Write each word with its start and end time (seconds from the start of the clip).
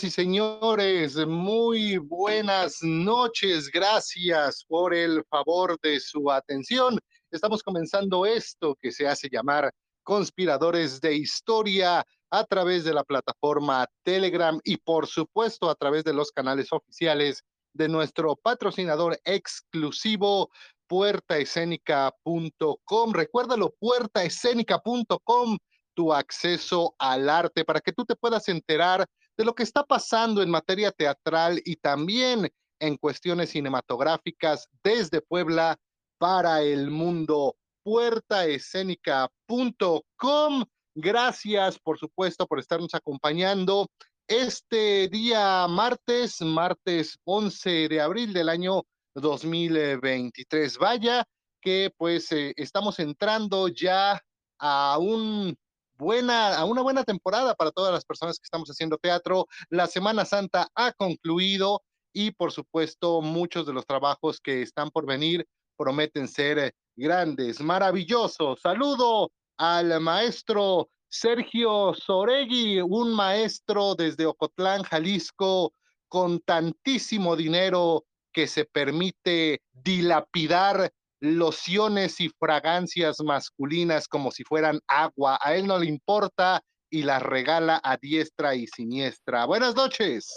Señoras 0.00 0.04
y 0.04 0.10
señores, 0.22 1.16
muy 1.26 1.98
buenas 1.98 2.78
noches. 2.80 3.70
Gracias 3.70 4.64
por 4.66 4.94
el 4.94 5.22
favor 5.28 5.78
de 5.82 6.00
su 6.00 6.30
atención. 6.30 6.98
Estamos 7.30 7.62
comenzando 7.62 8.24
esto 8.24 8.78
que 8.80 8.92
se 8.92 9.06
hace 9.06 9.28
llamar 9.30 9.70
Conspiradores 10.02 11.02
de 11.02 11.16
Historia 11.16 12.02
a 12.30 12.44
través 12.44 12.84
de 12.84 12.94
la 12.94 13.04
plataforma 13.04 13.86
Telegram 14.02 14.58
y 14.64 14.78
por 14.78 15.06
supuesto 15.06 15.68
a 15.68 15.74
través 15.74 16.02
de 16.04 16.14
los 16.14 16.32
canales 16.32 16.72
oficiales 16.72 17.42
de 17.74 17.90
nuestro 17.90 18.36
patrocinador 18.36 19.20
exclusivo 19.24 20.48
puertaescénica.com. 20.86 23.12
Recuérdalo, 23.12 23.74
puertaescénica.com, 23.78 25.58
tu 25.92 26.14
acceso 26.14 26.94
al 26.98 27.28
arte 27.28 27.66
para 27.66 27.80
que 27.80 27.92
tú 27.92 28.06
te 28.06 28.16
puedas 28.16 28.48
enterar 28.48 29.06
de 29.40 29.46
lo 29.46 29.54
que 29.54 29.62
está 29.62 29.84
pasando 29.84 30.42
en 30.42 30.50
materia 30.50 30.92
teatral 30.92 31.62
y 31.64 31.76
también 31.76 32.52
en 32.78 32.98
cuestiones 32.98 33.48
cinematográficas 33.48 34.68
desde 34.84 35.22
Puebla 35.22 35.78
para 36.18 36.60
el 36.60 36.90
mundo. 36.90 37.56
Puertaescénica.com. 37.82 40.64
Gracias, 40.94 41.78
por 41.78 41.98
supuesto, 41.98 42.46
por 42.46 42.58
estarnos 42.58 42.94
acompañando 42.94 43.88
este 44.28 45.08
día 45.08 45.66
martes, 45.66 46.42
martes 46.42 47.18
11 47.24 47.88
de 47.88 47.98
abril 47.98 48.34
del 48.34 48.50
año 48.50 48.82
2023. 49.14 50.76
Vaya 50.76 51.24
que 51.62 51.90
pues 51.96 52.30
eh, 52.32 52.52
estamos 52.58 52.98
entrando 52.98 53.68
ya 53.68 54.20
a 54.58 54.98
un 54.98 55.56
buena, 56.00 56.56
a 56.56 56.64
una 56.64 56.82
buena 56.82 57.04
temporada 57.04 57.54
para 57.54 57.70
todas 57.70 57.92
las 57.92 58.04
personas 58.04 58.38
que 58.38 58.44
estamos 58.44 58.68
haciendo 58.68 58.96
teatro. 58.98 59.46
La 59.68 59.86
Semana 59.86 60.24
Santa 60.24 60.68
ha 60.74 60.92
concluido 60.92 61.82
y 62.12 62.32
por 62.32 62.50
supuesto 62.50 63.20
muchos 63.20 63.66
de 63.66 63.72
los 63.72 63.86
trabajos 63.86 64.40
que 64.40 64.62
están 64.62 64.90
por 64.90 65.06
venir 65.06 65.46
prometen 65.76 66.26
ser 66.26 66.74
grandes, 66.96 67.60
maravillosos. 67.60 68.60
Saludo 68.60 69.30
al 69.56 70.00
maestro 70.00 70.88
Sergio 71.08 71.92
Soregui, 71.94 72.80
un 72.80 73.14
maestro 73.14 73.94
desde 73.94 74.26
Ocotlán, 74.26 74.82
Jalisco, 74.82 75.72
con 76.08 76.40
tantísimo 76.40 77.36
dinero 77.36 78.04
que 78.32 78.46
se 78.46 78.64
permite 78.64 79.62
dilapidar 79.72 80.90
lociones 81.20 82.20
y 82.20 82.30
fragancias 82.30 83.20
masculinas 83.22 84.08
como 84.08 84.30
si 84.30 84.42
fueran 84.44 84.80
agua. 84.88 85.38
A 85.42 85.54
él 85.54 85.66
no 85.66 85.78
le 85.78 85.86
importa 85.86 86.62
y 86.90 87.02
las 87.02 87.22
regala 87.22 87.80
a 87.84 87.96
diestra 87.96 88.54
y 88.54 88.66
siniestra. 88.66 89.44
Buenas 89.44 89.76
noches. 89.76 90.34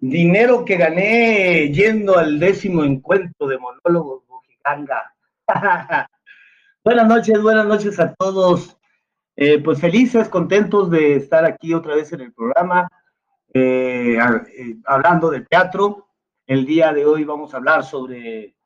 Dinero 0.00 0.64
que 0.64 0.76
gané 0.76 1.70
yendo 1.72 2.16
al 2.16 2.38
décimo 2.38 2.84
encuentro 2.84 3.48
de 3.48 3.58
monólogos 3.58 4.26
Bojiganga. 4.26 5.14
buenas 6.84 7.08
noches, 7.08 7.42
buenas 7.42 7.66
noches 7.66 7.98
a 7.98 8.14
todos. 8.14 8.76
Eh, 9.36 9.60
pues 9.62 9.80
felices, 9.80 10.28
contentos 10.28 10.90
de 10.90 11.16
estar 11.16 11.44
aquí 11.44 11.72
otra 11.72 11.94
vez 11.94 12.12
en 12.12 12.22
el 12.22 12.32
programa, 12.32 12.88
eh, 13.54 14.18
eh, 14.18 14.76
hablando 14.84 15.30
de 15.30 15.42
teatro. 15.42 16.08
El 16.46 16.66
día 16.66 16.92
de 16.92 17.06
hoy 17.06 17.24
vamos 17.24 17.54
a 17.54 17.58
hablar 17.58 17.84
sobre 17.84 18.56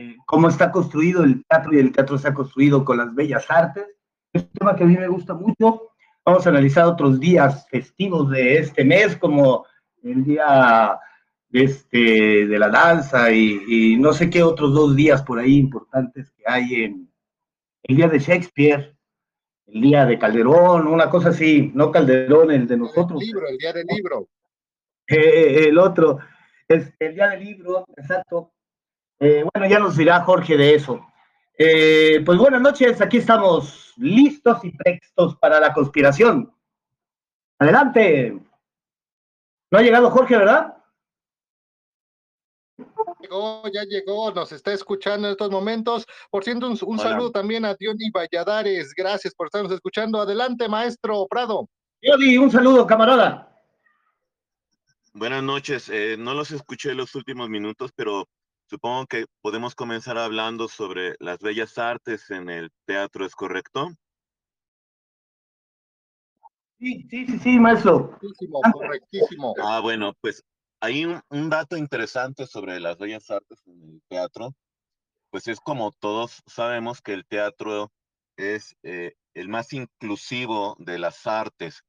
eh, 0.00 0.16
cómo 0.24 0.48
está 0.48 0.72
construido 0.72 1.24
el 1.24 1.44
teatro 1.44 1.74
y 1.74 1.78
el 1.78 1.92
teatro 1.92 2.16
se 2.16 2.28
ha 2.28 2.32
construido 2.32 2.86
con 2.86 2.96
las 2.96 3.14
bellas 3.14 3.44
artes. 3.50 3.84
Es 4.32 4.44
un 4.44 4.52
tema 4.52 4.74
que 4.74 4.84
a 4.84 4.86
mí 4.86 4.96
me 4.96 5.08
gusta 5.08 5.34
mucho. 5.34 5.90
Vamos 6.24 6.46
a 6.46 6.48
analizar 6.48 6.86
otros 6.86 7.20
días 7.20 7.68
festivos 7.68 8.30
de 8.30 8.58
este 8.58 8.82
mes, 8.82 9.14
como 9.16 9.66
el 10.02 10.24
día 10.24 10.98
de, 11.50 11.64
este, 11.64 12.46
de 12.46 12.58
la 12.58 12.70
danza 12.70 13.30
y, 13.30 13.98
no 13.98 14.14
sé 14.14 14.30
qué 14.30 14.42
otros 14.42 14.72
dos 14.72 14.96
días 14.96 15.22
por 15.22 15.38
ahí 15.38 15.58
importantes 15.58 16.30
que 16.30 16.44
hay 16.46 16.84
en 16.84 17.12
el 17.82 17.96
día 17.96 18.08
de 18.08 18.18
Shakespeare, 18.20 18.96
el 19.66 19.82
día 19.82 20.06
de 20.06 20.18
Calderón, 20.18 20.86
una 20.86 21.10
cosa 21.10 21.28
así, 21.28 21.72
no 21.74 21.90
Calderón, 21.90 22.52
el 22.52 22.66
de 22.66 22.76
nosotros. 22.78 23.20
El 23.20 23.26
libro, 23.26 23.48
el 23.48 23.58
día 23.58 23.72
del 23.74 23.86
libro. 23.86 24.28
Eh, 25.06 25.68
el 25.68 25.78
otro, 25.78 26.20
es 26.68 26.90
el 26.98 27.14
día 27.14 27.28
del 27.28 27.44
libro, 27.44 27.84
exacto. 27.98 28.52
Eh, 29.20 29.44
bueno, 29.52 29.68
ya 29.68 29.78
nos 29.78 29.96
dirá 29.96 30.22
Jorge 30.22 30.56
de 30.56 30.74
eso. 30.74 31.06
Eh, 31.58 32.22
pues 32.24 32.38
buenas 32.38 32.62
noches, 32.62 33.02
aquí 33.02 33.18
estamos 33.18 33.92
listos 33.98 34.64
y 34.64 34.70
prestos 34.70 35.36
para 35.36 35.60
la 35.60 35.74
conspiración. 35.74 36.50
Adelante. 37.58 38.40
No 39.70 39.78
ha 39.78 39.82
llegado 39.82 40.10
Jorge, 40.10 40.38
¿verdad? 40.38 40.74
Llegó, 43.20 43.62
ya 43.68 43.82
llegó, 43.84 44.32
nos 44.32 44.52
está 44.52 44.72
escuchando 44.72 45.28
en 45.28 45.32
estos 45.32 45.50
momentos. 45.50 46.06
Por 46.30 46.42
cierto, 46.42 46.66
un, 46.66 46.98
saludo 46.98 47.30
también 47.30 47.66
a 47.66 47.74
Diony 47.74 48.10
Valladares. 48.10 48.94
Gracias 48.96 49.34
por 49.34 49.48
estarnos 49.48 49.70
escuchando. 49.70 50.18
Adelante, 50.18 50.66
maestro 50.66 51.26
Prado. 51.28 51.68
Diony, 52.00 52.38
un 52.38 52.50
saludo, 52.50 52.86
camarada. 52.86 53.54
Buenas 55.12 55.42
noches. 55.42 55.90
Eh, 55.90 56.16
no 56.18 56.32
los 56.32 56.50
escuché 56.52 56.94
los 56.94 57.14
últimos 57.14 57.50
minutos, 57.50 57.92
pero 57.94 58.26
Supongo 58.70 59.08
que 59.08 59.26
podemos 59.42 59.74
comenzar 59.74 60.16
hablando 60.16 60.68
sobre 60.68 61.16
las 61.18 61.40
bellas 61.40 61.76
artes 61.76 62.30
en 62.30 62.48
el 62.48 62.70
teatro, 62.86 63.26
¿es 63.26 63.34
correcto? 63.34 63.88
Sí, 66.78 67.04
sí, 67.10 67.26
sí, 67.26 67.38
sí, 67.40 67.58
maestro. 67.58 68.16
Correctísimo, 68.72 69.56
Ah, 69.60 69.80
bueno, 69.80 70.12
pues 70.20 70.44
hay 70.80 71.04
un, 71.04 71.50
dato 71.50 71.76
interesante 71.76 72.46
sobre 72.46 72.78
las 72.78 72.96
bellas 72.96 73.28
artes 73.28 73.60
en 73.66 73.82
el 73.82 74.02
teatro. 74.08 74.54
Pues 75.30 75.48
es 75.48 75.58
como 75.58 75.90
todos 75.90 76.40
sabemos 76.46 77.02
que 77.02 77.12
el 77.12 77.26
teatro 77.26 77.90
es 78.36 78.76
eh, 78.84 79.14
el 79.34 79.48
más 79.48 79.72
inclusivo 79.72 80.76
de 80.78 81.00
las 81.00 81.26
artes. 81.26 81.82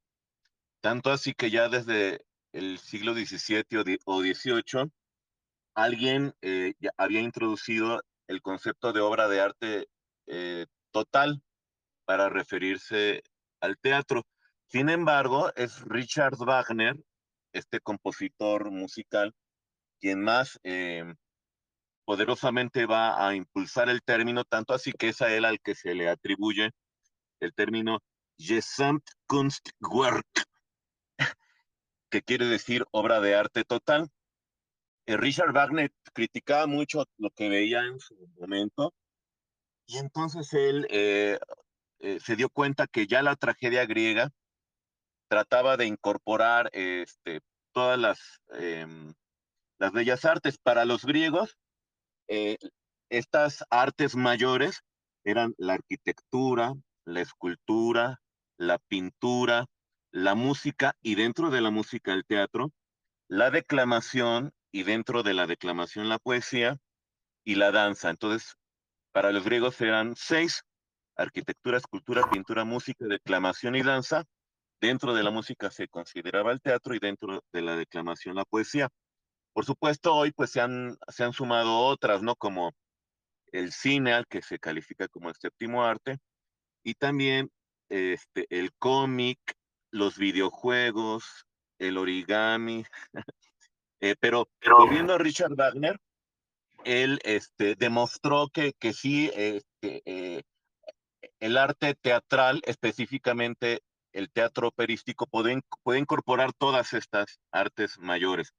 Tanto 0.80 1.12
así 1.12 1.32
que 1.32 1.48
ya 1.48 1.68
desde 1.68 2.24
el 2.52 2.78
siglo 2.80 3.14
XVII 3.14 3.98
o 4.04 4.20
XVIII 4.20 4.90
alguien 5.74 6.34
eh, 6.42 6.74
había 6.96 7.20
introducido 7.20 8.02
el 8.26 8.42
concepto 8.42 8.92
de 8.92 9.00
obra 9.00 9.28
de 9.28 9.40
arte 9.40 9.88
eh, 10.26 10.66
total 10.90 11.42
para 12.04 12.28
referirse 12.28 13.22
al 13.60 13.78
teatro. 13.78 14.26
Sin 14.66 14.88
embargo, 14.88 15.52
es 15.54 15.80
Richard 15.82 16.36
Wagner, 16.36 16.96
este 17.52 17.80
compositor 17.80 18.70
musical, 18.70 19.34
quien 20.00 20.22
más 20.22 20.58
eh, 20.64 21.14
poderosamente 22.04 22.86
va 22.86 23.26
a 23.26 23.34
impulsar 23.34 23.88
el 23.88 24.02
término, 24.02 24.44
tanto 24.44 24.74
así 24.74 24.92
que 24.92 25.10
es 25.10 25.22
a 25.22 25.34
él 25.34 25.44
al 25.44 25.60
que 25.60 25.74
se 25.74 25.94
le 25.94 26.08
atribuye 26.08 26.70
el 27.40 27.52
término 27.54 28.00
Gesamtkunstwerk, 28.38 30.26
que 32.10 32.22
quiere 32.22 32.46
decir 32.46 32.84
obra 32.90 33.20
de 33.20 33.36
arte 33.36 33.64
total. 33.64 34.08
Eh, 35.12 35.16
Richard 35.16 35.52
Wagner 35.52 35.92
criticaba 36.14 36.66
mucho 36.66 37.04
lo 37.18 37.30
que 37.30 37.48
veía 37.48 37.84
en 37.84 38.00
su 38.00 38.16
momento 38.38 38.94
y 39.86 39.98
entonces 39.98 40.52
él 40.54 40.86
eh, 40.90 41.38
eh, 42.00 42.18
se 42.20 42.36
dio 42.36 42.48
cuenta 42.48 42.86
que 42.86 43.06
ya 43.06 43.22
la 43.22 43.36
tragedia 43.36 43.84
griega 43.84 44.30
trataba 45.28 45.76
de 45.76 45.86
incorporar 45.86 46.70
este, 46.72 47.40
todas 47.72 48.40
em, 48.54 49.12
las 49.78 49.92
bellas 49.92 50.24
artes. 50.24 50.58
Para 50.58 50.84
los 50.84 51.04
griegos, 51.04 51.58
estas 53.10 53.64
artes 53.68 54.16
mayores 54.16 54.82
eran 55.24 55.54
la 55.58 55.74
arquitectura, 55.74 56.72
la 57.04 57.20
escultura, 57.20 58.20
la 58.56 58.78
pintura, 58.78 59.66
la 60.10 60.34
música 60.34 60.96
y 61.02 61.14
dentro 61.14 61.50
de 61.50 61.60
la 61.60 61.70
música 61.70 62.12
el 62.14 62.24
teatro, 62.24 62.72
la 63.28 63.50
declamación 63.50 64.52
y 64.72 64.82
dentro 64.84 65.22
de 65.22 65.34
la 65.34 65.46
declamación 65.46 66.08
la 66.08 66.18
poesía 66.18 66.78
y 67.44 67.56
la 67.56 67.70
danza. 67.70 68.10
Entonces, 68.10 68.56
para 69.12 69.30
los 69.30 69.44
griegos 69.44 69.80
eran 69.80 70.14
seis, 70.16 70.64
arquitectura, 71.16 71.76
escultura, 71.76 72.28
pintura, 72.30 72.64
música, 72.64 73.04
declamación 73.06 73.76
y 73.76 73.82
danza. 73.82 74.24
Dentro 74.80 75.14
de 75.14 75.22
la 75.22 75.30
música 75.30 75.70
se 75.70 75.86
consideraba 75.88 76.50
el 76.50 76.60
teatro 76.60 76.94
y 76.94 76.98
dentro 76.98 77.44
de 77.52 77.62
la 77.62 77.76
declamación 77.76 78.34
la 78.34 78.44
poesía. 78.44 78.88
Por 79.52 79.66
supuesto, 79.66 80.14
hoy 80.14 80.32
pues 80.32 80.50
se 80.50 80.60
han, 80.60 80.96
se 81.08 81.24
han 81.24 81.34
sumado 81.34 81.78
otras, 81.78 82.22
¿no? 82.22 82.34
Como 82.34 82.72
el 83.52 83.72
cine, 83.72 84.14
al 84.14 84.26
que 84.26 84.42
se 84.42 84.58
califica 84.58 85.08
como 85.08 85.28
el 85.28 85.36
séptimo 85.36 85.84
arte, 85.84 86.18
y 86.82 86.94
también 86.94 87.50
este, 87.90 88.46
el 88.48 88.72
cómic, 88.78 89.38
los 89.90 90.16
videojuegos, 90.16 91.46
el 91.78 91.98
origami, 91.98 92.84
Eh, 94.02 94.16
pero, 94.18 94.48
volviendo 94.76 95.14
a 95.14 95.18
Richard 95.18 95.54
Wagner, 95.54 95.96
él 96.84 97.20
este, 97.22 97.76
demostró 97.76 98.48
que, 98.48 98.72
que 98.72 98.92
sí, 98.92 99.30
este, 99.32 100.02
eh, 100.04 100.42
el 101.38 101.56
arte 101.56 101.94
teatral, 101.94 102.62
específicamente 102.66 103.80
el 104.12 104.28
teatro 104.32 104.66
operístico 104.66 105.26
puede, 105.26 105.60
puede 105.84 106.00
incorporar 106.00 106.52
todas 106.52 106.92
estas 106.94 107.38
artes 107.52 107.96
mayores. 108.00 108.52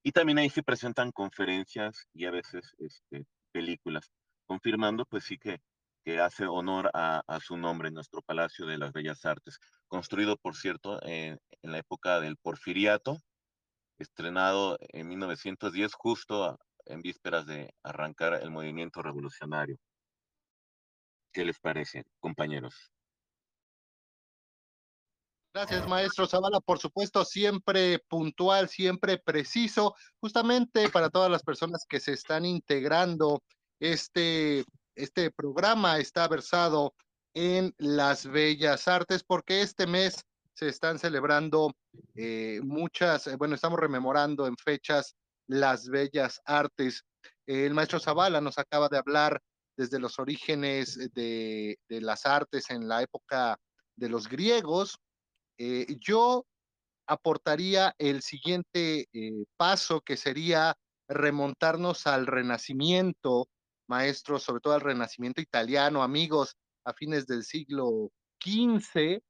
Y 0.04 0.12
también 0.12 0.38
ahí 0.38 0.50
se 0.52 0.62
presentan 0.62 1.12
conferencias 1.12 2.08
y 2.14 2.26
a 2.26 2.32
veces 2.32 2.76
este, 2.78 3.26
películas, 3.52 4.12
confirmando 4.46 5.04
pues 5.06 5.24
sí 5.24 5.40
que 5.40 5.60
que 6.06 6.20
hace 6.20 6.46
honor 6.46 6.92
a, 6.94 7.40
su 7.44 7.58
nombre, 7.58 7.90
nuestro 7.90 8.22
Palacio 8.22 8.68
de 8.68 8.78
las 8.78 8.94
Bellas 8.94 9.26
Artes, 9.26 9.58
construido, 9.88 10.38
por 10.38 10.56
cierto, 10.56 11.00
en, 11.02 11.40
la 11.64 11.80
época 11.80 12.20
del 12.20 12.38
Porfiriato, 12.38 13.18
estrenado 13.98 14.78
en 14.80 15.08
1910, 15.08 15.94
justo 15.96 16.60
en 16.86 17.02
vísperas 17.02 17.48
de 17.48 17.74
arrancar 17.82 18.36
el 18.36 18.52
movimiento 18.52 19.02
revolucionario. 19.02 19.78
¿Qué 21.34 21.44
les 21.44 21.60
parece, 21.60 22.04
compañeros? 22.20 22.92
Gracias, 25.56 25.88
maestro 25.88 26.28
Zavala. 26.28 26.60
Por 26.60 26.78
supuesto, 26.78 27.26
siempre 27.26 27.98
puntual, 28.08 28.70
siempre 28.70 29.18
preciso, 29.18 29.96
justamente 30.20 30.88
para 30.90 31.10
todas 31.10 31.32
las 31.32 31.42
personas 31.42 31.84
que 31.90 32.00
se 32.00 32.14
están 32.14 32.46
integrando 32.46 33.42
este 33.80 34.66
este 34.96 35.32
programa 35.32 36.00
está 36.00 36.28
versado 36.28 36.94
en 37.34 37.74
las 37.78 38.26
bellas 38.26 38.88
artes 38.88 39.24
porque 39.24 39.62
este 39.62 39.86
mes 39.86 40.26
se 40.54 40.70
están 40.70 40.98
celebrando 40.98 41.76
eh, 42.16 42.62
muchas, 42.64 43.28
eh, 43.28 43.36
bueno, 43.36 43.56
estamos 43.56 43.78
rememorando 43.80 44.48
en 44.48 44.56
fechas 44.58 45.16
las 45.48 45.88
bellas 45.90 46.42
artes. 46.46 47.04
el 47.46 47.74
maestro 47.74 48.00
Zavala 48.00 48.40
nos 48.42 48.58
acaba 48.58 48.88
de 48.88 48.98
hablar 48.98 49.42
desde 49.78 50.00
los 50.00 50.18
orígenes 50.18 50.98
de, 51.14 51.78
las 51.90 52.26
artes 52.26 52.70
en 52.70 52.88
la 52.88 53.02
época 53.04 53.60
de 53.98 54.10
los 54.10 54.30
griegos. 54.30 54.98
Eh, 55.58 55.98
yo 56.00 56.46
aportaría 57.06 57.94
el 57.98 58.22
siguiente 58.22 59.08
paso 59.58 60.02
que 60.02 60.16
sería 60.18 60.76
remontarnos 61.08 62.08
al 62.08 62.26
renacimiento 62.26 63.50
maestros, 63.88 64.44
sobre 64.44 64.62
todo 64.62 64.74
al 64.74 64.82
Renacimiento 64.82 65.42
italiano, 65.42 66.04
amigos 66.04 66.56
a 66.86 66.94
fines 66.94 67.26
del 67.28 67.44
siglo 67.44 68.12
XV, 68.44 69.22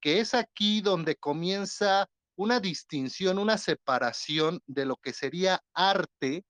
que 0.00 0.20
es 0.20 0.34
aquí 0.34 0.80
donde 0.80 1.16
comienza 1.16 2.08
una 2.36 2.60
distinción, 2.60 3.38
una 3.38 3.58
separación 3.58 4.60
de 4.66 4.84
lo 4.84 4.96
que 4.96 5.12
sería 5.12 5.60
arte 5.74 6.44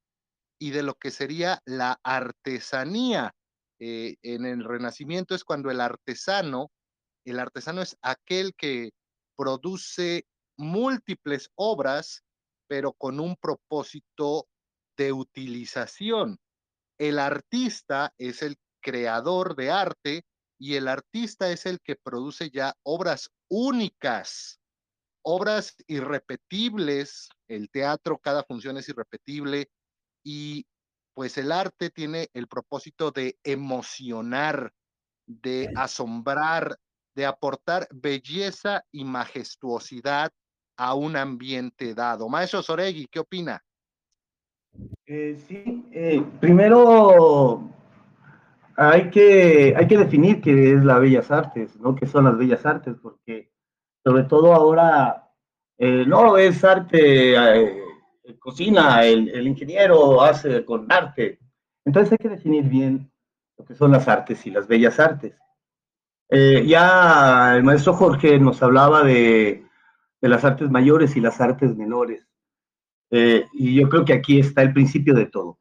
y 0.59 0.71
de 0.71 0.83
lo 0.83 0.95
que 0.95 1.11
sería 1.11 1.61
la 1.65 1.99
artesanía. 2.03 3.35
Eh, 3.79 4.17
en 4.23 4.47
el 4.47 4.65
Renacimiento 4.65 5.35
es 5.35 5.45
cuando 5.45 5.71
el 5.71 5.81
artesano, 5.81 6.71
el 7.25 7.39
artesano 7.39 7.83
es 7.83 7.97
aquel 8.03 8.55
que 8.55 8.91
produce 9.37 10.25
múltiples 10.57 11.51
obras, 11.55 12.23
pero 12.69 12.93
con 12.93 13.21
un 13.21 13.37
propósito 13.37 14.49
de 14.97 15.13
utilización. 15.13 16.39
El 16.99 17.19
artista 17.19 18.13
es 18.19 18.43
el 18.43 18.57
creador 18.81 19.57
de 19.57 19.71
arte 19.71 20.25
y 20.59 20.77
el 20.77 20.89
artista 20.89 21.51
es 21.51 21.67
el 21.67 21.81
que 21.81 21.97
produce 21.97 22.51
ya 22.51 22.75
obras 22.83 23.31
únicas, 23.49 24.61
obras 25.23 25.75
irrepetibles. 25.87 27.29
El 27.49 27.71
teatro, 27.71 28.19
cada 28.19 28.45
función 28.45 28.79
es 28.79 28.89
irrepetible 28.89 29.69
y 30.25 30.67
pues 31.15 31.39
el 31.39 31.53
arte 31.53 31.91
tiene 31.91 32.29
el 32.35 32.47
propósito 32.47 33.11
de 33.11 33.39
emocionar, 33.43 34.73
de 35.27 35.71
asombrar, 35.75 36.79
de 37.15 37.27
aportar 37.27 37.89
belleza 37.91 38.85
y 38.93 39.05
majestuosidad 39.05 40.31
a 40.77 40.95
un 40.95 41.17
ambiente 41.17 41.95
dado. 41.95 42.29
Maestro 42.29 42.63
Soregui, 42.63 43.07
¿qué 43.07 43.21
opina? 43.21 43.65
Eh, 45.07 45.37
sí, 45.47 45.87
eh, 45.93 46.23
primero 46.41 47.71
hay 48.77 49.09
que, 49.11 49.75
hay 49.77 49.87
que 49.87 49.99
definir 49.99 50.41
qué 50.41 50.73
es 50.73 50.85
la 50.85 50.99
Bellas 50.99 51.31
Artes, 51.31 51.79
¿no? 51.79 51.95
¿Qué 51.95 52.07
son 52.07 52.25
las 52.25 52.37
Bellas 52.37 52.67
Artes? 52.67 52.97
Porque 53.01 53.53
sobre 54.05 54.25
todo 54.25 54.53
ahora 54.53 55.31
eh, 55.79 56.05
no 56.07 56.37
es 56.37 56.65
arte, 56.65 57.35
cocina, 58.41 59.05
el, 59.05 59.29
el, 59.29 59.47
ingeniero 59.47 60.23
hace 60.23 60.65
con 60.65 60.91
arte. 60.91 61.39
Entonces 61.85 62.13
hay 62.13 62.19
que 62.19 62.29
definir 62.29 62.65
bien 62.65 63.11
lo 63.57 63.65
que 63.65 63.75
son 63.75 63.93
las 63.93 64.09
artes 64.09 64.45
y 64.47 64.51
las 64.51 64.67
bellas 64.67 64.99
artes. 64.99 65.35
ya 66.31 67.57
el 67.57 67.63
maestro 67.63 67.95
Jorge 67.95 68.39
nos 68.39 68.61
hablaba 68.63 69.05
de, 69.05 69.65
de 70.21 70.29
las 70.29 70.45
artes 70.45 70.71
mayores 70.71 71.17
y 71.17 71.21
las 71.21 71.41
artes 71.41 71.77
menores. 71.77 72.26
Eh, 73.11 73.45
y 73.55 73.75
yo 73.75 73.89
creo 73.89 74.05
que 74.05 74.13
aquí 74.13 74.39
está 74.39 74.63
el 74.63 74.73
principio 74.73 75.15
de 75.15 75.27
todo. 75.27 75.59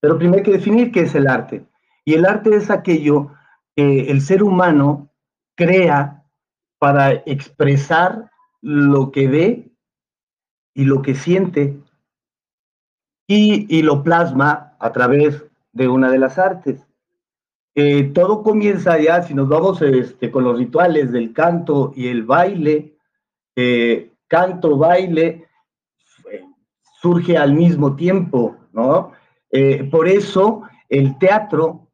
Pero 0.00 0.18
primero 0.18 0.38
hay 0.38 0.44
que 0.44 0.52
definir 0.52 0.92
qué 0.92 1.00
es 1.00 1.14
el 1.14 1.26
arte. 1.26 1.64
Y 2.04 2.14
el 2.14 2.26
arte 2.26 2.54
es 2.54 2.70
aquello 2.70 3.32
que 3.74 4.10
el 4.10 4.20
ser 4.20 4.42
humano 4.42 5.10
crea 5.56 6.24
para 6.78 7.12
expresar 7.12 8.30
lo 8.60 9.10
que 9.10 9.28
ve 9.28 9.70
y 10.74 10.84
lo 10.84 11.02
que 11.02 11.14
siente 11.14 11.78
y, 13.28 13.82
lo 13.82 14.02
plasma 14.02 14.76
a 14.78 14.92
través 14.92 15.44
de 15.72 15.88
una 15.88 16.10
de 16.10 16.18
las 16.18 16.38
artes. 16.38 16.86
Eh, 17.74 18.04
todo 18.14 18.42
comienza 18.42 18.98
ya, 18.98 19.22
si 19.22 19.34
nos 19.34 19.48
vamos 19.48 19.82
este, 19.82 20.30
con 20.30 20.44
los 20.44 20.58
rituales 20.58 21.12
del 21.12 21.32
canto 21.32 21.92
y 21.94 22.08
el 22.08 22.22
baile, 22.22 22.96
eh, 23.56 24.12
canto, 24.28 24.78
baile, 24.78 25.45
surge 27.06 27.36
al 27.36 27.54
mismo 27.54 27.94
tiempo, 27.94 28.56
¿no? 28.72 29.12
Eh, 29.52 29.88
por 29.92 30.08
eso 30.08 30.62
el 30.88 31.16
teatro 31.18 31.88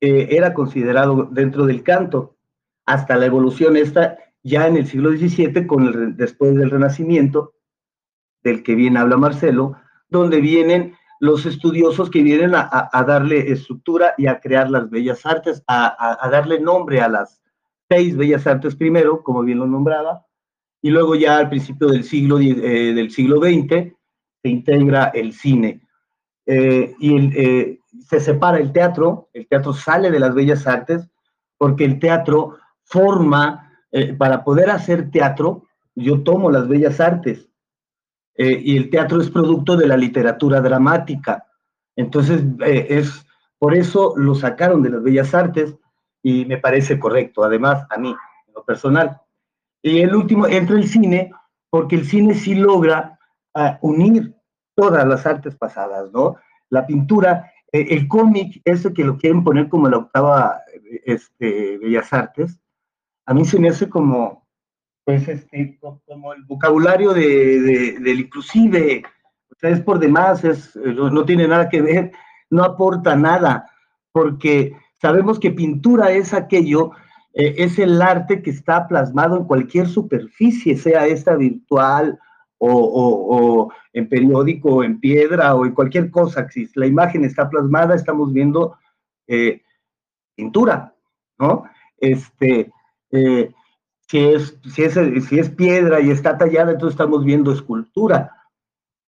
eh, 0.00 0.26
era 0.32 0.52
considerado 0.54 1.28
dentro 1.30 1.66
del 1.66 1.84
canto, 1.84 2.36
hasta 2.84 3.14
la 3.14 3.26
evolución 3.26 3.76
esta 3.76 4.18
ya 4.42 4.66
en 4.66 4.76
el 4.76 4.88
siglo 4.88 5.10
XVII, 5.12 5.68
con 5.68 6.16
después 6.16 6.56
del 6.56 6.72
Renacimiento, 6.72 7.54
del 8.42 8.64
que 8.64 8.74
bien 8.74 8.96
habla 8.96 9.16
Marcelo, 9.16 9.76
donde 10.08 10.40
vienen 10.40 10.96
los 11.20 11.46
estudiosos 11.46 12.10
que 12.10 12.24
vienen 12.24 12.52
a, 12.56 12.90
darle 13.06 13.52
estructura 13.52 14.14
y 14.18 14.26
a 14.26 14.40
crear 14.40 14.68
las 14.68 14.90
bellas 14.90 15.24
artes, 15.24 15.62
a, 15.68 16.28
darle 16.28 16.58
nombre 16.58 17.00
a 17.00 17.08
las 17.08 17.40
seis 17.88 18.16
bellas 18.16 18.48
artes 18.48 18.74
primero, 18.74 19.22
como 19.22 19.42
bien 19.42 19.60
lo 19.60 19.66
nombraba, 19.68 20.26
y 20.82 20.90
luego 20.90 21.14
ya 21.14 21.38
al 21.38 21.50
principio 21.50 21.86
del 21.86 22.02
siglo, 22.02 22.40
eh, 22.40 22.92
del 22.94 23.12
siglo 23.12 23.38
XX 23.38 23.94
se 24.46 24.50
integra 24.50 25.06
el 25.06 25.32
cine. 25.32 25.80
Eh, 26.46 26.94
y 27.00 27.36
eh, 27.36 27.80
se 28.06 28.20
separa 28.20 28.58
el 28.58 28.72
teatro, 28.72 29.28
el 29.32 29.48
teatro 29.48 29.72
sale 29.72 30.10
de 30.10 30.20
las 30.20 30.34
bellas 30.34 30.66
artes, 30.66 31.08
porque 31.58 31.84
el 31.84 31.98
teatro 31.98 32.58
forma, 32.84 33.72
para 34.18 34.44
poder 34.44 34.70
hacer 34.70 35.10
teatro, 35.10 35.64
yo 35.96 36.22
tomo 36.22 36.50
las 36.50 36.68
bellas 36.68 37.00
artes, 37.00 37.48
eh, 38.36 38.60
y 38.62 38.76
el 38.76 38.90
teatro 38.90 39.20
es 39.20 39.30
producto 39.30 39.76
de 39.76 39.86
la 39.86 39.96
literatura 39.96 40.60
dramática. 40.60 41.46
Entonces, 41.96 42.44
eh, 42.64 42.86
es 42.90 43.26
por 43.58 43.74
eso 43.74 44.12
lo 44.16 44.34
sacaron 44.34 44.82
de 44.82 44.90
las 44.90 45.02
bellas 45.02 45.34
artes 45.34 45.74
y 46.22 46.44
me 46.44 46.58
parece 46.58 46.98
correcto, 46.98 47.42
además, 47.42 47.86
a 47.88 47.96
mí, 47.96 48.10
en 48.10 48.54
lo 48.54 48.62
personal. 48.64 49.18
Y 49.82 50.00
el 50.00 50.14
último, 50.14 50.46
entra 50.46 50.76
el 50.76 50.86
cine, 50.86 51.32
porque 51.70 51.96
el 51.96 52.04
cine 52.04 52.34
sí 52.34 52.54
logra 52.54 53.18
ah, 53.54 53.78
unir 53.80 54.34
todas 54.76 55.04
las 55.06 55.26
artes 55.26 55.56
pasadas, 55.56 56.12
¿no? 56.12 56.36
La 56.68 56.86
pintura, 56.86 57.50
eh, 57.72 57.86
el 57.90 58.06
cómic, 58.06 58.60
ese 58.64 58.92
que 58.92 59.02
lo 59.02 59.16
quieren 59.16 59.42
poner 59.42 59.68
como 59.68 59.88
la 59.88 59.96
octava 59.96 60.60
este, 61.04 61.78
Bellas 61.78 62.12
Artes, 62.12 62.60
a 63.24 63.34
mí 63.34 63.44
se 63.44 63.58
me 63.58 63.70
hace 63.70 63.88
como, 63.88 64.46
pues 65.04 65.26
este, 65.26 65.78
como 65.80 66.32
el 66.32 66.44
vocabulario 66.44 67.12
de, 67.12 67.98
del 67.98 68.20
inclusive, 68.20 69.02
o 69.50 69.66
es 69.66 69.80
por 69.80 69.98
demás, 69.98 70.44
es, 70.44 70.76
no, 70.76 71.24
tiene 71.24 71.48
nada 71.48 71.68
que 71.68 71.80
ver, 71.80 72.12
no 72.50 72.62
aporta 72.62 73.16
nada, 73.16 73.68
porque 74.12 74.76
sabemos 75.00 75.40
que 75.40 75.50
pintura 75.50 76.12
es 76.12 76.34
aquello, 76.34 76.92
eh, 77.32 77.54
es 77.58 77.78
el 77.78 78.00
arte 78.02 78.42
que 78.42 78.50
está 78.50 78.86
plasmado 78.86 79.38
en 79.38 79.44
cualquier 79.44 79.88
superficie, 79.88 80.76
sea 80.76 81.06
esta 81.06 81.34
virtual 81.34 82.18
o, 82.58 83.72
en 83.92 84.08
periódico, 84.08 84.76
o 84.76 84.84
en 84.84 84.98
piedra, 85.00 85.54
o 85.54 85.66
en 85.66 85.72
cualquier 85.72 86.10
cosa. 86.10 86.48
Si 86.50 86.68
la 86.74 86.86
imagen 86.86 87.24
está 87.24 87.48
plasmada, 87.48 87.94
estamos 87.94 88.32
viendo 88.32 88.76
eh, 89.26 89.62
pintura, 90.34 90.94
¿no? 91.38 91.64
Este, 91.98 92.70
eh, 93.10 93.52
si 94.08 94.18
es, 94.18 94.58
si 94.72 94.82
es, 94.82 94.94
si 95.28 95.38
es 95.38 95.50
piedra 95.50 96.00
y 96.00 96.10
está 96.10 96.38
tallada, 96.38 96.72
entonces 96.72 96.94
estamos 96.94 97.24
viendo 97.24 97.52
escultura. 97.52 98.32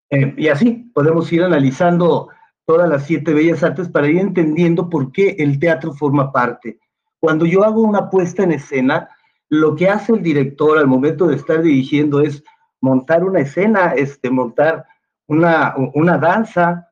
Eh, 0.10 0.34
y 0.38 0.48
así 0.48 0.90
podemos 0.94 1.32
ir 1.32 1.44
analizando 1.44 2.30
todas 2.66 2.90
las 2.90 3.06
siete 3.06 3.34
bellas 3.34 3.64
artes 3.64 3.90
para 3.90 4.08
ir 4.08 4.18
entendiendo 4.18 4.90
por 4.90 5.12
qué 5.12 5.36
el 5.40 5.60
teatro 5.60 5.94
forma 5.94 6.32
parte. 6.32 6.80
Cuando 7.20 7.46
yo 7.46 7.64
hago 7.64 7.82
una 7.82 8.10
puesta 8.10 8.44
en 8.44 8.52
escena, 8.52 9.10
lo 9.50 9.76
que 9.76 9.90
hace 9.90 10.14
el 10.14 10.22
director 10.22 10.78
al 10.78 10.88
momento 10.88 11.28
de 11.28 11.36
estar 11.36 11.62
dirigiendo 11.62 12.22
es 12.22 12.44
montar 12.82 13.24
una 13.24 13.40
escena, 13.40 13.94
este, 13.96 14.30
montar 14.30 14.86
una, 15.28 15.76
una 15.94 16.18
danza. 16.18 16.90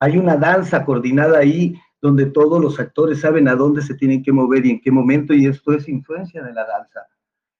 Hay 0.00 0.16
una 0.18 0.36
danza 0.36 0.84
coordinada 0.84 1.38
ahí 1.38 1.74
donde 2.00 2.26
todos 2.26 2.62
los 2.62 2.78
actores 2.78 3.20
saben 3.20 3.48
a 3.48 3.56
dónde 3.56 3.82
se 3.82 3.94
tienen 3.94 4.22
que 4.22 4.32
mover 4.32 4.64
y 4.66 4.70
en 4.70 4.80
qué 4.80 4.90
momento, 4.90 5.34
y 5.34 5.46
esto 5.46 5.72
es 5.72 5.88
influencia 5.88 6.42
de 6.42 6.52
la 6.52 6.64
danza. 6.64 7.06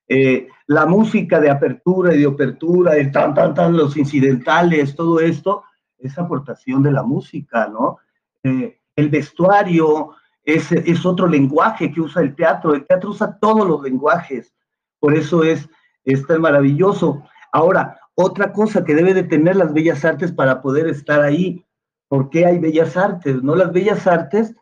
Eh, 0.06 0.48
la 0.66 0.86
música 0.86 1.40
de 1.40 1.50
apertura 1.50 2.14
y 2.14 2.20
de 2.20 2.26
apertura, 2.26 2.96
el 2.96 3.10
tan, 3.10 3.34
tan, 3.34 3.52
tan, 3.54 3.76
los 3.76 3.96
incidentales, 3.96 4.94
todo 4.94 5.20
esto, 5.20 5.64
es 5.98 6.16
aportación 6.18 6.82
de 6.82 6.92
la 6.92 7.02
música, 7.02 7.66
¿no? 7.66 7.98
Eh, 8.42 8.78
el 8.94 9.08
vestuario 9.10 10.12
es, 10.44 10.72
es 10.72 11.04
otro 11.04 11.26
lenguaje 11.26 11.92
que 11.92 12.00
usa 12.00 12.22
el 12.22 12.34
teatro, 12.34 12.74
el 12.74 12.86
teatro 12.86 13.10
usa 13.10 13.38
todos 13.38 13.66
los 13.66 13.82
lenguajes, 13.82 14.54
por 14.98 15.14
eso 15.14 15.44
es, 15.44 15.68
es 16.04 16.26
tan 16.26 16.40
maravilloso. 16.40 17.24
Ahora, 17.52 18.00
otra 18.14 18.52
cosa 18.52 18.84
que 18.84 18.94
debe 18.94 19.14
de 19.14 19.22
tener 19.22 19.56
las 19.56 19.72
bellas 19.72 20.04
artes 20.04 20.32
para 20.32 20.60
poder 20.60 20.88
estar 20.88 21.22
ahí, 21.22 21.64
¿por 22.08 22.30
qué 22.30 22.46
hay 22.46 22.58
bellas 22.58 22.96
artes? 22.96 23.42
¿No? 23.42 23.54
Las 23.54 23.72
bellas 23.72 24.06
artes 24.06 24.54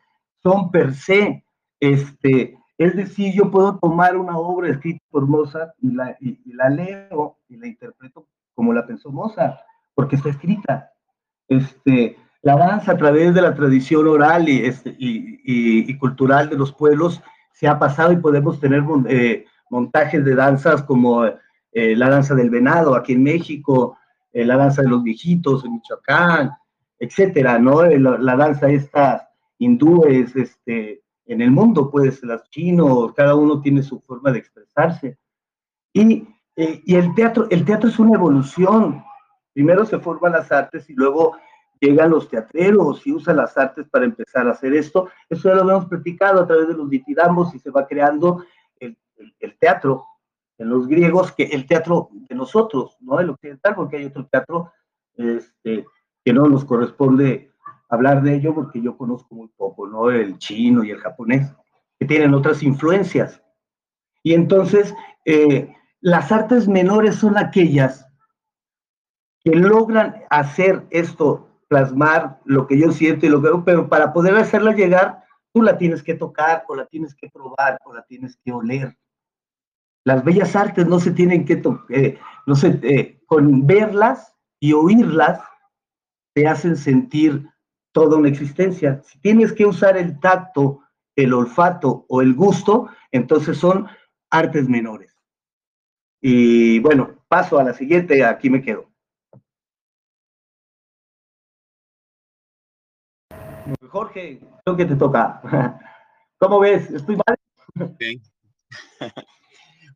son 0.43 0.71
per 0.71 0.95
se, 0.95 1.45
este, 1.81 2.59
es 2.79 2.95
decir, 2.95 3.35
yo 3.35 3.51
puedo 3.51 3.79
tomar 3.79 4.17
una 4.17 4.37
obra 4.37 4.69
escrita 4.69 5.03
por 5.11 5.27
Mozart 5.27 5.73
y 5.81 5.93
la, 5.93 6.17
la 6.45 6.69
leo 6.69 7.39
y 7.49 7.57
la 7.57 7.67
interpreto 7.67 8.27
como 8.55 8.73
la 8.73 8.87
pensó 8.87 9.11
Mozart, 9.11 9.59
porque 9.95 10.17
está 10.17 10.29
escrita. 10.29 10.91
Este, 11.49 12.17
la 12.43 12.57
danza 12.57 12.93
a 12.93 12.97
través 12.97 13.35
de 13.35 13.43
la 13.43 13.55
tradición 13.55 14.07
oral 14.07 14.49
y, 14.49 14.65
este, 14.65 14.95
y, 14.99 15.97
cultural 15.99 16.49
de 16.51 16.57
los 16.57 16.73
pueblos 16.73 17.23
se 17.53 17.67
ha 17.67 17.79
pasado 17.79 18.13
y 18.13 18.19
podemos 18.19 18.61
tener 18.61 18.85
eh, 19.09 19.47
montajes 19.71 20.25
de 20.25 20.35
danzas 20.35 20.83
como 20.83 21.25
eh, 21.79 21.95
la 21.95 22.09
danza 22.09 22.35
del 22.35 22.49
venado 22.49 22.95
aquí 22.95 23.13
en 23.13 23.23
México, 23.23 23.99
eh, 24.33 24.47
la 24.47 24.57
danza 24.57 24.81
de 24.81 24.89
los 24.89 25.03
viejitos 25.03 25.63
en 25.63 25.75
Michoacán, 25.75 26.53
etcétera, 26.99 27.59
¿no? 27.59 27.85
La, 27.85 28.17
la 28.17 28.35
danza 28.35 28.71
esta 28.71 29.29
hindúes, 29.59 30.35
este, 30.37 31.03
en 31.27 31.43
el 31.43 31.51
mundo, 31.51 31.91
pues, 31.91 32.23
los 32.23 32.49
chinos, 32.49 33.13
cada 33.13 33.35
uno 33.35 33.61
tiene 33.61 33.83
su 33.83 34.01
forma 34.01 34.33
de 34.33 34.39
expresarse. 34.39 35.19
Y, 35.93 36.27
eh, 36.57 36.81
y, 36.83 36.95
el, 36.95 37.15
teatro, 37.15 37.47
el 37.51 37.63
teatro 37.67 37.91
es 37.91 37.99
una 37.99 38.15
evolución. 38.15 39.05
Primero 39.53 39.85
se 39.85 39.99
forman 39.99 40.33
las 40.33 40.51
artes 40.51 40.89
y 40.89 40.95
luego 40.95 41.37
llegan 41.79 42.09
los 42.09 42.31
teatreros 42.31 43.07
y 43.07 43.13
usan 43.13 43.37
las 43.37 43.55
artes 43.59 43.87
para 43.91 44.07
empezar 44.07 44.49
a 44.49 44.53
hacer 44.53 44.73
esto. 44.73 45.11
Eso 45.29 45.51
ya 45.51 45.57
lo 45.57 45.71
hemos 45.71 45.85
platicado 45.85 46.41
a 46.41 46.47
través 46.47 46.69
de 46.69 46.75
los 46.75 46.89
ditidambos 46.89 47.55
y 47.55 47.59
se 47.59 47.71
va 47.71 47.87
creando 47.87 48.47
el, 48.81 48.97
el, 49.41 49.59
teatro 49.59 50.07
en 50.59 50.69
los 50.69 50.87
griegos, 50.87 51.33
que 51.33 51.45
el 51.45 51.67
teatro 51.67 52.09
de 52.13 52.35
nosotros, 52.35 52.97
no 53.01 53.21
el 53.21 53.31
occidental, 53.31 53.75
porque 53.75 53.99
hay 53.99 54.07
otro 54.07 54.27
teatro 54.27 54.73
este, 55.17 55.87
que 56.25 56.33
no 56.33 56.47
nos 56.47 56.65
corresponde 56.65 57.53
hablar 57.89 58.23
de 58.23 58.35
ello 58.35 58.55
porque 58.55 58.81
yo 58.81 58.97
conozco 58.97 59.35
muy 59.35 59.49
poco, 59.57 59.87
¿no? 59.87 60.11
El 60.11 60.39
chino 60.39 60.83
y 60.83 60.91
el 60.91 60.99
japonés, 60.99 61.53
que 61.99 62.07
tienen 62.07 62.35
otras 62.35 62.63
influencias. 62.63 63.43
Y 64.23 64.35
entonces, 64.35 64.95
eh, 65.25 65.73
las 66.01 66.33
artes 66.33 66.69
menores 66.69 67.17
son 67.17 67.39
aquellas 67.39 68.07
que 69.45 69.55
logran 69.55 70.25
hacer 70.31 70.85
esto, 70.91 71.49
plasmar 71.69 72.41
lo 72.45 72.67
que 72.67 72.79
yo 72.79 72.91
siento 72.91 73.27
y 73.27 73.29
lo 73.29 73.41
que 73.41 73.49
veo, 73.49 73.65
pero 73.65 73.89
para 73.89 74.13
poder 74.13 74.35
hacerla 74.37 74.73
llegar, 74.73 75.23
tú 75.53 75.63
la 75.63 75.79
tienes 75.79 76.03
que 76.03 76.15
tocar 76.15 76.65
o 76.69 76.75
la 76.75 76.87
tienes 76.87 77.15
que 77.15 77.31
probar 77.31 77.79
o 77.85 77.95
la 77.95 78.03
tienes 78.03 78.37
que 78.45 78.53
oler. 78.53 78.97
Las 80.07 80.23
bellas 80.23 80.55
artes 80.55 80.87
no 80.87 81.01
se 81.01 81.11
tienen 81.11 81.45
que 81.45 81.57
tocar, 81.57 81.85
eh, 81.91 82.17
no 82.47 82.55
sé, 82.55 82.79
eh, 82.85 83.21
con 83.27 83.67
verlas 83.67 84.37
y 84.61 84.73
oírlas 84.73 85.41
te 86.33 86.47
hacen 86.47 86.77
sentir 86.77 87.51
toda 87.91 88.17
una 88.17 88.29
existencia. 88.29 89.03
Si 89.03 89.19
tienes 89.19 89.53
que 89.53 89.67
usar 89.67 89.97
el 89.97 90.21
tacto, 90.21 90.79
el 91.17 91.35
olfato 91.35 92.07
o 92.09 92.23
el 92.23 92.35
gusto, 92.35 92.89
entonces 93.11 93.59
son 93.59 93.89
artes 94.31 94.69
menores. 94.69 95.19
Y 96.21 96.79
bueno, 96.79 97.25
paso 97.27 97.59
a 97.59 97.65
la 97.65 97.75
siguiente, 97.75 98.25
aquí 98.25 98.49
me 98.49 98.63
quedo. 98.63 98.89
Jorge, 103.89 104.39
creo 104.65 104.77
que 104.77 104.85
te 104.85 104.95
toca. 104.95 105.43
¿Cómo 106.39 106.61
ves? 106.61 106.93
¿Estoy 106.93 107.17
mal? 107.17 107.37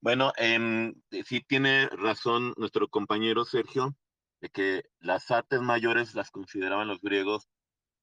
bueno, 0.00 0.32
eh, 0.36 0.92
sí 1.24 1.40
tiene 1.46 1.88
razón 1.88 2.54
nuestro 2.56 2.88
compañero 2.88 3.44
Sergio, 3.44 3.94
de 4.40 4.48
que 4.48 4.84
las 4.98 5.30
artes 5.30 5.60
mayores 5.60 6.14
las 6.14 6.30
consideraban 6.30 6.88
los 6.88 7.00
griegos 7.00 7.48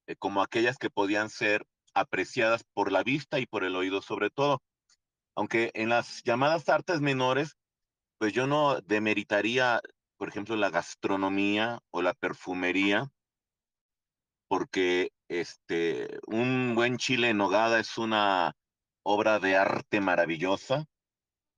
eh, 0.06 0.16
como 0.16 0.42
aquellas 0.42 0.78
que 0.78 0.90
podían 0.90 1.30
ser 1.30 1.66
apreciadas 1.94 2.64
por 2.74 2.92
la 2.92 3.02
vista 3.02 3.40
y 3.40 3.46
por 3.46 3.64
el 3.64 3.76
oído 3.76 4.02
sobre 4.02 4.30
todo. 4.30 4.62
Aunque 5.34 5.70
en 5.74 5.88
las 5.88 6.22
llamadas 6.24 6.68
artes 6.68 7.00
menores, 7.00 7.56
pues 8.18 8.32
yo 8.32 8.46
no 8.46 8.80
demeritaría, 8.80 9.80
por 10.16 10.28
ejemplo, 10.28 10.56
la 10.56 10.70
gastronomía 10.70 11.80
o 11.90 12.02
la 12.02 12.14
perfumería, 12.14 13.10
porque 14.48 15.10
este, 15.28 16.18
un 16.26 16.74
buen 16.74 16.96
chile 16.96 17.30
en 17.30 17.38
nogada 17.38 17.80
es 17.80 17.98
una 17.98 18.54
obra 19.04 19.38
de 19.38 19.56
arte 19.56 20.00
maravillosa, 20.00 20.86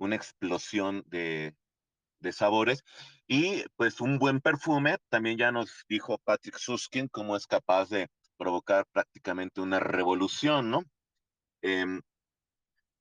una 0.01 0.17
explosión 0.17 1.05
de, 1.07 1.55
de 2.21 2.33
sabores. 2.33 2.85
Y 3.29 3.65
pues 3.77 4.01
un 4.01 4.19
buen 4.19 4.41
perfume, 4.41 4.99
también 5.09 5.39
ya 5.39 5.53
nos 5.53 5.85
dijo 5.89 6.19
Patrick 6.19 6.59
Suskin 6.59 7.09
cómo 7.09 7.37
es 7.37 7.47
capaz 7.47 7.89
de 7.91 8.09
provocar 8.37 8.87
prácticamente 8.93 9.61
una 9.61 9.79
revolución, 9.79 10.71
¿no? 10.71 10.83
Em, 11.63 12.01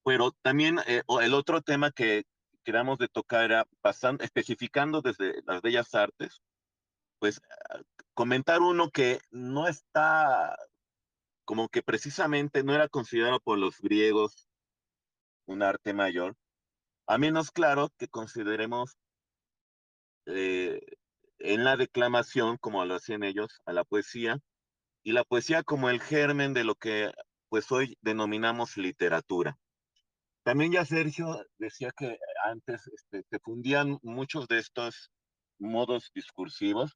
pero 0.03 0.31
también 0.41 0.79
eh, 0.87 1.03
el 1.21 1.33
otro 1.33 1.61
tema 1.61 1.91
que 1.91 2.23
queramos 2.63 2.97
de 2.99 3.07
tocar 3.07 3.45
era 3.45 3.65
pasando, 3.81 4.23
especificando 4.23 5.01
desde 5.01 5.41
las 5.45 5.61
bellas 5.61 5.95
artes, 5.95 6.41
pues 7.19 7.41
comentar 8.13 8.61
uno 8.61 8.89
que 8.91 9.19
no 9.31 9.67
está 9.67 10.57
como 11.45 11.69
que 11.69 11.81
precisamente 11.81 12.63
no 12.63 12.75
era 12.75 12.87
considerado 12.89 13.39
por 13.39 13.57
los 13.57 13.79
griegos 13.79 14.47
un 15.47 15.63
arte 15.63 15.93
mayor, 15.93 16.35
a 17.09 17.17
menos 17.17 17.49
claro 17.49 17.89
que 17.97 18.07
consideremos 18.07 18.99
eh, 20.27 20.79
en 21.39 21.63
la 21.63 21.75
declamación, 21.75 22.57
como 22.57 22.85
lo 22.85 22.93
hacían 22.93 23.23
ellos, 23.23 23.61
a 23.65 23.73
la 23.73 23.83
poesía, 23.83 24.37
y 25.01 25.13
la 25.13 25.23
poesía 25.23 25.63
como 25.63 25.89
el 25.89 26.01
germen 26.01 26.53
de 26.53 26.63
lo 26.63 26.75
que 26.75 27.11
pues 27.49 27.71
hoy 27.71 27.97
denominamos 28.01 28.77
literatura. 28.77 29.57
También 30.43 30.71
ya 30.71 30.85
Sergio 30.85 31.43
decía 31.57 31.89
que 31.97 32.19
antes 32.43 32.87
este, 32.87 33.23
se 33.27 33.39
fundían 33.39 33.97
muchos 34.03 34.47
de 34.47 34.59
estos 34.59 35.09
modos 35.57 36.11
discursivos. 36.13 36.95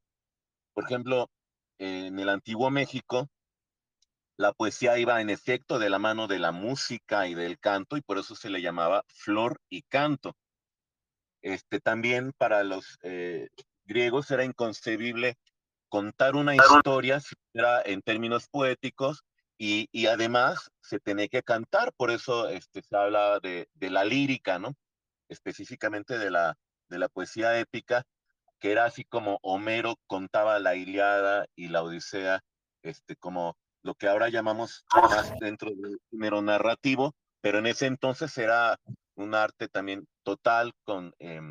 Por 0.74 0.84
ejemplo, 0.84 1.32
en 1.80 2.20
el 2.20 2.30
antiguo 2.30 2.70
México, 2.70 3.32
la 4.44 4.52
poesía 4.52 4.98
iba 4.98 5.22
en 5.22 5.30
efecto 5.30 5.80
de 5.80 5.90
la 5.90 6.00
mano 6.00 6.28
de 6.28 6.38
la 6.38 6.52
música 6.52 7.28
y 7.28 7.34
del 7.34 7.60
canto 7.60 7.96
y 7.96 8.02
por 8.02 8.18
eso 8.18 8.36
se 8.36 8.50
le 8.50 8.62
llamaba 8.62 9.06
flor 9.08 9.62
y 9.70 9.84
canto. 9.84 10.36
Este, 11.42 11.80
también 11.80 12.34
para 12.38 12.66
los 12.66 13.00
eh, 13.04 13.48
griegos 13.86 14.30
era 14.32 14.44
inconcebible 14.44 15.38
contar 15.88 16.36
una 16.36 16.58
historia 16.58 17.22
en 17.86 18.02
términos 18.02 18.50
poéticos 18.50 19.24
y, 19.58 19.88
y, 19.94 20.08
además 20.08 20.72
se 20.82 21.00
tenía 21.00 21.30
que 21.30 21.42
cantar, 21.42 21.94
por 21.96 22.12
eso 22.12 22.50
este, 22.50 22.82
se 22.82 22.98
habla 22.98 23.40
de, 23.40 23.70
de, 23.76 23.90
la 23.92 24.04
lírica, 24.04 24.60
¿no? 24.60 24.74
Específicamente 25.30 26.18
de 26.18 26.32
la, 26.32 26.58
de 26.90 26.98
la 26.98 27.08
poesía 27.08 27.58
épica, 27.58 28.04
que 28.60 28.74
era 28.74 28.84
así 28.84 29.06
como 29.06 29.40
Homero 29.42 29.96
contaba 30.06 30.60
la 30.60 30.76
Iliada 30.76 31.46
y 31.56 31.70
la 31.70 31.84
Odisea, 31.84 32.42
este, 32.82 33.16
como 33.16 33.56
lo 33.84 33.96
que 33.96 34.08
ahora 34.08 34.30
llamamos 34.30 34.86
más 34.94 35.34
dentro 35.40 35.70
del 35.70 36.00
género 36.10 36.42
narrativo, 36.42 37.14
pero 37.42 37.60
en 37.60 37.68
ese 37.68 37.86
entonces 37.86 38.38
era 38.38 38.78
un 39.16 39.36
arte 39.36 39.68
también 39.68 40.06
total 40.24 40.72
con 40.84 41.14
eh, 41.20 41.42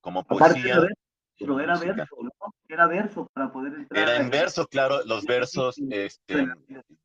como 0.00 0.24
poesía. 0.24 0.80
Pero 1.38 1.58
era 1.58 1.76
verso, 1.78 2.16
¿no? 2.20 2.54
Era 2.68 2.86
verso 2.86 3.28
para 3.32 3.52
poder 3.52 3.74
entrar. 3.74 4.02
Era 4.02 4.16
en 4.16 4.30
verso, 4.30 4.66
claro, 4.66 5.02
los 5.04 5.24
versos 5.24 5.76
este, 5.90 6.46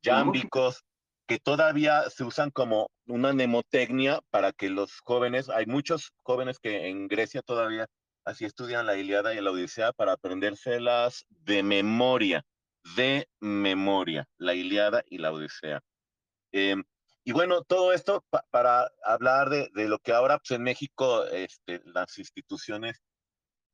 yámbicos 0.02 0.84
que 1.26 1.38
todavía 1.38 2.08
se 2.08 2.24
usan 2.24 2.50
como 2.50 2.88
una 3.06 3.32
mnemotecnia 3.32 4.20
para 4.30 4.52
que 4.52 4.70
los 4.70 5.00
jóvenes, 5.00 5.50
hay 5.50 5.66
muchos 5.66 6.12
jóvenes 6.22 6.58
que 6.58 6.88
en 6.88 7.06
Grecia 7.08 7.42
todavía 7.42 7.86
así 8.24 8.44
estudian 8.44 8.86
la 8.86 8.96
Iliada 8.96 9.34
y 9.34 9.40
la 9.40 9.50
Odisea 9.50 9.92
para 9.92 10.12
aprendérselas 10.12 11.26
de 11.28 11.62
memoria, 11.62 12.44
de 12.96 13.28
memoria, 13.40 14.26
la 14.38 14.54
Iliada 14.54 15.02
y 15.06 15.18
la 15.18 15.32
Odisea. 15.32 15.80
Eh, 16.52 16.76
y 17.24 17.32
bueno, 17.32 17.62
todo 17.62 17.92
esto 17.92 18.24
para 18.50 18.90
hablar 19.04 19.50
de, 19.50 19.68
de, 19.74 19.88
lo 19.88 19.98
que 19.98 20.12
ahora 20.12 20.38
pues, 20.38 20.52
en 20.52 20.62
México 20.62 21.24
este, 21.26 21.82
las 21.84 22.16
instituciones 22.18 23.02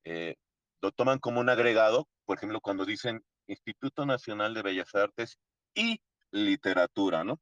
eh, 0.04 0.34
lo 0.82 0.92
toman 0.92 1.18
como 1.18 1.40
un 1.40 1.48
agregado, 1.48 2.08
por 2.24 2.36
ejemplo, 2.36 2.60
cuando 2.60 2.84
dicen 2.84 3.24
Instituto 3.46 4.06
Nacional 4.06 4.54
de 4.54 4.62
Bellas 4.62 4.94
Artes 4.94 5.38
y 5.74 6.00
Literatura, 6.30 7.24
¿no? 7.24 7.40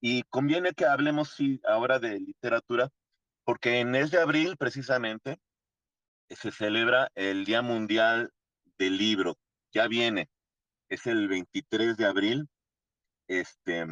Y 0.00 0.24
conviene 0.24 0.72
que 0.72 0.84
hablemos 0.84 1.30
sí, 1.30 1.60
ahora 1.64 1.98
de 1.98 2.20
literatura, 2.20 2.90
porque 3.44 3.80
en 3.80 3.90
mes 3.90 4.10
de 4.10 4.20
abril, 4.20 4.56
precisamente, 4.56 5.38
se 6.28 6.50
celebra 6.50 7.10
el 7.14 7.44
Día 7.44 7.62
Mundial 7.62 8.30
del 8.78 8.98
Libro. 8.98 9.38
Ya 9.72 9.88
viene, 9.88 10.28
es 10.88 11.06
el 11.06 11.28
23 11.28 11.96
de 11.96 12.06
abril. 12.06 12.48
Este, 13.28 13.86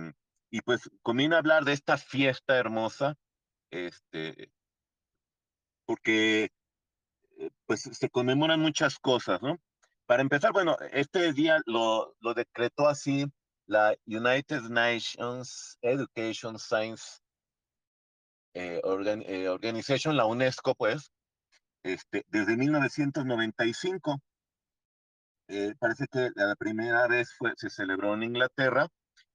y 0.51 0.61
pues 0.61 0.89
conviene 1.03 1.37
hablar 1.37 1.65
de 1.65 1.73
esta 1.73 1.97
fiesta 1.97 2.57
hermosa, 2.57 3.17
este, 3.71 4.53
porque 5.87 6.53
eh, 7.39 7.51
pues 7.67 7.83
se 7.83 8.09
conmemoran 8.11 8.61
muchas 8.61 8.99
cosas, 8.99 9.43
¿no? 9.43 9.59
Para 10.07 10.23
empezar, 10.23 10.53
bueno, 10.53 10.77
este 10.93 11.33
día 11.33 11.61
lo, 11.67 12.15
lo 12.21 12.35
decretó 12.35 12.89
así 12.89 13.27
la 13.67 13.97
United 14.07 14.63
Nations 14.63 15.79
Education 15.81 16.59
Science 16.59 17.21
eh, 18.55 18.81
eh, 18.85 19.49
Organization, 19.49 20.17
la 20.17 20.27
UNESCO, 20.27 20.75
pues, 20.75 21.11
este, 21.83 22.25
desde 22.29 22.57
1995. 22.57 24.21
Parece 25.79 26.07
que 26.11 26.31
la 26.35 26.55
primera 26.57 27.07
vez 27.07 27.35
fue, 27.37 27.53
se 27.57 27.71
celebró 27.71 28.15
en 28.15 28.23
Inglaterra, 28.23 28.89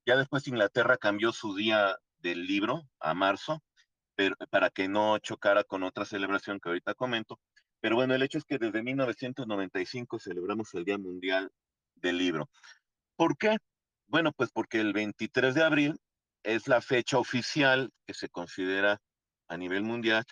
ya 0.06 0.16
después 0.16 0.46
Inglaterra 0.48 0.96
cambió 0.96 1.32
su 1.32 1.54
día 1.54 1.96
del 2.18 2.46
libro 2.46 2.82
a 2.98 3.14
marzo, 3.14 3.62
pero, 4.14 4.36
para 4.50 4.70
que 4.70 4.88
no 4.88 5.18
chocara 5.18 5.64
con 5.64 5.82
otra 5.82 6.04
celebración 6.04 6.60
que 6.60 6.68
ahorita 6.68 6.94
comento, 6.94 7.38
pero 7.80 7.96
bueno, 7.96 8.14
el 8.14 8.22
hecho 8.22 8.38
es 8.38 8.44
que 8.44 8.58
desde 8.58 8.82
1995 8.82 10.18
celebramos 10.18 10.74
el 10.74 10.84
Día 10.84 10.98
Mundial 10.98 11.50
del 11.94 12.18
Libro. 12.18 12.50
¿Por 13.16 13.36
qué? 13.36 13.56
Bueno, 14.06 14.32
pues 14.32 14.50
porque 14.50 14.80
el 14.80 14.92
23 14.92 15.54
de 15.54 15.62
abril 15.62 16.00
es 16.42 16.68
la 16.68 16.80
fecha 16.80 17.18
oficial 17.18 17.90
que 18.06 18.14
se 18.14 18.28
considera 18.28 19.00
a 19.48 19.56
nivel 19.56 19.82
mundial 19.82 20.24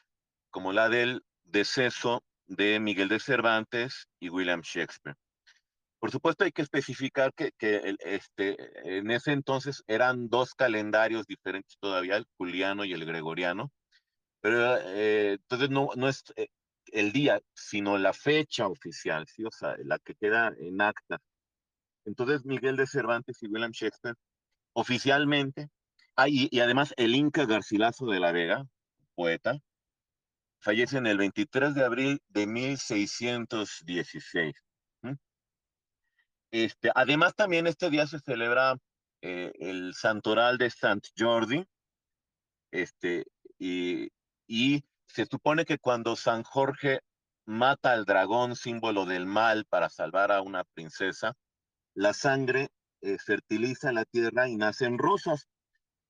como 0.51 0.73
la 0.73 0.89
del 0.89 1.23
deceso 1.45 2.23
de 2.47 2.81
Miguel 2.81 3.09
de 3.09 3.21
Cervantes 3.21 4.09
y 4.21 4.31
William 4.31 4.63
Shakespeare. 4.63 5.17
Por 6.01 6.11
supuesto 6.11 6.45
hay 6.45 6.53
que 6.53 6.63
especificar 6.63 7.33
que, 7.35 7.53
que 7.59 7.97
este, 8.01 8.57
en 8.99 9.11
ese 9.11 9.33
entonces 9.33 9.83
eran 9.87 10.29
dos 10.29 10.55
calendarios 10.55 11.27
diferentes 11.27 11.77
todavía, 11.81 12.17
el 12.17 12.27
juliano 12.37 12.85
y 12.85 12.93
el 12.93 13.05
gregoriano, 13.05 13.71
pero 14.41 14.77
eh, 14.79 15.33
entonces 15.33 15.71
no, 15.71 15.91
no 15.97 16.09
es, 16.09 16.23
eh, 16.37 16.49
el 16.93 17.13
día, 17.13 17.41
sino 17.55 17.99
la 17.99 18.13
fecha 18.13 18.67
oficial, 18.67 19.27
¿sí? 19.27 19.45
O 19.45 19.51
sea, 19.51 19.77
la 19.85 19.99
que 19.99 20.15
queda 20.15 20.53
en 20.59 20.81
acta. 20.81 21.19
Entonces, 22.05 22.45
Miguel 22.45 22.77
de 22.77 22.87
Cervantes 22.87 23.43
y 23.43 23.49
William 23.49 23.73
Shakespeare, 23.73 24.15
oficialmente, 24.73 25.69
ah, 26.17 26.29
y, 26.29 26.49
además 26.61 26.95
el 26.97 27.15
Inca 27.15 27.47
Garcilaso 27.47 28.07
de 28.07 28.21
la 28.21 28.33
Vega, 28.33 28.65
poeta, 29.15 29.59
fallece 30.61 30.99
en 30.99 31.07
el 31.07 31.19
23 31.19 31.75
de 31.75 31.85
abril 31.85 32.21
de 32.29 32.47
1616. 32.47 34.55
Este, 36.51 36.91
además, 36.95 37.35
también 37.35 37.67
este 37.67 37.91
día 37.91 38.07
se 38.07 38.19
celebra 38.21 38.77
eh, 39.21 39.53
el 39.59 39.95
Santoral 39.95 40.59
de 40.59 40.71
Sant 40.71 41.07
Jordi, 41.17 41.67
este, 42.71 43.27
y, 43.59 44.11
se 45.07 45.25
supone 45.27 45.65
que 45.65 45.79
cuando 45.79 46.17
San 46.17 46.43
Jorge 46.43 47.01
mata 47.47 47.93
al 47.93 48.05
dragón, 48.05 48.57
símbolo 48.57 49.07
del 49.07 49.27
mal, 49.27 49.65
para 49.65 49.89
salvar 49.89 50.31
a 50.33 50.43
una 50.43 50.65
princesa, 50.65 51.35
la 51.95 52.13
sangre 52.13 52.69
eh, 53.01 53.17
fertiliza 53.19 53.91
la 53.93 54.05
tierra 54.05 54.49
y 54.49 54.57
nacen 54.57 54.99
rosas. 54.99 55.49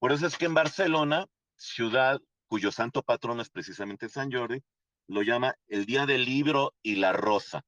Por 0.01 0.13
eso 0.13 0.27
es 0.27 0.37
que 0.37 0.47
en 0.47 0.55
Barcelona, 0.55 1.27
ciudad 1.57 2.21
cuyo 2.49 2.73
santo 2.73 3.03
patrón 3.03 3.41
es 3.41 3.51
precisamente 3.51 4.09
San 4.09 4.33
Jordi, 4.33 4.63
lo 5.07 5.23
llama 5.23 5.55
el 5.69 5.87
Día 5.87 6.07
del 6.07 6.25
Libro 6.25 6.75
y 6.83 6.97
la 6.97 7.13
Rosa. 7.13 7.63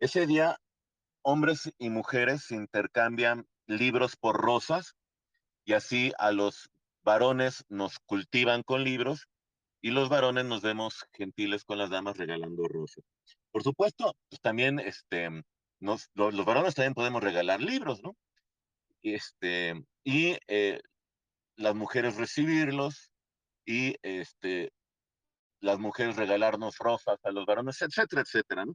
Ese 0.00 0.26
día, 0.26 0.58
hombres 1.24 1.72
y 1.78 1.90
mujeres 1.90 2.50
intercambian 2.50 3.46
libros 3.66 4.14
por 4.16 4.36
rosas 4.36 4.94
y 5.64 5.72
así 5.72 6.12
a 6.18 6.30
los 6.30 6.70
varones 7.02 7.64
nos 7.68 7.98
cultivan 7.98 8.62
con 8.62 8.84
libros 8.84 9.26
y 9.80 9.90
los 9.90 10.08
varones 10.08 10.44
nos 10.44 10.62
vemos 10.62 11.06
gentiles 11.12 11.64
con 11.64 11.78
las 11.78 11.90
damas 11.90 12.16
regalando 12.16 12.64
rosas. 12.68 13.04
Por 13.50 13.62
supuesto, 13.62 14.14
pues 14.28 14.40
también 14.40 14.78
este, 14.78 15.28
los, 15.80 16.10
varones 16.14 16.74
también 16.74 16.94
podemos 16.94 17.22
regalar 17.22 17.60
libros, 17.60 18.02
¿no? 18.02 18.16
Este, 19.02 19.74
y 20.02 20.36
eh, 20.46 20.80
las 21.56 21.74
mujeres 21.74 22.16
recibirlos 22.16 23.10
y 23.66 23.96
este, 24.02 24.72
las 25.60 25.78
mujeres 25.78 26.16
regalarnos 26.16 26.78
rosas 26.78 27.18
a 27.22 27.30
los 27.30 27.46
varones, 27.46 27.80
etcétera, 27.80 28.22
etcétera, 28.22 28.66
¿no? 28.66 28.74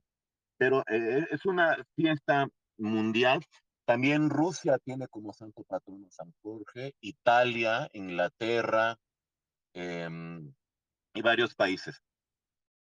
Pero 0.59 0.83
eh, 0.87 1.25
es 1.31 1.45
una 1.47 1.75
fiesta 1.95 2.47
mundial. 2.77 3.43
También 3.85 4.29
Rusia 4.29 4.77
tiene 4.77 5.07
como 5.07 5.33
santo 5.33 5.63
patrono 5.63 6.07
San 6.11 6.31
Jorge, 6.43 6.93
Italia, 7.01 7.89
Inglaterra, 7.93 8.95
eh, 9.73 10.07
y 11.13 11.21
varios 11.21 11.55
países. 11.55 12.01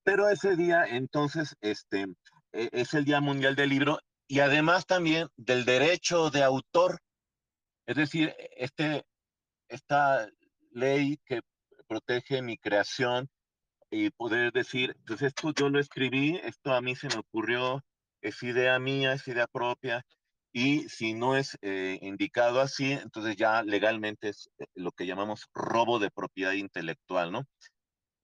Pero 0.02 0.28
ese 0.28 0.56
día, 0.56 0.84
entonces, 0.84 1.56
este, 1.60 2.06
e, 2.52 2.68
es 2.72 2.94
el 2.94 3.04
Día 3.04 3.20
Mundial 3.20 3.56
del 3.56 3.70
Libro 3.70 3.98
y 4.28 4.40
además 4.40 4.86
también 4.86 5.28
del 5.36 5.64
derecho 5.64 6.30
de 6.30 6.42
autor. 6.42 7.00
Es 7.86 7.96
decir, 7.96 8.34
este, 8.56 9.04
esta 9.68 10.28
ley 10.70 11.18
que 11.24 11.40
protege 11.86 12.42
mi 12.42 12.58
creación 12.58 13.28
y 13.96 14.10
poder 14.10 14.52
decir, 14.52 14.94
pues 15.06 15.22
esto 15.22 15.52
yo 15.54 15.70
lo 15.70 15.80
escribí, 15.80 16.38
esto 16.44 16.74
a 16.74 16.82
mí 16.82 16.94
se 16.94 17.08
me 17.08 17.16
ocurrió, 17.16 17.82
es 18.20 18.42
idea 18.42 18.78
mía, 18.78 19.14
es 19.14 19.26
idea 19.26 19.46
propia, 19.46 20.04
y 20.52 20.88
si 20.90 21.14
no 21.14 21.34
es 21.36 21.56
eh, 21.62 21.98
indicado 22.02 22.60
así, 22.60 22.92
entonces 22.92 23.36
ya 23.36 23.62
legalmente 23.62 24.28
es 24.28 24.50
eh, 24.58 24.66
lo 24.74 24.92
que 24.92 25.06
llamamos 25.06 25.46
robo 25.54 25.98
de 25.98 26.10
propiedad 26.10 26.52
intelectual, 26.52 27.32
¿no? 27.32 27.44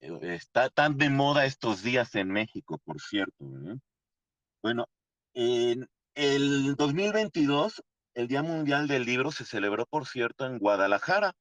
Eh, 0.00 0.34
está 0.34 0.68
tan 0.68 0.98
de 0.98 1.08
moda 1.08 1.46
estos 1.46 1.82
días 1.82 2.14
en 2.16 2.28
México, 2.28 2.78
por 2.84 3.00
cierto. 3.00 3.34
Bueno, 4.62 4.86
en 5.32 5.88
el 6.14 6.74
2022, 6.76 7.82
el 8.14 8.28
Día 8.28 8.42
Mundial 8.42 8.88
del 8.88 9.06
Libro 9.06 9.32
se 9.32 9.46
celebró, 9.46 9.86
por 9.86 10.06
cierto, 10.06 10.44
en 10.44 10.58
Guadalajara, 10.58 11.32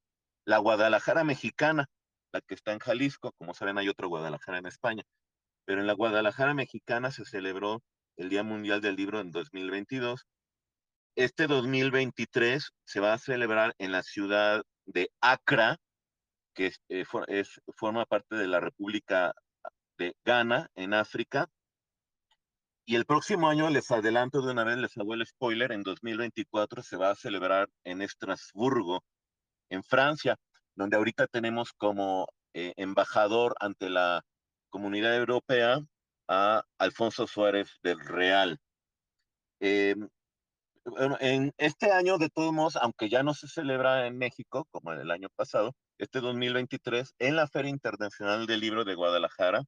la 0.46 0.58
Guadalajara 0.58 1.26
mexicana, 1.26 1.89
la 2.32 2.41
que 2.41 2.56
está 2.56 2.74
en 2.74 2.80
Jalisco, 2.80 3.34
como 3.38 3.54
saben 3.54 3.78
hay 3.78 3.89
otro 3.89 4.08
Guadalajara 4.10 4.60
en 4.60 4.67
España, 4.67 5.04
pero 5.65 5.82
en 5.82 5.88
la 5.88 5.94
Guadalajara 5.94 6.54
mexicana 6.54 7.12
se 7.12 7.26
celebró 7.26 7.82
el 8.17 8.30
Día 8.30 8.44
Mundial 8.44 8.82
del 8.82 8.96
Libro 8.96 9.20
en 9.20 9.32
2022 9.32 10.26
este 11.15 11.48
2023 11.48 12.72
se 12.86 13.00
va 13.00 13.13
a 13.13 13.17
celebrar 13.17 13.76
en 13.80 13.91
la 13.91 14.02
ciudad 14.02 14.63
de 14.86 15.12
Accra, 15.20 15.78
que 16.54 16.74
eh, 16.89 17.06
es, 17.28 17.62
forma 17.76 18.06
parte 18.06 18.36
de 18.36 18.48
la 18.48 18.60
República 18.60 19.34
de 19.98 20.15
Ghana, 20.24 20.70
en 20.76 20.94
África. 20.94 21.50
Y 22.86 22.96
el 22.96 23.06
próximo 23.06 23.50
año, 23.50 23.70
les 23.70 23.91
adelanto 23.91 24.41
de 24.41 24.52
una 24.52 24.63
vez, 24.63 24.78
les 24.78 24.98
hago 24.98 25.13
el 25.13 25.26
spoiler, 25.26 25.72
en 25.72 25.84
2024 25.84 26.82
se 26.82 26.98
va 26.98 27.12
a 27.12 27.15
celebrar 27.15 27.70
en 27.84 28.02
Estrasburgo, 28.02 29.04
en 29.70 29.84
Francia, 29.84 30.38
donde 30.76 30.98
ahorita 30.98 31.28
tenemos 31.28 31.74
como 31.74 32.28
eh, 32.54 32.74
embajador 32.78 33.56
ante 33.60 33.90
la 33.90 34.24
comunidad 34.70 35.16
europea 35.16 35.80
a 36.28 36.64
Alfonso 36.78 37.28
Suárez 37.28 37.80
del 37.84 38.00
Real. 38.00 38.60
Em, 39.60 40.10
en 41.20 41.54
este 41.58 41.92
año, 41.92 42.18
de 42.18 42.30
todos 42.30 42.54
modos, 42.54 42.76
aunque 42.78 43.10
ya 43.10 43.22
no 43.24 43.34
se 43.34 43.48
celebra 43.48 44.08
en 44.08 44.18
México, 44.18 44.68
como 44.72 44.94
en 44.94 45.00
el 45.02 45.12
año 45.12 45.30
pasado, 45.36 45.74
este 46.00 46.20
2023, 46.20 47.14
en 47.20 47.36
la 47.36 47.48
Feria 47.48 47.70
Internacional 47.70 48.48
del 48.48 48.60
Libro 48.60 48.84
de 48.84 48.96
Guadalajara, 48.96 49.64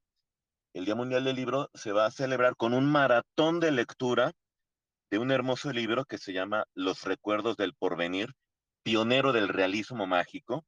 el 0.74 0.86
Día 0.86 0.96
Mundial 0.96 1.24
del 1.24 1.36
Libro 1.36 1.70
se 1.76 1.92
va 1.92 2.08
a 2.08 2.12
celebrar 2.12 2.56
con 2.56 2.74
un 2.74 2.86
maratón 2.86 3.60
de 3.60 3.72
lectura 3.72 4.32
de 5.12 5.20
un 5.20 5.30
hermoso 5.30 5.72
libro 5.72 6.06
que 6.06 6.18
se 6.18 6.34
llama 6.34 6.66
Los 6.74 7.04
Recuerdos 7.04 7.56
del 7.58 7.76
Porvenir, 7.76 8.34
pionero 8.82 9.32
del 9.32 9.50
realismo 9.50 10.08
mágico, 10.08 10.66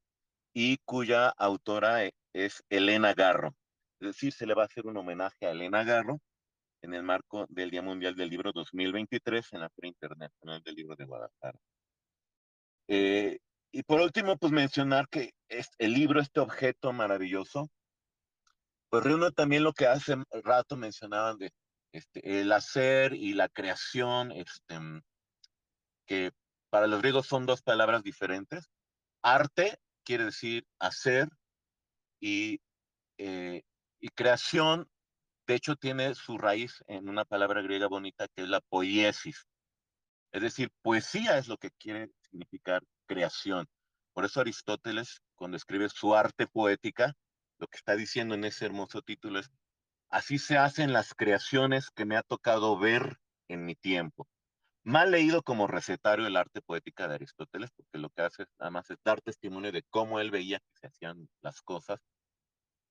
y 0.56 0.78
cuya 0.86 1.28
autora 1.38 2.06
e, 2.06 2.16
es 2.34 2.64
Elena 2.70 3.14
Garro. 3.14 3.54
Es 4.00 4.08
decir, 4.08 4.32
se 4.32 4.48
le 4.48 4.54
va 4.54 4.64
a 4.64 4.66
hacer 4.66 4.88
un 4.88 4.96
homenaje 4.96 5.46
a 5.46 5.52
Elena 5.52 5.84
Garro 5.84 6.22
en 6.82 6.94
el 6.94 7.04
marco 7.04 7.46
del 7.50 7.70
Día 7.70 7.82
Mundial 7.82 8.16
del 8.16 8.30
Libro 8.30 8.54
2023 8.54 9.54
en 9.54 9.60
la 9.60 9.70
Feria 9.70 9.90
Internacional 9.90 10.64
del 10.64 10.76
Libro 10.76 10.96
de 10.96 11.06
Guadalajara. 11.06 11.60
Eh, 12.88 13.40
y 13.72 13.84
por 13.84 14.00
último, 14.00 14.38
pues 14.38 14.54
mencionar 14.54 15.10
que 15.10 15.34
el 15.50 15.94
libro, 15.94 16.22
este 16.22 16.40
objeto 16.40 16.94
maravilloso, 16.94 17.70
pues 18.90 19.04
reúne 19.04 19.32
también 19.32 19.64
lo 19.64 19.74
que 19.74 19.88
hace 19.88 20.16
rato 20.44 20.78
mencionaban 20.78 21.38
de 21.38 21.52
este, 21.92 22.40
el 22.40 22.52
hacer 22.54 23.14
y 23.14 23.34
la 23.34 23.50
creación, 23.50 24.32
este, 24.32 24.80
que 26.06 26.32
para 26.70 26.88
los 26.88 27.02
griegos 27.02 27.28
son 27.28 27.46
dos 27.46 27.62
palabras 27.62 28.04
diferentes. 28.04 28.70
Arte 29.22 29.78
quiere 30.06 30.26
decir 30.26 30.66
hacer 30.80 31.28
y, 32.22 32.62
eh, 33.18 33.64
y 34.00 34.10
creación 34.10 34.90
de 35.48 35.54
hecho, 35.56 35.76
tiene 35.76 36.16
su 36.16 36.38
raíz 36.38 36.84
en 36.88 37.08
una 37.08 37.24
palabra 37.24 37.62
griega 37.62 37.88
bonita 37.88 38.28
que 38.30 38.44
es 38.44 38.50
la 38.50 38.62
poiesis. 38.62 39.48
Es 40.32 40.42
decir, 40.42 40.72
poesía 40.82 41.38
es 41.38 41.48
lo 41.48 41.58
que 41.58 41.72
quiere 41.72 42.10
significar 42.22 42.84
creación. 43.06 43.68
Por 44.14 44.26
eso 44.26 44.42
Aristóteles, 44.42 45.22
cuando 45.36 45.58
escribe 45.58 45.88
su 45.90 46.16
arte 46.16 46.48
poética, 46.48 47.14
lo 47.60 47.68
que 47.68 47.78
está 47.78 47.96
diciendo 47.96 48.34
en 48.34 48.44
ese 48.44 48.66
hermoso 48.66 49.02
título 49.02 49.40
es, 49.40 49.52
así 50.10 50.40
se 50.40 50.58
hacen 50.58 50.94
las 50.94 51.14
creaciones 51.14 51.92
que 51.92 52.06
me 52.06 52.18
ha 52.18 52.24
tocado 52.24 52.78
ver 52.80 53.20
en 53.48 53.66
mi 53.66 53.76
tiempo. 53.76 54.28
Mal 54.86 55.12
leído 55.12 55.42
como 55.44 55.68
recetario 55.68 56.26
el 56.26 56.38
arte 56.38 56.62
poética 56.62 57.08
de 57.08 57.16
Aristóteles, 57.16 57.72
porque 57.76 57.98
lo 57.98 58.10
que 58.10 58.22
hace 58.22 58.46
nada 58.60 58.72
más 58.72 58.90
es 58.90 58.98
dar 59.04 59.20
testimonio 59.22 59.74
de 59.74 59.84
cómo 59.90 60.22
él 60.22 60.32
veía 60.32 60.60
que 60.60 60.80
se 60.80 60.88
hacían 60.88 61.28
las 61.42 61.62
cosas 61.62 62.00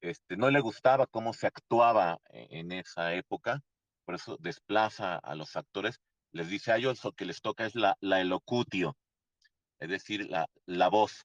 este, 0.05 0.37
no 0.37 0.51
le 0.51 0.61
gustaba 0.61 1.07
cómo 1.07 1.33
se 1.33 1.47
actuaba 1.47 2.21
e, 2.29 2.47
en 2.61 2.73
esa 2.73 3.15
época, 3.15 3.63
por 4.05 4.15
eso 4.17 4.37
desplaza 4.39 5.17
a 5.17 5.35
los 5.35 5.57
actores, 5.57 5.99
les 6.33 6.49
dice 6.49 6.73
a 6.73 6.77
ellos 6.77 7.03
lo 7.05 7.13
que 7.13 7.25
les 7.25 7.41
toca 7.41 7.65
es 7.65 7.75
la, 7.75 7.97
la 8.01 8.21
elocutio, 8.21 8.97
es 9.79 9.89
decir, 9.89 10.29
la, 10.29 10.47
la 10.67 10.89
voz, 10.89 11.25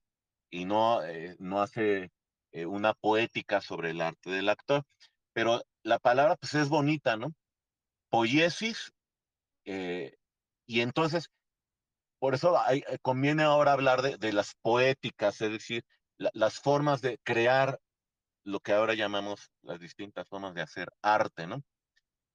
y 0.50 0.66
no, 0.66 1.04
eh, 1.04 1.36
no 1.40 1.62
hace 1.62 2.12
eh, 2.52 2.66
una 2.66 2.94
poética 2.94 3.62
sobre 3.62 3.92
el 3.92 4.02
arte 4.02 4.30
del 4.30 4.50
actor, 4.50 4.84
pero 5.34 5.62
la 5.84 6.00
palabra 6.00 6.36
pues 6.38 6.56
es 6.56 6.70
bonita, 6.70 7.18
¿no? 7.18 7.34
Poiesis, 8.10 8.92
eh, 9.66 10.16
y 10.70 10.82
entonces, 10.82 11.32
por 12.20 12.36
eso 12.36 12.60
hay, 12.60 12.84
conviene 13.02 13.42
ahora 13.42 13.74
hablar 13.74 14.04
de, 14.04 14.18
de, 14.18 14.34
las 14.34 14.54
poéticas, 14.62 15.42
es 15.42 15.52
decir, 15.52 15.84
las 16.18 16.60
formas 16.60 17.02
de 17.02 17.18
crear 17.24 17.80
lo 18.44 18.60
que 18.60 18.74
ahora 18.74 18.94
llamamos 18.94 19.50
las 19.64 19.80
distintas 19.80 20.30
formas 20.30 20.54
de 20.54 20.62
hacer 20.62 20.90
arte, 21.02 21.48
¿no? 21.48 21.64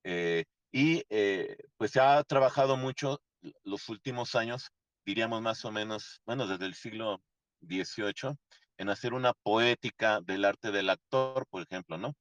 Eh, 0.03 0.47
y 0.73 1.05
eh, 1.11 1.57
pues 1.77 1.92
se 1.92 2.01
ha 2.01 2.25
trabajado 2.25 2.77
mucho 2.77 3.20
los 3.62 3.88
últimos 3.88 4.35
años, 4.35 4.73
diríamos 5.07 5.40
más 5.40 5.64
o 5.64 5.70
menos, 5.70 6.20
bueno, 6.27 6.49
desde 6.49 6.66
el 6.66 6.75
siglo 6.75 7.23
XVIII, 7.61 8.37
en 8.79 8.88
hacer 8.88 9.14
una 9.14 9.33
poética 9.44 10.20
del 10.23 10.44
arte 10.44 10.73
del 10.73 10.90
actor, 10.90 11.47
por 11.49 11.62
ejemplo, 11.62 11.99
¿no? 11.99 12.14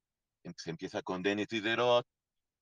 Se 0.58 0.70
empieza 0.70 1.02
con 1.02 1.24
Denis 1.24 1.48
Diderot, 1.48 2.06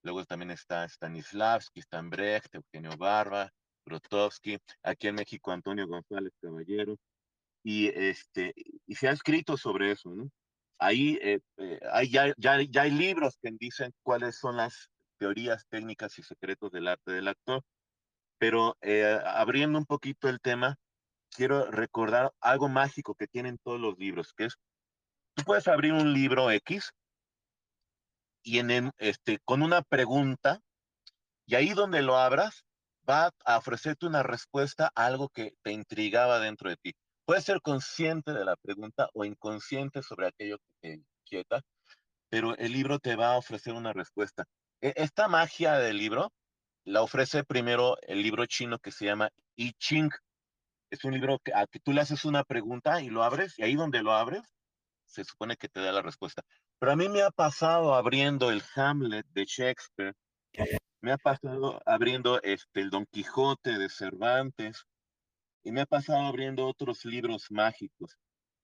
luego 0.02 0.24
también 0.24 0.50
está 0.50 0.88
Stanislavski, 0.88 1.80
está 1.80 2.00
Brecht, 2.02 2.54
Eugenio 2.54 2.96
Barba, 2.96 3.50
Grotowski, 3.84 4.58
aquí 4.82 5.08
en 5.08 5.16
México 5.16 5.50
Antonio 5.50 5.86
González 5.86 6.32
Caballero, 6.40 6.96
y, 7.64 7.88
este, 7.88 8.52
y 8.86 8.94
se 8.94 9.08
ha 9.08 9.12
escrito 9.12 9.56
sobre 9.56 9.92
eso, 9.92 10.14
ahí 10.78 11.18
eh, 11.22 11.40
eh, 11.58 11.80
hay, 11.92 12.10
ya, 12.10 12.32
ya, 12.36 12.60
ya, 12.62 12.82
hay 12.82 12.90
libros 12.90 13.38
que 13.40 13.50
dicen 13.52 13.92
cuáles 14.02 14.36
son 14.38 14.56
las 14.56 14.88
teorías 15.18 15.66
técnicas 15.68 16.18
y 16.18 16.22
secretos 16.22 16.72
del 16.72 16.88
arte 16.88 17.12
del 17.12 17.28
actor, 17.28 17.62
pero 18.38 18.76
eh, 18.80 19.20
abriendo 19.24 19.78
un 19.78 19.86
poquito 19.86 20.28
el 20.28 20.40
tema, 20.40 20.76
quiero 21.30 21.70
recordar 21.70 22.32
algo 22.40 22.68
mágico 22.68 23.14
que 23.14 23.28
tienen 23.28 23.58
todos 23.62 23.80
los 23.80 23.96
libros, 23.98 24.32
que 24.36 24.46
es, 24.46 24.56
tú 25.34 25.44
puedes 25.44 25.68
abrir 25.68 25.92
un 25.92 26.12
libro 26.12 26.50
X 26.50 26.92
y 28.42 28.58
en, 28.58 28.92
este, 28.98 29.38
con 29.44 29.62
una 29.62 29.82
pregunta, 29.82 30.60
y 31.46 31.54
ahí 31.54 31.70
donde 31.70 32.02
lo 32.02 32.16
abras, 32.16 32.64
va 33.08 33.30
a 33.44 33.58
ofrecerte 33.58 34.06
una 34.06 34.22
respuesta 34.22 34.92
a 34.94 35.06
algo 35.06 35.28
que 35.28 35.54
te 35.62 35.72
intrigaba 35.72 36.40
dentro 36.40 36.70
de 36.70 36.76
ti. 36.76 36.94
Puedes 37.24 37.44
ser 37.44 37.60
consciente 37.60 38.32
de 38.32 38.44
la 38.44 38.56
pregunta 38.56 39.08
o 39.14 39.24
inconsciente 39.24 40.02
sobre 40.02 40.28
aquello 40.28 40.58
que 40.58 40.74
te 40.80 40.94
inquieta, 40.94 41.62
pero 42.28 42.56
el 42.56 42.72
libro 42.72 42.98
te 42.98 43.16
va 43.16 43.34
a 43.34 43.38
ofrecer 43.38 43.74
una 43.74 43.92
respuesta. 43.92 44.44
E, 44.80 44.92
esta 44.96 45.28
magia 45.28 45.74
del 45.74 45.98
libro 45.98 46.32
la 46.84 47.02
ofrece 47.02 47.44
primero 47.44 47.96
el 48.02 48.22
libro 48.22 48.46
chino 48.46 48.78
que 48.78 48.92
se 48.92 49.04
llama 49.04 49.30
I 49.56 49.72
Ching. 49.74 50.10
Es 50.90 51.04
un 51.04 51.12
libro 51.12 51.38
que, 51.38 51.54
a 51.54 51.66
que 51.66 51.78
tú 51.80 51.92
le 51.92 52.00
haces 52.00 52.24
una 52.24 52.44
pregunta 52.44 53.00
y 53.00 53.08
lo 53.08 53.22
abres, 53.22 53.58
y 53.58 53.62
ahí 53.62 53.74
donde 53.76 54.02
lo 54.02 54.12
abres, 54.12 54.42
se 55.06 55.24
supone 55.24 55.56
que 55.56 55.68
te 55.68 55.80
da 55.80 55.92
la 55.92 56.02
respuesta. 56.02 56.42
Pero 56.82 56.94
a 56.94 56.96
mí 56.96 57.08
me 57.08 57.22
ha 57.22 57.30
pasado 57.30 57.94
abriendo 57.94 58.50
el 58.50 58.60
Hamlet 58.74 59.24
de 59.28 59.44
Shakespeare, 59.44 60.16
me 61.00 61.12
ha 61.12 61.16
pasado 61.16 61.80
abriendo 61.86 62.42
este, 62.42 62.80
el 62.80 62.90
Don 62.90 63.06
Quijote 63.06 63.78
de 63.78 63.88
Cervantes, 63.88 64.84
y 65.62 65.70
me 65.70 65.82
ha 65.82 65.86
pasado 65.86 66.26
abriendo 66.26 66.66
otros 66.66 67.04
libros 67.04 67.46
mágicos. 67.52 68.18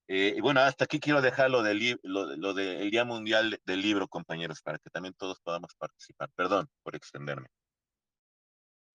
Eh, 0.08 0.34
y 0.36 0.40
bueno, 0.40 0.58
hasta 0.58 0.86
aquí 0.86 0.98
quiero 0.98 1.22
dejar 1.22 1.48
lo 1.52 1.62
del, 1.62 2.00
lo, 2.02 2.54
del 2.54 2.90
Día 2.90 3.04
Mundial 3.04 3.60
del 3.64 3.82
Libro, 3.82 4.08
compañeros, 4.08 4.62
para 4.62 4.80
que 4.80 4.90
también 4.90 5.14
todos 5.14 5.38
podamos 5.38 5.76
participar. 5.76 6.28
Perdón 6.34 6.68
por 6.82 6.96
extenderme. 6.96 7.46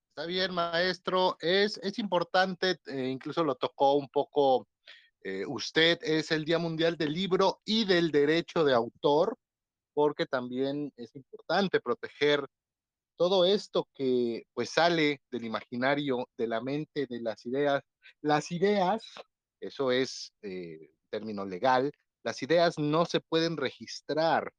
Está 0.10 0.26
bien, 0.26 0.54
maestro. 0.54 1.38
Es, 1.40 1.78
es 1.82 1.98
importante, 1.98 2.78
eh, 2.88 3.08
incluso 3.08 3.46
lo 3.46 3.56
tocó 3.56 3.94
un 3.94 4.10
poco 4.10 4.68
eh, 5.24 5.46
usted, 5.48 6.00
es 6.02 6.32
el 6.32 6.46
Día 6.46 6.60
Mundial 6.60 6.98
del 6.98 7.14
Libro 7.14 7.62
y 7.66 7.86
del 7.86 8.12
Derecho 8.12 8.64
de 8.64 8.74
Autor, 8.74 9.38
porque 9.94 10.26
también 10.26 10.92
es 10.98 11.16
importante 11.16 11.80
proteger 11.80 12.46
todo 13.18 13.46
esto 13.46 13.88
que 13.94 14.44
pues 14.54 14.72
sale 14.72 15.22
del 15.32 15.46
imaginario, 15.46 16.28
de 16.38 16.48
la 16.48 16.62
mente, 16.62 17.06
de 17.08 17.22
las 17.22 17.46
ideas. 17.46 17.84
Las 18.22 18.52
ideas, 18.52 19.04
eso 19.62 19.92
es 19.92 20.34
eh, 20.42 20.90
término 21.10 21.46
legal, 21.46 21.92
las 22.24 22.42
ideas 22.42 22.78
no 22.80 23.06
se 23.06 23.20
pueden 23.20 23.58
registrar 23.58 24.52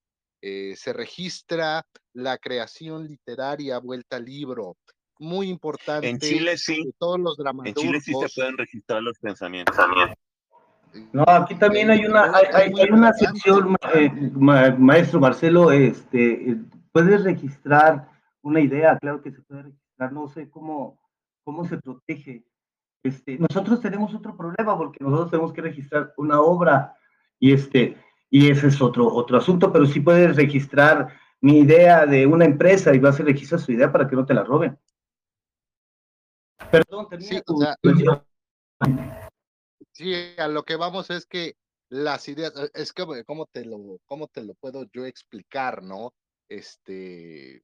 eh, 0.47 0.77
se 0.77 0.93
registra 0.93 1.87
la 2.13 2.37
creación 2.37 3.07
literaria 3.09 3.79
vuelta 3.79 4.17
al 4.17 4.27
libro. 4.27 4.77
Muy 5.19 5.49
importante. 5.49 6.07
En 6.07 6.19
Chile 6.19 6.59
sí. 6.59 6.93
Todos 6.99 7.19
los 7.19 7.39
En 7.65 7.73
Chile 7.73 7.99
sí 7.99 8.13
se 8.13 8.29
pueden 8.35 8.59
registrar 8.59 9.01
los 9.01 9.19
pensamientos. 9.19 9.75
No, 11.13 11.25
aquí 11.27 11.55
también 11.57 11.91
hay 11.91 12.05
una, 12.07 12.33
hay, 12.53 12.73
una 12.91 13.13
sección, 13.13 13.77
eh, 13.95 14.11
maestro 14.79 15.21
Marcelo, 15.21 15.73
este, 15.73 16.57
puedes 16.93 17.25
registrar 17.25 18.09
una 18.43 18.61
idea, 18.61 18.99
claro 18.99 19.23
que 19.23 19.33
se 19.33 19.43
puede 19.43 19.63
registrar, 19.63 20.13
no 20.13 20.29
sé 20.29 20.51
cómo, 20.51 20.99
cómo 21.43 21.65
se 21.65 21.79
protege. 21.79 22.45
Este, 23.03 23.39
nosotros 23.39 23.81
tenemos 23.81 24.15
otro 24.15 24.37
problema 24.37 24.77
porque 24.77 25.03
nosotros 25.03 25.31
tenemos 25.31 25.53
que 25.53 25.63
registrar 25.63 26.15
una 26.17 26.41
obra 26.41 26.97
y 27.39 27.53
este, 27.53 27.97
y 28.31 28.51
ese 28.51 28.69
es 28.69 28.81
otro, 28.81 29.07
otro 29.07 29.39
asunto, 29.39 29.73
pero 29.73 29.87
sí 29.87 30.01
puedes 30.01 30.37
registrar 30.37 31.09
mi 31.41 31.59
idea 31.59 32.07
de 32.07 32.27
una 32.27 32.45
empresa 32.45 32.95
y 32.95 32.99
vas 32.99 33.21
a 33.21 33.25
registrar 33.25 33.61
su 33.61 33.73
idea 33.73 33.93
para 33.93 34.09
que 34.09 34.17
no 34.17 34.25
te 34.25 34.35
la 34.35 34.45
roben. 34.45 34.79
Perdón, 36.71 37.07
sí, 37.21 37.43
sí, 39.93 40.15
a 40.39 40.49
lo 40.49 40.65
que 40.65 40.77
vamos 40.77 41.11
es 41.11 41.27
que 41.27 41.57
las 41.89 42.29
ideas, 42.29 42.53
es 42.75 42.93
que 42.93 43.25
cómo 43.25 43.47
te 43.47 43.65
lo, 43.65 44.01
cómo 44.07 44.29
te 44.29 44.43
lo 44.43 44.55
puedo 44.55 44.85
yo 44.93 45.07
explicar, 45.07 45.83
¿no? 45.83 46.15
Este, 46.49 47.63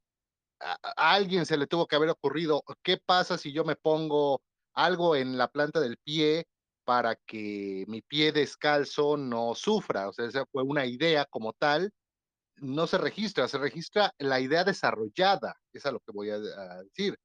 a, 0.60 0.76
alguien 0.96 1.46
se 1.46 1.56
le 1.56 1.66
tuvo 1.66 1.86
que 1.86 1.96
haber 1.96 2.10
ocurrido, 2.10 2.62
¿qué 2.82 2.98
pasa 2.98 3.38
si 3.38 3.52
yo 3.52 3.64
me 3.64 3.76
pongo 3.76 4.42
algo 4.74 5.16
en 5.16 5.38
la 5.38 5.48
planta 5.48 5.80
del 5.80 5.96
pie 5.98 6.46
para 6.84 7.16
que 7.26 7.84
mi 7.88 8.02
pie 8.02 8.32
descalzo 8.32 9.16
no 9.16 9.54
sufra? 9.54 10.08
O 10.08 10.12
sea, 10.12 10.26
esa 10.26 10.46
fue 10.52 10.62
una 10.62 10.86
idea 10.86 11.24
como 11.26 11.52
tal, 11.54 11.92
no 12.56 12.86
se 12.86 12.98
registra, 12.98 13.48
se 13.48 13.58
registra 13.58 14.12
la 14.18 14.40
idea 14.40 14.64
desarrollada, 14.64 15.56
es 15.72 15.86
a 15.86 15.92
lo 15.92 16.00
que 16.00 16.12
voy 16.12 16.30
a, 16.30 16.38
decir. 16.38 17.16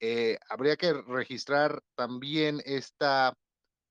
Eh, 0.00 0.38
habría 0.48 0.76
que 0.76 0.92
registrar 0.92 1.80
también 1.94 2.60
esta 2.64 3.34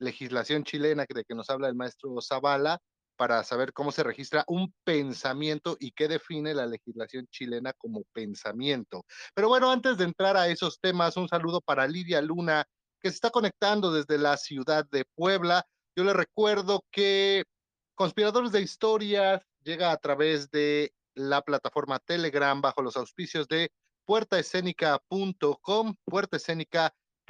legislación 0.01 0.63
chilena 0.63 1.05
de 1.07 1.23
que 1.23 1.35
nos 1.35 1.49
habla 1.49 1.69
el 1.69 1.75
maestro 1.75 2.19
Zavala, 2.21 2.81
para 3.15 3.43
saber 3.43 3.71
cómo 3.71 3.91
se 3.91 4.01
registra 4.01 4.43
un 4.47 4.73
pensamiento 4.83 5.77
y 5.79 5.91
qué 5.91 6.07
define 6.07 6.55
la 6.55 6.65
legislación 6.65 7.27
chilena 7.27 7.71
como 7.73 8.03
pensamiento. 8.13 9.05
Pero 9.35 9.47
bueno, 9.47 9.69
antes 9.69 9.97
de 9.97 10.05
entrar 10.05 10.35
a 10.37 10.47
esos 10.47 10.79
temas, 10.79 11.17
un 11.17 11.27
saludo 11.27 11.61
para 11.61 11.87
Lidia 11.87 12.19
Luna, 12.19 12.65
que 12.99 13.09
se 13.09 13.15
está 13.15 13.29
conectando 13.29 13.91
desde 13.91 14.17
la 14.17 14.37
ciudad 14.37 14.87
de 14.89 15.05
Puebla. 15.13 15.67
Yo 15.95 16.03
le 16.03 16.13
recuerdo 16.13 16.83
que 16.89 17.43
Conspiradores 17.93 18.51
de 18.51 18.61
Historias 18.61 19.43
llega 19.63 19.91
a 19.91 19.97
través 19.97 20.49
de 20.49 20.91
la 21.13 21.43
plataforma 21.43 21.99
Telegram 21.99 22.59
bajo 22.59 22.81
los 22.81 22.97
auspicios 22.97 23.47
de 23.47 23.71
puertaescénica.com, 24.05 25.95
Puerta 26.05 26.39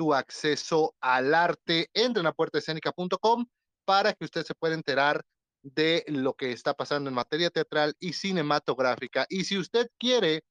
tu 0.01 0.15
acceso 0.15 0.95
al 0.99 1.35
arte. 1.35 1.91
Entren 1.93 2.25
a 2.25 2.33
puertaescénica.com 2.33 3.45
para 3.85 4.13
que 4.13 4.25
usted 4.25 4.43
se 4.43 4.55
pueda 4.55 4.73
enterar 4.73 5.23
de 5.61 6.03
lo 6.07 6.33
que 6.33 6.51
está 6.51 6.73
pasando 6.73 7.07
en 7.07 7.13
materia 7.13 7.51
teatral 7.51 7.93
y 7.99 8.13
cinematográfica. 8.13 9.27
Y 9.29 9.43
si 9.43 9.59
usted 9.59 9.91
quiere, 9.99 10.41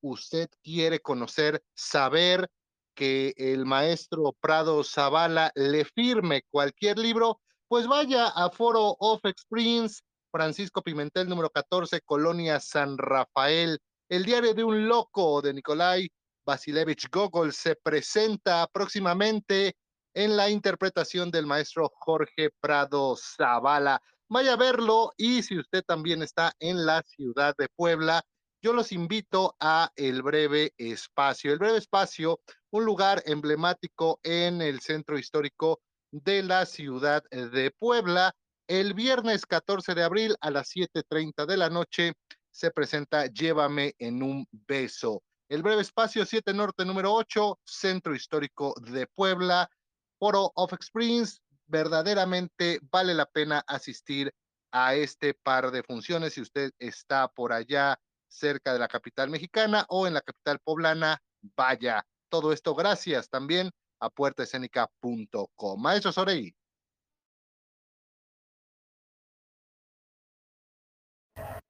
usted 0.00 0.48
quiere 0.62 1.00
conocer, 1.00 1.62
saber 1.74 2.48
que 2.94 3.34
el 3.36 3.66
maestro 3.66 4.34
Prado 4.40 4.82
Zavala 4.82 5.52
le 5.54 5.84
firme 5.84 6.44
cualquier 6.50 6.98
libro, 6.98 7.42
pues 7.68 7.86
vaya 7.86 8.28
a 8.28 8.48
Foro 8.48 8.96
of 8.98 9.20
Experience, 9.26 10.00
Francisco 10.32 10.80
Pimentel, 10.80 11.28
número 11.28 11.50
14, 11.50 12.00
Colonia 12.00 12.60
San 12.60 12.96
Rafael. 12.96 13.78
El 14.08 14.24
diario 14.24 14.54
de 14.54 14.64
un 14.64 14.88
loco 14.88 15.42
de 15.42 15.52
Nikolai 15.52 16.08
Vasilevich 16.46 17.10
Gogol 17.10 17.52
se 17.52 17.76
presenta 17.76 18.66
próximamente 18.72 19.76
en 20.14 20.36
la 20.36 20.48
interpretación 20.48 21.30
del 21.30 21.46
maestro 21.46 21.92
Jorge 21.94 22.50
Prado 22.60 23.16
Zavala 23.16 24.00
vaya 24.28 24.54
a 24.54 24.56
verlo 24.56 25.12
y 25.16 25.42
si 25.42 25.58
usted 25.58 25.84
también 25.84 26.22
está 26.22 26.52
en 26.58 26.84
la 26.84 27.02
ciudad 27.02 27.54
de 27.58 27.68
Puebla, 27.68 28.22
yo 28.62 28.72
los 28.72 28.92
invito 28.92 29.54
a 29.60 29.90
El 29.94 30.22
Breve 30.22 30.72
Espacio. 30.76 31.52
El 31.52 31.58
Breve 31.58 31.78
Espacio, 31.78 32.40
un 32.70 32.84
lugar 32.84 33.22
emblemático 33.26 34.18
en 34.22 34.60
el 34.62 34.80
centro 34.80 35.18
histórico 35.18 35.80
de 36.10 36.42
la 36.42 36.66
ciudad 36.66 37.22
de 37.30 37.70
Puebla. 37.78 38.34
El 38.66 38.94
viernes 38.94 39.46
14 39.46 39.94
de 39.94 40.02
abril 40.02 40.36
a 40.40 40.50
las 40.50 40.70
7.30 40.74 41.46
de 41.46 41.56
la 41.56 41.70
noche 41.70 42.12
se 42.50 42.70
presenta 42.70 43.26
Llévame 43.26 43.94
en 43.98 44.22
un 44.22 44.46
beso. 44.50 45.22
El 45.48 45.62
breve 45.62 45.82
espacio 45.82 46.24
7 46.26 46.52
Norte 46.54 46.84
número 46.84 47.12
8, 47.14 47.60
Centro 47.64 48.14
Histórico 48.14 48.74
de 48.80 49.06
Puebla, 49.06 49.70
Foro 50.18 50.50
of 50.56 50.72
Experience, 50.72 51.38
verdaderamente 51.66 52.80
vale 52.90 53.14
la 53.14 53.26
pena 53.26 53.62
asistir 53.66 54.34
a 54.72 54.94
este 54.96 55.34
par 55.34 55.70
de 55.70 55.84
funciones 55.84 56.34
si 56.34 56.40
usted 56.40 56.72
está 56.78 57.28
por 57.28 57.52
allá 57.52 57.96
cerca 58.28 58.72
de 58.72 58.80
la 58.80 58.88
capital 58.88 59.30
mexicana 59.30 59.86
o 59.88 60.06
en 60.08 60.14
la 60.14 60.20
capital 60.20 60.58
poblana, 60.58 61.22
vaya. 61.56 62.04
Todo 62.28 62.52
esto 62.52 62.74
gracias 62.74 63.28
también 63.30 63.70
a 64.00 64.10
puertaescénica.com. 64.10 65.80
Maestro 65.80 66.10
Sorey. 66.10 66.54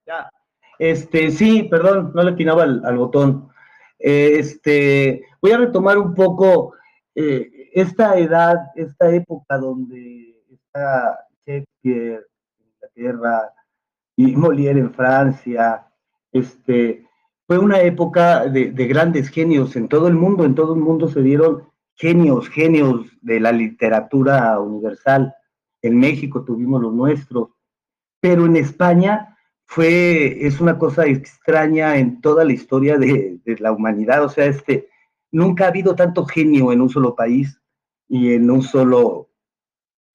Ya, 0.07 0.31
este, 0.79 1.31
sí, 1.31 1.65
perdón, 1.65 2.12
no 2.15 2.23
le 2.23 2.33
atinaba 2.33 2.62
al, 2.62 2.97
botón. 2.97 3.51
Este, 3.99 5.25
voy 5.41 5.53
a 5.53 5.59
retomar 5.59 5.99
un 5.99 6.15
poco 6.15 6.75
eh, 7.15 7.71
esta 7.73 8.19
edad, 8.19 8.57
esta 8.75 9.11
época 9.11 9.59
donde 9.59 10.43
está 10.51 11.19
Shakespeare 11.47 12.27
en 12.59 12.67
Inglaterra 12.67 13.53
y 14.17 14.37
Molière 14.37 14.81
en 14.81 14.93
Francia, 14.93 15.87
este, 16.33 17.07
fue 17.47 17.59
una 17.59 17.81
época 17.81 18.47
de, 18.47 18.71
grandes 18.87 19.29
genios 19.29 19.77
en 19.77 19.89
todo 19.89 20.09
el 20.09 20.15
mundo, 20.15 20.45
en 20.45 20.55
todo 20.55 20.75
el 20.75 20.81
mundo 20.81 21.09
se 21.09 21.23
dieron 21.23 21.63
genios, 21.95 22.49
genios 22.49 23.07
de 23.23 23.41
la 23.41 23.53
literatura 23.53 24.59
universal. 24.59 25.35
En 25.81 25.99
México 25.99 26.45
tuvimos 26.45 26.83
los 26.83 26.93
nuestros, 26.93 27.51
pero 28.21 28.47
en 28.47 28.57
España 28.57 29.36
fue, 29.67 30.47
es 30.47 30.61
una 30.61 30.79
cosa 30.79 31.07
extraña 31.07 31.99
en 31.99 32.21
toda 32.21 32.45
la 32.45 32.53
historia 32.53 32.99
de, 32.99 33.39
de 33.45 33.57
la 33.59 33.73
humanidad, 33.73 34.25
o 34.25 34.29
sea, 34.29 34.47
este, 34.47 34.89
nunca 35.33 35.65
ha 35.65 35.69
habido 35.69 35.95
tanto 35.95 36.25
genio 36.25 36.73
en 36.73 36.81
un 36.81 36.89
solo 36.89 37.15
país 37.15 37.61
y 38.09 38.33
en 38.33 38.51
un 38.51 38.63
solo 38.63 39.31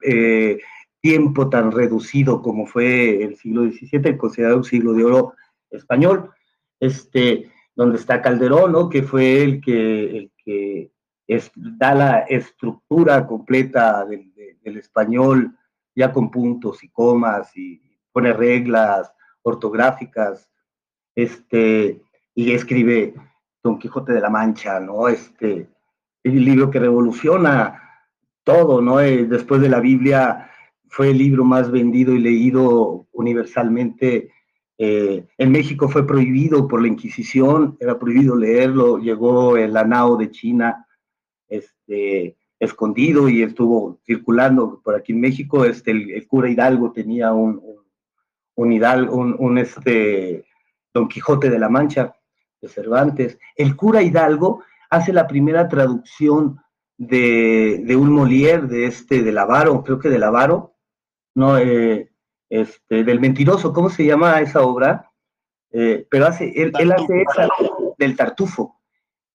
eh, 0.02 0.60
tiempo 1.02 1.50
tan 1.50 1.72
reducido 1.72 2.42
como 2.42 2.66
fue 2.66 3.24
el 3.24 3.36
siglo 3.38 3.64
XVII, 3.64 4.18
considerado 4.18 4.58
un 4.58 4.64
siglo 4.64 4.94
de 4.94 5.04
oro 5.04 5.34
español, 5.70 6.32
este, 6.80 7.52
donde 7.76 7.98
está 7.98 8.22
Calderón, 8.22 8.72
¿no? 8.72 8.90
que 8.90 9.04
fue 9.04 9.44
el 9.44 9.62
que, 9.62 10.18
el 10.18 10.32
que 10.44 10.92
da 11.56 11.96
la 11.96 12.20
estructura 12.20 13.26
completa 13.26 14.06
del, 14.06 14.34
del, 14.62 14.78
español, 14.78 15.56
ya 15.96 16.12
con 16.12 16.30
puntos 16.30 16.84
y 16.84 16.90
comas, 16.90 17.56
y 17.56 17.82
pone 18.12 18.34
reglas 18.34 19.14
ortográficas, 19.44 20.50
este, 21.16 22.02
y 22.36 22.52
escribe 22.52 23.14
Don 23.64 23.78
Quijote 23.80 24.14
de 24.14 24.22
la 24.22 24.30
Mancha, 24.30 24.80
¿no? 24.80 25.08
Este, 25.08 25.70
el 26.24 26.46
libro 26.46 26.70
que 26.70 26.80
revoluciona 26.80 27.82
todo, 28.44 28.82
¿no? 28.82 29.00
Eh, 29.00 29.26
después 29.26 29.62
de 29.62 29.70
la 29.70 29.80
Biblia 29.80 30.50
fue 30.88 31.12
el 31.12 31.18
libro 31.18 31.44
más 31.44 31.72
vendido 31.72 32.14
y 32.14 32.20
leído 32.20 33.08
universalmente. 33.12 34.32
Eh, 34.78 35.26
en 35.38 35.52
México 35.52 35.88
fue 35.90 36.08
prohibido 36.08 36.68
por 36.68 36.82
la 36.82 36.88
Inquisición, 36.88 37.78
era 37.80 38.00
prohibido 38.00 38.36
leerlo, 38.36 38.98
llegó 38.98 39.58
el 39.58 39.78
Anao 39.78 40.18
de 40.18 40.32
China, 40.32 40.88
este, 41.48 42.36
escondido 42.60 43.30
y 43.30 43.42
estuvo 43.44 44.00
circulando 44.06 44.82
por 44.84 44.96
aquí 44.96 45.12
en 45.12 45.22
México. 45.22 45.66
Este, 45.66 45.92
el, 45.92 46.28
cura 46.28 46.50
Hidalgo 46.50 46.92
tenía 46.92 47.32
un, 47.34 47.60
un, 47.64 47.81
Hidalgo, 48.58 49.16
un, 49.16 49.58
este, 49.58 50.46
Don 50.94 51.08
Quijote 51.08 51.50
de 51.50 51.60
la 51.60 51.70
Mancha 51.70 52.16
de 52.62 52.68
Cervantes. 52.68 53.38
El 53.56 53.76
cura 53.76 54.02
Hidalgo 54.02 54.64
hace 54.90 55.14
la 55.14 55.28
primera 55.28 55.68
traducción 55.68 56.62
de, 56.98 57.96
un 57.96 58.12
Molière, 58.12 58.68
de 58.68 58.86
este, 58.86 59.24
de 59.24 59.32
Lavaro, 59.32 59.84
creo 59.84 60.00
que 60.00 60.10
de 60.10 60.20
Lavaro, 60.20 60.76
no, 61.34 61.58
eh, 61.58 62.12
este, 62.50 63.04
del 63.04 63.20
mentiroso, 63.20 63.74
¿cómo 63.74 63.90
se 63.90 64.06
llama 64.06 64.40
esa 64.42 64.62
obra? 64.62 65.10
Eh, 65.72 66.06
pero 66.10 66.28
hace, 66.28 66.52
él, 66.56 66.74
hace 66.76 67.22
esa, 67.22 67.48
del 67.98 68.16
Tartufo. 68.16 68.82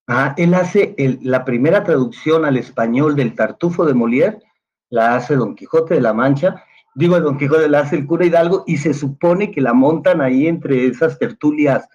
Ah, 0.07 0.35
él 0.37 0.55
hace 0.55 0.95
la 1.23 1.45
primera 1.45 1.83
traducción 1.83 2.45
al 2.45 2.57
español 2.57 3.17
del 3.17 3.35
Tartufo 3.35 3.85
de 3.85 3.95
Molière, 3.95 4.39
la 4.91 5.17
hace 5.17 5.35
Don 5.35 5.57
Quijote 5.57 5.95
de 5.95 6.01
la 6.01 6.13
Mancha, 6.13 6.63
digo, 6.97 7.21
Don 7.21 7.39
Quijote 7.39 7.69
la 7.69 7.81
hace 7.81 7.97
el 7.97 8.07
cura 8.07 8.27
Hidalgo 8.27 8.65
y 8.67 8.79
se 8.79 8.95
supone 8.95 9.51
que 9.51 9.61
la 9.61 9.75
montan 9.75 10.21
ahí 10.21 10.49
entre 10.49 10.87
esas 10.87 11.19
tertulias 11.19 11.89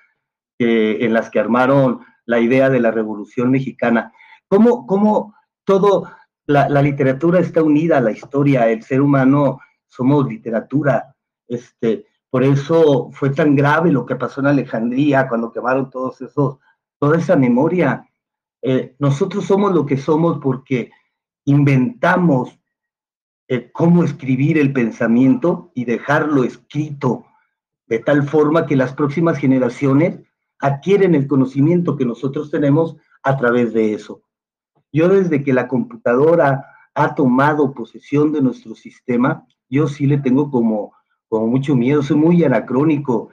en 0.59 1.11
las 1.13 1.31
que 1.31 1.39
armaron 1.39 2.01
la 2.25 2.39
idea 2.39 2.69
de 2.69 2.79
la 2.79 2.91
Revolución 2.91 3.49
Mexicana. 3.49 4.13
¿Cómo, 4.47 4.85
cómo 4.85 5.33
todo, 5.63 6.07
la, 6.45 6.69
la, 6.69 6.83
literatura 6.83 7.39
está 7.39 7.63
unida 7.63 7.97
a 7.97 8.01
la 8.01 8.11
historia, 8.11 8.69
el 8.69 8.83
ser 8.83 9.01
humano 9.01 9.59
somos 9.87 10.27
literatura, 10.27 11.15
este, 11.47 12.05
por 12.31 12.43
eso 12.43 13.09
fue 13.11 13.31
tan 13.31 13.55
grave 13.57 13.91
lo 13.91 14.05
que 14.05 14.15
pasó 14.15 14.39
en 14.39 14.47
Alejandría 14.47 15.27
cuando 15.27 15.51
quemaron 15.51 15.89
todos 15.89 16.21
esos, 16.21 16.59
toda 16.97 17.17
esa 17.17 17.35
memoria. 17.35 18.09
Eh, 18.61 18.95
nosotros 18.99 19.45
somos 19.45 19.73
lo 19.73 19.85
que 19.85 19.97
somos 19.97 20.39
porque 20.41 20.91
inventamos 21.43 22.57
eh, 23.53 23.69
cómo 23.73 24.05
escribir 24.05 24.57
el 24.57 24.71
pensamiento 24.71 25.73
y 25.75 25.83
dejarlo 25.83 26.45
escrito 26.45 27.25
de 27.85 27.99
tal 27.99 28.23
forma 28.23 28.65
que 28.65 28.77
las 28.77 28.93
próximas 28.93 29.37
generaciones 29.37 30.21
adquieren 30.59 31.15
el 31.15 31.27
conocimiento 31.27 31.97
que 31.97 32.05
nosotros 32.05 32.49
tenemos 32.49 32.95
a 33.23 33.35
través 33.35 33.73
de 33.73 33.93
eso. 33.93 34.21
Yo 34.93 35.09
desde 35.09 35.43
que 35.43 35.51
la 35.51 35.67
computadora 35.67 36.65
ha 36.95 37.13
tomado 37.13 37.73
posesión 37.73 38.31
de 38.31 38.41
nuestro 38.41 38.73
sistema, 38.73 39.45
yo 39.69 39.89
sí 39.89 40.07
le 40.07 40.19
tengo 40.19 40.49
como, 40.49 40.93
como 41.27 41.47
mucho 41.47 41.75
miedo, 41.75 42.01
soy 42.03 42.15
muy 42.15 42.41
anacrónico. 42.45 43.31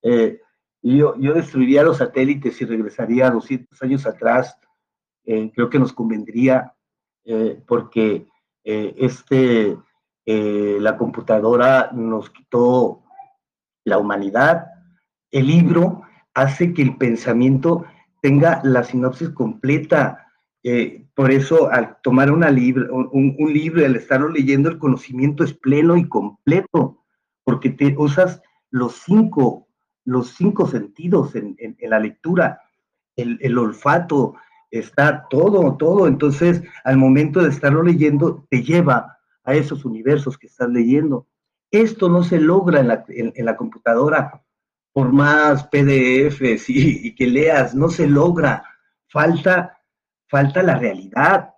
Eh, 0.00 0.40
yo, 0.80 1.14
yo 1.18 1.34
destruiría 1.34 1.82
los 1.82 1.98
satélites 1.98 2.58
y 2.62 2.64
regresaría 2.64 3.30
200 3.30 3.82
años 3.82 4.06
atrás. 4.06 4.56
Eh, 5.26 5.52
creo 5.54 5.68
que 5.68 5.78
nos 5.78 5.92
convendría 5.92 6.72
porque 7.66 8.26
eh, 8.70 8.94
este, 8.98 9.78
eh, 10.26 10.76
la 10.78 10.98
computadora 10.98 11.88
nos 11.94 12.28
quitó 12.28 13.02
la 13.86 13.96
humanidad, 13.96 14.66
el 15.30 15.46
libro 15.46 16.02
hace 16.34 16.74
que 16.74 16.82
el 16.82 16.98
pensamiento 16.98 17.86
tenga 18.20 18.60
la 18.64 18.84
sinopsis 18.84 19.30
completa. 19.30 20.26
Eh, 20.62 21.06
por 21.14 21.30
eso, 21.30 21.70
al 21.70 21.96
tomar 22.02 22.30
una 22.30 22.48
un, 22.50 23.36
libro 23.38 23.80
y 23.80 23.84
al 23.86 23.96
estarlo 23.96 24.28
leyendo, 24.28 24.68
el 24.68 24.78
conocimiento 24.78 25.44
es 25.44 25.54
pleno 25.54 25.96
y 25.96 26.06
completo, 26.06 27.02
porque 27.44 27.70
te 27.70 27.94
usas 27.96 28.42
los 28.68 28.96
cinco, 28.96 29.66
los 30.04 30.34
cinco 30.34 30.66
sentidos 30.66 31.34
en, 31.36 31.56
la 31.80 32.00
lectura, 32.00 32.60
el, 33.16 33.38
el, 33.40 33.56
olfato, 33.56 34.34
está 34.70 35.26
todo, 35.28 35.76
todo. 35.76 36.06
Entonces, 36.06 36.62
al 36.84 36.96
momento 36.96 37.42
de 37.42 37.50
estarlo 37.50 37.82
leyendo, 37.82 38.46
te 38.50 38.62
lleva 38.62 39.18
a 39.44 39.54
esos 39.54 39.84
universos 39.84 40.36
que 40.36 40.46
estás 40.46 40.68
leyendo. 40.68 41.26
Esto 41.70 42.08
no 42.08 42.22
se 42.22 42.40
logra 42.40 42.80
en 42.80 42.88
la, 42.88 43.04
en, 43.08 43.44
la 43.44 43.56
computadora, 43.56 44.42
por 44.92 45.12
más 45.12 45.64
PDFs 45.68 46.68
y, 46.68 47.14
que 47.14 47.26
leas, 47.26 47.74
no 47.74 47.88
se 47.88 48.06
logra. 48.06 48.64
Falta, 49.08 49.78
falta 50.28 50.62
la 50.62 50.78
realidad. 50.78 51.54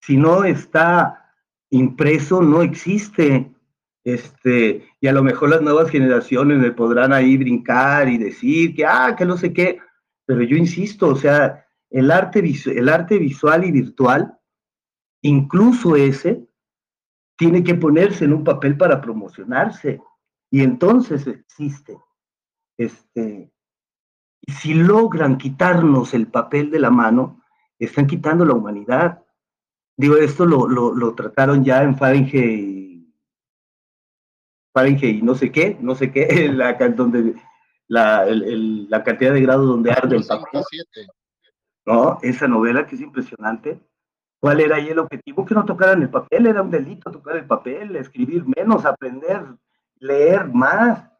Si 0.00 0.16
no 0.16 0.44
está 0.44 1.32
impreso, 1.70 2.42
no 2.42 2.62
existe. 2.62 3.52
Este, 4.04 4.86
y 5.00 5.06
a 5.06 5.12
lo 5.12 5.22
mejor 5.22 5.50
las 5.50 5.60
nuevas 5.60 5.90
generaciones 5.90 6.58
me 6.58 6.72
podrán 6.72 7.12
ahí 7.12 7.36
brincar 7.36 8.08
y 8.08 8.16
decir 8.16 8.74
que, 8.74 8.86
ah, 8.86 9.14
que 9.16 9.26
no 9.26 9.36
sé 9.36 9.52
qué, 9.52 9.78
pero 10.24 10.42
yo 10.42 10.56
insisto, 10.56 11.08
o 11.08 11.16
sea, 11.16 11.67
el 11.90 12.10
arte, 12.10 12.42
el 12.66 12.88
arte 12.88 13.18
visual 13.18 13.64
y 13.64 13.72
virtual, 13.72 14.38
incluso 15.22 15.96
ese, 15.96 16.46
tiene 17.36 17.62
que 17.62 17.74
ponerse 17.74 18.24
en 18.24 18.32
un 18.32 18.44
papel 18.44 18.76
para 18.76 19.00
promocionarse. 19.00 20.00
Y 20.50 20.62
entonces 20.62 21.26
existe. 21.26 21.98
Este, 22.76 23.50
si 24.46 24.74
logran 24.74 25.38
quitarnos 25.38 26.14
el 26.14 26.28
papel 26.28 26.70
de 26.70 26.80
la 26.80 26.90
mano, 26.90 27.42
están 27.78 28.06
quitando 28.06 28.44
la 28.44 28.54
humanidad. 28.54 29.22
Digo, 29.96 30.16
esto 30.16 30.46
lo, 30.46 31.14
trataron 31.14 31.64
ya 31.64 31.82
en 31.82 31.96
Fahrenheit, 31.96 33.08
Fahrenheit 34.72 35.22
no 35.22 35.34
sé 35.34 35.50
qué, 35.50 35.76
no 35.80 35.94
sé 35.94 36.12
qué, 36.12 36.48
la, 36.52 36.74
donde, 36.74 37.34
la, 37.88 38.26
la 38.26 39.02
cantidad 39.02 39.32
de 39.32 39.42
grados 39.42 39.66
donde 39.66 39.90
arde 39.90 40.16
el 40.16 40.24
papel. 40.24 40.62
¿No? 41.88 42.18
Esa 42.20 42.46
novela 42.46 42.86
que 42.86 42.96
es 42.96 43.00
impresionante. 43.00 43.80
¿Cuál 44.38 44.60
era 44.60 44.76
ahí 44.76 44.88
el 44.88 44.98
objetivo? 44.98 45.46
Que 45.46 45.54
no 45.54 45.64
tocaran 45.64 46.02
el 46.02 46.10
papel, 46.10 46.46
era 46.46 46.60
un 46.60 46.70
delito 46.70 47.10
tocar 47.10 47.36
el 47.36 47.46
papel, 47.46 47.96
escribir 47.96 48.44
menos, 48.46 48.84
aprender, 48.84 49.42
leer 49.98 50.48
más, 50.48 51.10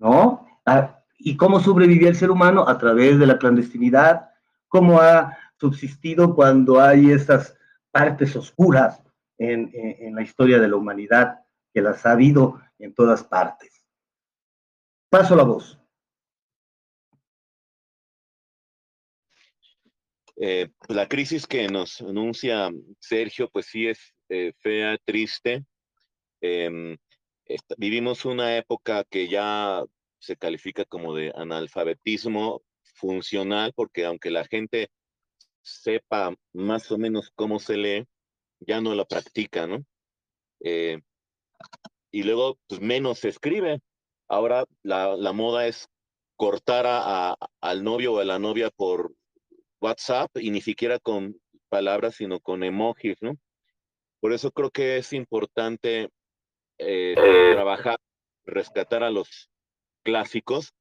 ¿no? 0.00 0.44
Ah, 0.66 0.98
¿Y 1.18 1.36
cómo 1.36 1.60
sobrevivía 1.60 2.08
el 2.08 2.16
ser 2.16 2.32
humano? 2.32 2.68
A 2.68 2.78
través 2.78 3.16
de 3.20 3.26
la 3.26 3.38
clandestinidad, 3.38 4.28
cómo 4.66 5.00
ha 5.00 5.38
subsistido 5.54 6.34
cuando 6.34 6.80
hay 6.80 7.12
estas 7.12 7.56
partes 7.92 8.34
oscuras 8.34 9.00
en, 9.38 9.70
en 9.72 10.16
la 10.16 10.22
historia 10.22 10.58
de 10.58 10.66
la 10.66 10.76
humanidad, 10.76 11.44
que 11.72 11.80
las 11.80 12.04
ha 12.04 12.10
habido 12.10 12.60
en 12.80 12.92
todas 12.92 13.22
partes. 13.22 13.86
Paso 15.08 15.36
la 15.36 15.44
voz. 15.44 15.78
Eh, 20.44 20.70
la 20.88 21.06
crisis 21.06 21.46
que 21.46 21.68
nos 21.68 22.00
anuncia 22.00 22.68
Sergio, 22.98 23.48
pues 23.48 23.66
sí 23.66 23.86
es 23.86 24.12
eh, 24.28 24.52
fea, 24.58 24.98
triste. 25.04 25.64
Em, 26.40 26.98
vivimos 27.78 28.24
una 28.24 28.56
época 28.56 29.04
que 29.04 29.28
ya 29.28 29.84
se 30.18 30.36
califica 30.36 30.84
como 30.84 31.14
de 31.14 31.32
analfabetismo 31.36 32.60
funcional, 32.82 33.72
porque 33.76 34.04
aunque 34.04 34.32
la 34.32 34.44
gente 34.44 34.90
sepa 35.62 36.34
más 36.52 36.90
o 36.90 36.98
menos 36.98 37.30
cómo 37.36 37.60
se 37.60 37.76
lee, 37.76 38.08
ya 38.58 38.80
no 38.80 38.96
lo 38.96 39.06
practica, 39.06 39.68
¿no? 39.68 39.84
Eh, 40.58 40.98
y 42.10 42.24
luego, 42.24 42.58
pues 42.66 42.80
menos 42.80 43.20
se 43.20 43.28
escribe. 43.28 43.78
Ahora 44.26 44.64
la, 44.82 45.16
la 45.16 45.32
moda 45.32 45.68
es 45.68 45.88
cortar 46.34 46.84
a, 46.88 47.36
al 47.60 47.84
novio 47.84 48.14
o 48.14 48.18
a 48.18 48.24
la 48.24 48.40
novia 48.40 48.68
por 48.70 49.14
WhatsApp 49.82 50.30
y 50.36 50.50
ni 50.50 50.60
siquiera 50.60 50.98
con 50.98 51.36
palabras, 51.68 52.16
sino 52.16 52.40
con 52.40 52.62
emojis, 52.62 53.16
¿no? 53.20 53.36
Por 54.20 54.32
eso 54.32 54.52
creo 54.52 54.70
que 54.70 54.98
es 54.98 55.12
importante 55.12 56.08
eh, 56.78 57.14
trabajar, 57.52 57.98
rescatar 58.44 59.02
a 59.02 59.10
los 59.10 59.50
clásicos, 60.04 60.72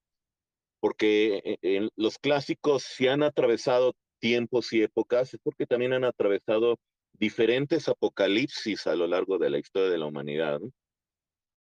porque 0.80 1.42
eh, 1.44 1.58
en 1.62 1.90
los 1.96 2.20
clásicos 2.20 2.84
si 2.84 3.08
han 3.08 3.24
atravesado 3.24 3.96
tiempos 4.20 4.72
y 4.74 4.84
épocas, 4.84 5.34
es 5.34 5.40
porque 5.42 5.66
también 5.66 5.94
han 5.94 6.04
atravesado 6.04 6.78
diferentes 7.14 7.88
apocalipsis 7.88 8.86
a 8.86 8.96
lo 8.96 9.08
largo 9.08 9.40
de 9.40 9.50
la 9.50 9.58
historia 9.58 9.90
de 9.90 9.98
la 9.98 10.06
humanidad. 10.06 10.60
¿no? 10.60 10.70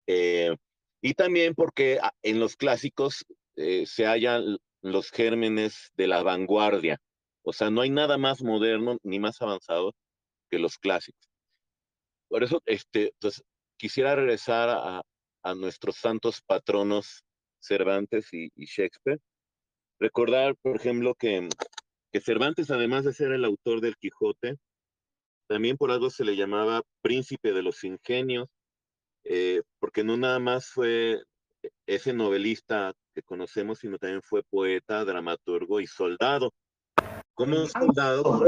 Eh, 0.05 0.55
y 1.01 1.13
también 1.15 1.55
porque 1.55 1.97
ah, 2.01 2.13
en 2.21 2.39
los 2.39 2.55
clásicos 2.55 3.25
se 3.55 4.05
hallan 4.05 4.57
los 4.81 5.11
gérmenes 5.11 5.91
de 5.95 6.07
la 6.07 6.23
vanguardia, 6.23 6.99
o 7.43 7.53
sea, 7.53 7.69
no 7.69 7.81
hay 7.81 7.89
nada 7.89 8.17
más 8.17 8.41
moderno 8.41 8.97
ni 9.03 9.19
más 9.19 9.41
avanzado 9.41 9.93
que 10.49 10.59
los 10.59 10.77
clásicos. 10.77 11.29
Por 12.29 12.43
eso, 12.43 12.61
este, 12.65 13.13
pues, 13.19 13.43
quisiera 13.77 14.15
regresar 14.15 14.69
a, 14.69 15.01
nuestros 15.55 15.97
santos 15.97 16.41
patronos 16.41 17.25
Cervantes 17.59 18.29
y, 18.31 18.49
Shakespeare. 18.55 19.19
Recordar, 19.99 20.55
por 20.61 20.77
ejemplo, 20.77 21.15
que, 21.15 21.49
que 22.13 22.21
Cervantes, 22.21 22.71
además 22.71 23.03
de 23.03 23.13
ser 23.13 23.33
el 23.33 23.43
autor 23.43 23.81
del 23.81 23.97
Quijote, 23.97 24.57
también 25.47 25.75
por 25.77 25.91
algo 25.91 26.09
se 26.09 26.23
le 26.23 26.37
llamaba 26.37 26.81
príncipe 27.01 27.51
de 27.51 27.61
los 27.61 27.83
ingenios, 27.83 28.47
eh, 29.25 29.61
porque 29.79 30.03
no 30.03 30.15
nada 30.15 30.39
más 30.39 30.67
fue 30.67 31.21
ese 31.85 32.13
novelista 32.13 32.93
que 33.13 33.21
conocemos, 33.21 33.79
sino 33.79 33.97
también 33.97 34.21
fue 34.21 34.43
poeta, 34.43 35.03
dramaturgo 35.05 35.79
y 35.79 35.87
soldado. 35.87 36.53
Como 37.35 37.61
un 37.61 37.67
soldado, 37.67 38.43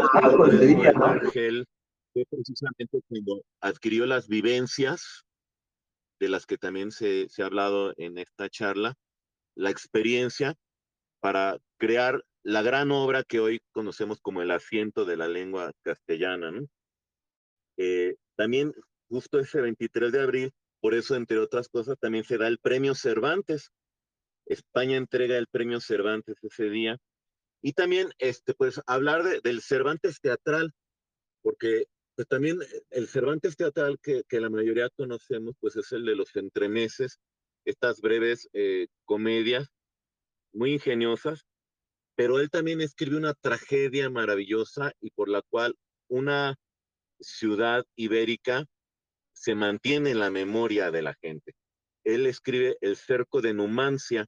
Ángel 1.04 1.66
fue 2.14 2.24
precisamente 2.30 3.02
cuando 3.08 3.42
adquirió 3.60 4.06
las 4.06 4.28
vivencias 4.28 5.24
de 6.20 6.30
las 6.30 6.46
que 6.46 6.58
también 6.58 6.92
se, 6.92 7.28
se 7.30 7.42
ha 7.42 7.48
hablado 7.48 7.94
en 7.98 8.18
esta 8.18 8.50
charla, 8.50 8.94
la 9.56 9.70
experiencia 9.70 10.56
para 11.20 11.58
crear 11.78 12.24
la 12.44 12.62
gran 12.62 12.92
obra 12.92 13.24
que 13.24 13.40
hoy 13.40 13.60
conocemos 13.72 14.22
como 14.22 14.42
el 14.42 14.52
asiento 14.52 15.04
de 15.04 15.18
la 15.18 15.28
lengua 15.28 15.72
castellana. 15.82 16.52
¿no? 16.52 16.68
Eh, 17.78 18.16
también 18.36 18.74
justo 19.10 19.40
ese 19.40 19.62
23 19.62 20.12
de 20.12 20.22
abril, 20.22 20.52
por 20.80 20.94
eso 20.94 21.16
entre 21.16 21.40
otras 21.40 21.68
cosas, 21.70 21.98
también 22.00 22.24
se 22.24 22.38
da 22.38 22.48
el 22.48 22.60
premio 22.60 22.94
Cervantes. 22.94 23.72
España 24.46 24.98
entrega 24.98 25.38
el 25.38 25.48
premio 25.48 25.80
Cervantes 25.82 26.38
ese 26.44 26.70
día 26.70 27.00
y 27.66 27.74
también, 27.74 28.12
este, 28.20 28.54
pues, 28.54 28.80
hablar 28.86 29.24
del 29.42 29.60
Cervantes 29.60 30.22
teatral, 30.22 30.72
porque 31.42 31.86
pues 32.16 32.28
también 32.28 32.62
eh, 32.62 32.84
el 32.92 33.08
Cervantes 33.08 33.58
teatral 33.58 33.98
que, 34.04 34.22
que, 34.30 34.40
la 34.40 34.52
mayoría 34.52 34.88
conocemos, 34.96 35.56
pues 35.60 35.76
es 35.76 35.92
el 35.92 36.06
de 36.06 36.16
los 36.16 36.36
entremeses, 36.36 37.18
estas 37.66 38.02
breves 38.02 38.48
eh, 38.54 38.86
comedias 39.06 39.68
muy 40.54 40.74
ingeniosas, 40.74 41.48
pero 42.16 42.40
él 42.40 42.52
también 42.52 42.82
escribe 42.82 43.18
una 43.18 43.34
tragedia 43.34 44.12
maravillosa 44.12 44.92
y 45.02 45.10
por 45.10 45.28
la 45.28 45.42
cual 45.50 45.74
una 46.08 46.54
ciudad 47.20 47.84
ibérica 47.96 48.66
se 49.34 49.56
mantiene 49.56 50.12
en 50.12 50.20
la 50.20 50.30
memoria 50.30 50.92
de 50.92 51.02
la 51.02 51.16
gente. 51.20 51.56
Él 52.04 52.28
escribe 52.28 52.78
El 52.82 52.96
cerco 52.96 53.42
de 53.42 53.56
Numancia. 53.56 54.28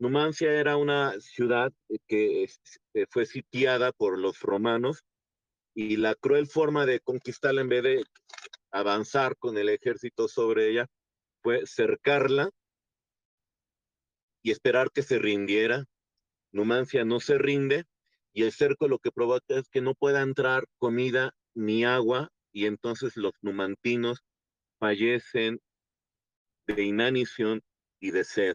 Numancia 0.00 0.52
era 0.52 0.76
una 0.76 1.18
ciudad 1.20 1.72
que 2.06 2.46
fue 3.10 3.26
sitiada 3.26 3.90
por 3.92 4.18
los 4.18 4.40
romanos 4.40 5.02
y 5.74 5.96
la 5.96 6.14
cruel 6.14 6.46
forma 6.46 6.86
de 6.86 7.00
conquistarla 7.00 7.62
en 7.62 7.68
vez 7.68 7.82
de 7.82 8.04
avanzar 8.70 9.36
con 9.36 9.58
el 9.58 9.68
ejército 9.68 10.28
sobre 10.28 10.68
ella 10.70 10.86
fue 11.42 11.66
cercarla 11.66 12.50
y 14.42 14.52
esperar 14.52 14.90
que 14.92 15.02
se 15.02 15.18
rindiera. 15.18 15.84
Numancia 16.52 17.04
no 17.04 17.18
se 17.18 17.38
rinde 17.38 17.84
y 18.32 18.44
el 18.44 18.52
cerco 18.52 18.86
lo 18.86 18.98
que 18.98 19.10
provoca 19.10 19.42
es 19.48 19.68
que 19.68 19.80
no 19.80 19.94
pueda 19.94 20.22
entrar 20.22 20.64
comida 20.78 21.34
ni 21.54 21.84
agua 21.84 22.30
y 22.52 22.66
entonces 22.66 23.16
los 23.16 23.32
numantinos 23.42 24.22
fallecen 24.78 25.60
de 26.66 26.84
inanición 26.84 27.62
y 28.00 28.12
de 28.12 28.24
sed. 28.24 28.54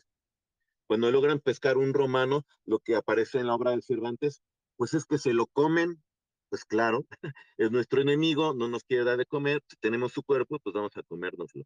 Cuando 0.93 1.09
logran 1.09 1.39
pescar 1.39 1.77
un 1.77 1.91
romano, 1.91 2.45
lo 2.65 2.77
que 2.77 2.95
aparece 2.95 3.39
en 3.39 3.47
la 3.47 3.55
obra 3.55 3.71
del 3.71 3.81
Cervantes, 3.81 4.43
pues 4.75 4.93
es 4.93 5.05
que 5.05 5.17
se 5.17 5.33
lo 5.33 5.47
comen, 5.47 6.03
pues 6.49 6.65
claro, 6.65 7.07
es 7.57 7.71
nuestro 7.71 7.99
enemigo, 7.99 8.53
no 8.53 8.67
nos 8.67 8.83
quiere 8.83 9.03
dar 9.03 9.17
de 9.17 9.25
comer, 9.25 9.59
tenemos 9.79 10.13
su 10.13 10.21
cuerpo, 10.21 10.59
pues 10.59 10.71
vamos 10.75 10.95
a 10.95 11.01
comérnoslo. 11.01 11.63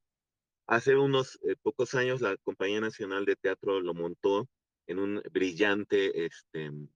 Hace 0.65 0.95
unos 0.95 1.37
eh, 1.43 1.57
pocos 1.61 1.93
años 1.93 2.21
la 2.21 2.37
Compañía 2.37 2.79
Nacional 2.79 3.25
de 3.25 3.35
Teatro 3.35 3.81
lo 3.81 3.93
montó 3.93 4.47
en 4.85 4.97
un 4.97 5.21
brillante, 5.29 6.25
este, 6.25 6.67
en 6.67 6.89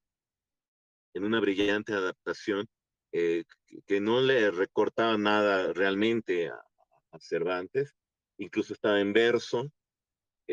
una 1.25 1.41
brillante 1.41 1.91
adaptación 1.91 2.65
eh, 3.11 3.43
que 3.85 3.99
no 3.99 4.21
le 4.21 4.51
recortaba 4.51 5.17
nada 5.17 5.73
realmente 5.73 6.47
a, 6.47 6.63
Cervantes, 7.19 7.93
incluso 8.37 8.71
estaba 8.73 9.01
en 9.01 9.11
verso, 9.11 9.69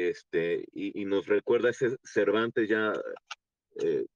este, 0.06 0.64
y, 0.72 1.04
nos 1.04 1.26
recuerda 1.26 1.70
ese 1.70 1.96
Cervantes 2.04 2.68
ya, 2.68 2.92
eh, 3.82 4.06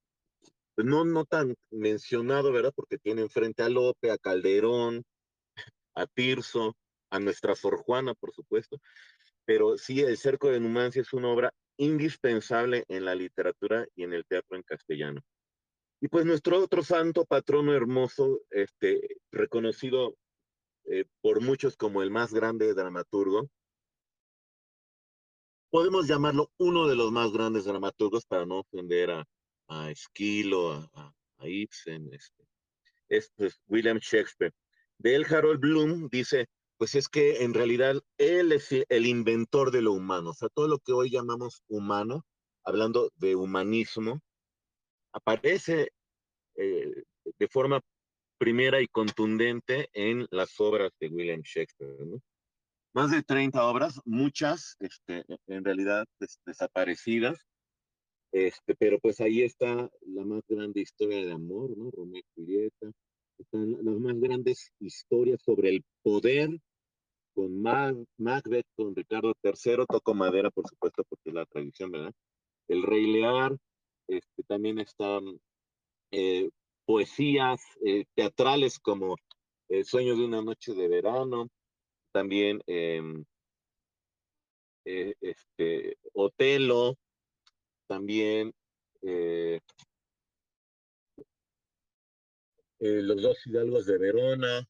pues 0.75 0.87
no, 0.87 1.03
no 1.03 1.25
tan 1.25 1.55
mencionado, 1.71 2.51
¿verdad? 2.51 2.71
Porque 2.75 2.97
tiene 2.97 3.21
enfrente 3.21 3.63
a 3.63 3.69
Lope, 3.69 4.11
a 4.11 4.17
Calderón, 4.17 5.03
a 5.95 6.05
Tirso, 6.07 6.75
a 7.09 7.19
nuestra 7.19 7.55
Sor 7.55 7.83
por 7.85 8.33
supuesto, 8.33 8.79
pero 9.45 9.77
sí, 9.77 10.01
El 10.01 10.17
Cerco 10.17 10.49
de 10.49 10.59
Numancia 10.59 11.01
es 11.01 11.13
una 11.13 11.29
obra 11.29 11.53
indispensable 11.77 12.85
en 12.87 13.05
la 13.05 13.15
literatura 13.15 13.85
y 13.95 14.03
en 14.03 14.13
el 14.13 14.25
teatro 14.25 14.55
en 14.55 14.63
castellano. 14.63 15.21
Y 16.01 16.07
pues 16.07 16.25
nuestro 16.25 16.59
otro 16.59 16.83
santo 16.83 17.25
patrono 17.25 17.73
hermoso, 17.73 18.41
este, 18.49 19.17
reconocido 19.31 20.15
eh, 20.85 21.05
por 21.21 21.41
muchos 21.41 21.77
como 21.77 22.01
el 22.01 22.11
más 22.11 22.33
grande 22.33 22.73
dramaturgo, 22.73 23.49
podemos 25.73 26.07
llamarlo 26.07 26.51
uno 26.59 26.87
de 26.87 26.95
los 26.95 27.11
más 27.11 27.33
grandes 27.33 27.65
dramaturgos 27.65 28.27
para 28.27 28.45
no 28.45 28.59
ofender 28.59 29.09
a, 29.09 29.25
a 29.69 29.89
Esquilo, 29.89 30.71
a, 30.71 31.15
a, 31.37 31.49
Ibsen, 31.49 32.13
este, 32.13 32.43
es 33.09 33.31
pues, 33.35 33.59
William 33.65 33.97
Shakespeare. 33.97 34.53
De 34.99 35.15
él, 35.15 35.25
Harold 35.27 35.59
Bloom 35.59 36.09
dice, 36.11 36.45
pues 36.77 36.93
es 36.93 37.09
que 37.09 37.43
en 37.43 37.55
realidad 37.55 37.99
él 38.19 38.51
es 38.51 38.69
el 38.87 39.07
inventor 39.07 39.71
de 39.71 39.81
lo 39.81 39.93
humano, 39.93 40.29
o 40.29 40.33
sea, 40.35 40.47
todo 40.49 40.67
lo 40.67 40.77
que 40.77 40.93
hoy 40.93 41.09
llamamos 41.09 41.63
humano, 41.67 42.23
hablando 42.63 43.09
de 43.15 43.35
humanismo, 43.35 44.21
aparece 45.11 45.89
eh, 46.55 47.03
de 47.39 47.47
forma 47.47 47.81
primera 48.37 48.79
y 48.79 48.87
contundente 48.87 49.89
en 49.93 50.27
las 50.29 50.59
obras 50.59 50.91
de 50.99 51.07
William 51.07 51.41
Shakespeare. 51.41 51.97
Más 52.93 53.09
de 53.09 53.23
30 53.23 53.65
obras, 53.65 53.99
muchas 54.05 54.75
este, 54.79 55.25
en 55.47 55.65
realidad 55.65 56.05
desaparecidas, 56.45 57.39
este, 58.31 58.75
pero 58.75 58.99
pues 58.99 59.19
ahí 59.19 59.41
está 59.41 59.89
la 60.01 60.25
más 60.25 60.41
grande 60.47 60.81
historia 60.81 61.25
de 61.25 61.31
amor, 61.31 61.75
¿no? 61.77 61.89
Romeo 61.91 62.21
y 62.21 62.25
Julieta, 62.35 62.91
están 63.39 63.71
las 63.71 63.95
más 63.95 64.19
grandes 64.19 64.71
historias 64.79 65.41
sobre 65.41 65.69
el 65.69 65.83
poder 66.03 66.49
con 67.33 67.61
Macbeth, 67.61 68.67
con 68.75 68.95
Ricardo 68.95 69.33
III, 69.43 69.85
toco 69.89 70.13
madera, 70.13 70.51
por 70.51 70.67
supuesto, 70.67 71.03
porque 71.09 71.29
es 71.29 71.33
la 71.33 71.45
tradición, 71.45 71.91
¿verdad? 71.91 72.13
El 72.67 72.83
Rey 72.83 73.11
Lear, 73.11 73.57
este, 74.07 74.43
también 74.43 74.79
están 74.79 75.39
eh, 76.11 76.49
poesías 76.85 77.61
eh, 77.85 78.05
teatrales 78.15 78.79
como 78.79 79.15
El 79.69 79.85
sueño 79.85 80.15
de 80.15 80.25
una 80.25 80.41
noche 80.41 80.73
de 80.73 80.87
verano, 80.87 81.49
también 82.13 82.61
em, 82.67 83.25
eh, 84.85 85.13
este, 85.21 85.97
Otelo, 86.13 86.95
también 87.87 88.53
Los 92.79 93.21
dos 93.21 93.37
hidalgos 93.45 93.85
de 93.85 93.97
Verona, 93.97 94.67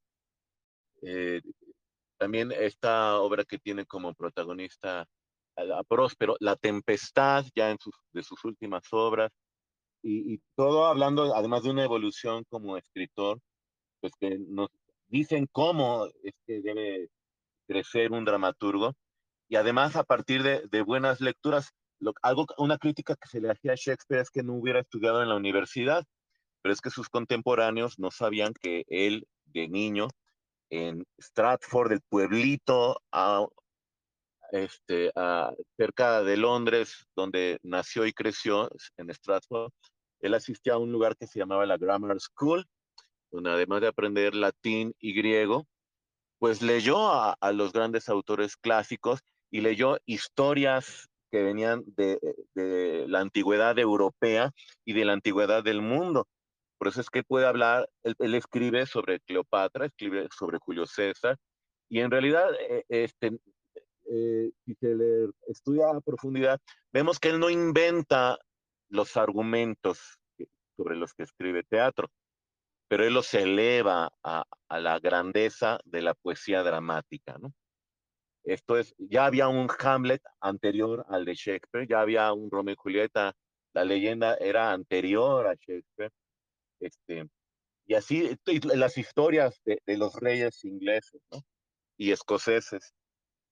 también 2.18 2.52
esta 2.52 3.20
obra 3.20 3.44
que 3.44 3.60
tiene 3.60 3.86
como 3.86 4.14
protagonista 4.14 5.08
a, 5.56 5.84
Próspero, 5.84 6.36
La 6.40 6.56
Tempestad, 6.56 7.46
ya 7.56 7.72
en 7.72 7.78
sus, 7.80 7.94
de 8.14 8.24
sus 8.24 8.44
últimas 8.46 8.84
obras, 8.92 9.32
y, 10.02 10.40
todo 10.56 10.86
hablando 10.86 11.34
además 11.34 11.64
de 11.64 11.70
una 11.70 11.86
evolución 11.86 12.44
como 12.50 12.78
escritor, 12.78 13.40
pues 14.02 14.12
que 14.20 14.38
nos 14.38 14.70
dicen 15.08 15.48
cómo 15.52 16.08
es 16.24 16.34
que 16.46 16.62
debe 16.62 17.10
crecer 17.68 18.12
un 18.12 18.26
dramaturgo, 18.26 18.94
y 19.50 19.56
además 19.56 19.96
a 19.96 20.04
partir 20.04 20.44
de, 20.44 20.82
buenas 20.82 21.22
lecturas, 21.22 21.70
lo, 22.00 22.14
algo, 22.22 22.46
una 22.58 22.78
crítica 22.78 23.16
que 23.16 23.28
se 23.30 23.40
le 23.40 23.52
hacía 23.52 23.74
a 23.74 23.76
Shakespeare 23.76 24.22
es 24.22 24.30
que 24.30 24.44
no 24.44 24.54
hubiera 24.54 24.80
estudiado 24.80 25.22
en 25.22 25.30
la 25.30 25.36
universidad, 25.36 26.04
pero 26.62 26.74
es 26.74 26.82
que 26.82 26.90
sus 26.90 27.10
contemporáneos 27.10 28.00
no 28.00 28.10
sabían 28.10 28.54
que 28.54 28.84
él 28.88 29.28
de 29.46 29.68
niño 29.68 30.08
en 30.70 31.06
Stratford, 31.22 31.92
el 31.92 32.02
pueblito 32.10 33.00
a, 33.12 33.46
este, 34.52 35.12
a, 35.16 35.52
cerca 35.78 36.24
de 36.24 36.38
Londres, 36.38 37.06
donde 37.16 37.60
nació 37.62 38.06
y 38.06 38.14
creció 38.14 38.70
en 38.98 39.10
Stratford, 39.12 39.72
él 40.22 40.34
asistía 40.34 40.74
a 40.74 40.78
un 40.78 40.92
lugar 40.92 41.16
que 41.18 41.28
se 41.28 41.38
llamaba 41.38 41.66
la 41.66 41.78
Grammar 41.78 42.20
School, 42.20 42.66
donde 43.32 43.52
además 43.52 43.82
de 43.82 43.88
aprender 43.88 44.36
latín 44.36 44.96
y 45.00 45.14
griego, 45.14 45.68
pues 46.44 46.62
leyó 46.62 46.98
a, 47.10 47.38
los 47.54 47.72
grandes 47.72 48.10
autores 48.10 48.58
clásicos 48.58 49.22
y 49.50 49.62
leyó 49.62 49.98
historias 50.06 51.08
que 51.32 51.42
venían 51.42 51.86
de, 51.96 52.20
la 53.08 53.22
antigüedad 53.22 53.80
europea 53.80 54.52
y 54.84 54.92
de 54.92 55.06
la 55.06 55.14
antigüedad 55.14 55.64
del 55.64 55.82
mundo. 55.82 56.28
Por 56.78 56.90
eso 56.90 57.00
es 57.00 57.10
que 57.10 57.24
puede 57.24 57.46
hablar, 57.46 57.90
él, 58.04 58.36
escribe 58.36 58.86
sobre 58.86 59.22
Cleopatra, 59.22 59.86
escribe 59.86 60.28
sobre 60.38 60.58
Julio 60.58 60.86
César, 60.86 61.38
y 61.88 62.02
en 62.02 62.12
realidad, 62.12 62.50
eh, 62.70 62.84
este, 62.90 63.40
eh, 64.12 64.52
si 64.66 64.76
se 64.76 64.96
le 64.96 65.30
estudia 65.48 65.92
a 65.92 66.02
profundidad, 66.02 66.60
vemos 66.92 67.22
que 67.22 67.30
él 67.30 67.40
no 67.40 67.50
inventa 67.50 68.38
los 68.90 69.16
argumentos 69.16 70.20
sobre 70.76 70.98
los 70.98 71.14
que 71.14 71.24
escribe 71.24 71.64
teatro, 71.64 72.10
pero 72.94 73.08
él 73.08 73.16
los 73.16 73.34
eleva 73.34 74.14
a, 74.24 74.46
la 74.70 75.00
grandeza 75.00 75.80
de 75.84 76.04
la 76.04 76.14
poesía 76.14 76.62
dramática, 76.62 77.40
¿no? 77.40 77.52
Esto 78.44 78.78
es, 78.78 78.94
ya 79.00 79.26
había 79.26 79.48
un 79.48 79.68
Hamlet 79.80 80.22
anterior 80.40 81.04
al 81.10 81.26
de 81.26 81.34
Shakespeare, 81.34 81.88
ya 81.88 82.02
había 82.02 82.32
un 82.34 82.52
Romeo 82.52 82.74
y 82.74 82.78
Julieta, 82.78 83.34
la 83.74 83.84
leyenda 83.84 84.36
era 84.36 84.72
anterior 84.72 85.48
a 85.48 85.56
Shakespeare, 85.56 86.12
este, 86.80 87.28
y 87.88 87.96
así 87.96 88.38
las 88.76 88.96
historias 89.00 89.60
de, 89.66 89.82
los 89.98 90.14
reyes 90.14 90.64
ingleses 90.64 91.20
y 91.98 92.12
escoceses, 92.12 92.94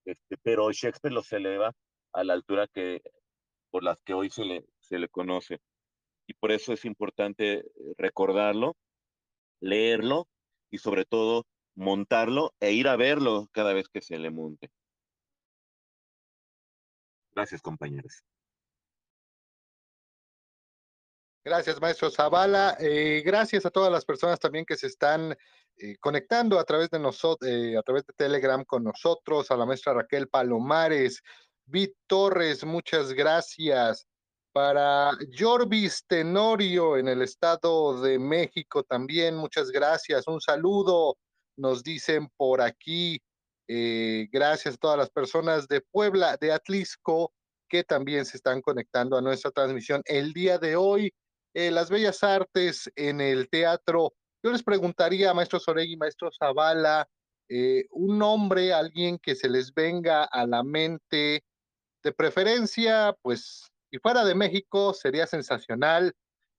este, 0.04 0.36
pero 0.44 0.70
Shakespeare 0.70 1.12
los 1.12 1.32
eleva 1.32 1.72
a 2.12 2.22
la 2.22 2.34
altura 2.34 2.68
que, 2.68 3.02
por 3.72 3.82
las 3.82 3.98
que 4.04 4.14
hoy 4.14 4.30
se 4.30 4.44
le, 4.44 4.64
se 4.78 5.00
le 5.00 5.08
conoce. 5.08 5.58
Y 6.28 6.34
por 6.34 6.52
eso 6.52 6.72
es 6.72 6.84
importante 6.84 7.54
eh, 7.54 7.64
recordarlo, 7.98 8.76
leerlo 9.62 10.28
y 10.70 10.78
sobre 10.78 11.04
todo 11.06 11.46
montarlo 11.74 12.52
e 12.60 12.72
ir 12.72 12.88
a 12.88 12.96
verlo 12.96 13.48
cada 13.52 13.72
vez 13.72 13.88
que 13.88 14.02
se 14.02 14.18
le 14.18 14.30
monte. 14.30 14.70
Gracias, 17.34 17.62
compañeros. 17.62 18.22
Gracias, 21.44 21.80
maestro 21.80 22.10
Zavala. 22.10 22.76
Eh, 22.78 23.22
gracias 23.24 23.66
a 23.66 23.70
todas 23.70 23.90
las 23.90 24.04
personas 24.04 24.38
también 24.38 24.64
que 24.64 24.76
se 24.76 24.86
están 24.86 25.36
eh, 25.76 25.96
conectando 25.98 26.58
a 26.58 26.64
través 26.64 26.90
de 26.90 27.00
nosotros, 27.00 27.50
eh, 27.50 27.76
a 27.76 27.82
través 27.82 28.06
de 28.06 28.12
Telegram 28.12 28.64
con 28.64 28.84
nosotros, 28.84 29.50
a 29.50 29.56
la 29.56 29.66
maestra 29.66 29.94
Raquel 29.94 30.28
Palomares, 30.28 31.20
Vit 31.64 31.94
Torres, 32.06 32.64
muchas 32.64 33.12
gracias. 33.12 34.06
Para 34.52 35.12
Jorvis 35.38 36.04
Tenorio 36.06 36.98
en 36.98 37.08
el 37.08 37.22
Estado 37.22 38.00
de 38.02 38.18
México 38.18 38.82
también, 38.82 39.36
muchas 39.36 39.70
gracias. 39.70 40.26
Un 40.26 40.40
saludo, 40.40 41.16
nos 41.56 41.82
dicen 41.82 42.28
por 42.36 42.60
aquí. 42.60 43.20
gracias 43.66 44.74
a 44.74 44.78
todas 44.78 44.98
las 44.98 45.10
personas 45.10 45.66
de 45.68 45.80
Puebla, 45.80 46.36
de 46.38 46.52
Atlisco, 46.52 47.32
que 47.72 47.82
también 47.84 48.26
se 48.26 48.36
están 48.36 48.60
conectando 48.60 49.16
a 49.16 49.22
nuestra 49.22 49.50
transmisión 49.50 50.02
el 50.04 50.34
día 50.34 50.58
de 50.58 50.76
hoy. 50.76 51.14
Eh, 51.54 51.70
las 51.70 51.88
bellas 51.88 52.22
artes 52.22 52.90
en 52.96 53.22
el 53.22 53.48
teatro. 53.48 54.12
Yo 54.42 54.52
les 54.52 54.62
preguntaría, 54.62 55.32
maestro 55.32 55.58
Soregui, 55.58 55.96
maestro 55.96 56.30
Zavala, 56.30 57.08
eh, 57.48 57.86
un 57.90 58.18
nombre, 58.18 58.74
alguien 58.74 59.18
que 59.18 59.34
se 59.34 59.48
les 59.48 59.72
venga 59.72 60.24
a 60.24 60.46
la 60.46 60.62
mente, 60.62 61.42
de 62.02 62.12
preferencia, 62.12 63.16
pues, 63.22 63.71
si 63.92 63.98
fuera 63.98 64.24
de 64.24 64.34
México 64.34 64.94
sería 64.94 65.26
sensacional, 65.26 66.14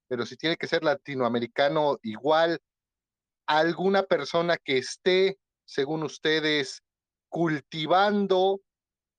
pero 0.06 0.24
si 0.24 0.36
tiene 0.36 0.56
que 0.56 0.68
ser 0.68 0.84
latinoamericano, 0.84 1.98
igual, 2.04 2.60
alguna 3.48 4.04
persona 4.04 4.56
que 4.56 4.78
esté, 4.78 5.38
según 5.64 6.04
ustedes, 6.04 6.84
cultivando 7.28 8.60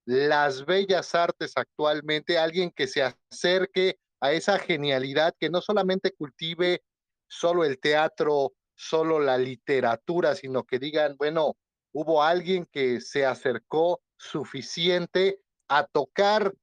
las 0.05 0.65
bellas 0.65 1.13
artes 1.13 1.51
actualmente, 1.57 2.37
alguien 2.37 2.71
que 2.71 2.87
se 2.87 3.03
acerque 3.03 3.99
a 4.21 4.31
esa 4.31 4.59
genialidad 4.59 5.35
que 5.37 5.49
no 5.49 5.59
solamente 5.59 6.11
cultive 6.11 6.83
solo 7.27 7.65
el 7.65 7.81
teatro, 7.81 8.53
solo 8.75 9.19
la 9.19 9.37
literatura, 9.37 10.35
sino 10.35 10.63
que 10.63 10.79
digan, 10.79 11.17
bueno, 11.17 11.57
hubo 11.91 12.23
alguien 12.23 12.65
que 12.71 13.01
se 13.01 13.25
acercó 13.25 13.99
suficiente 14.17 15.41
a 15.67 15.85
tocar 15.85 16.53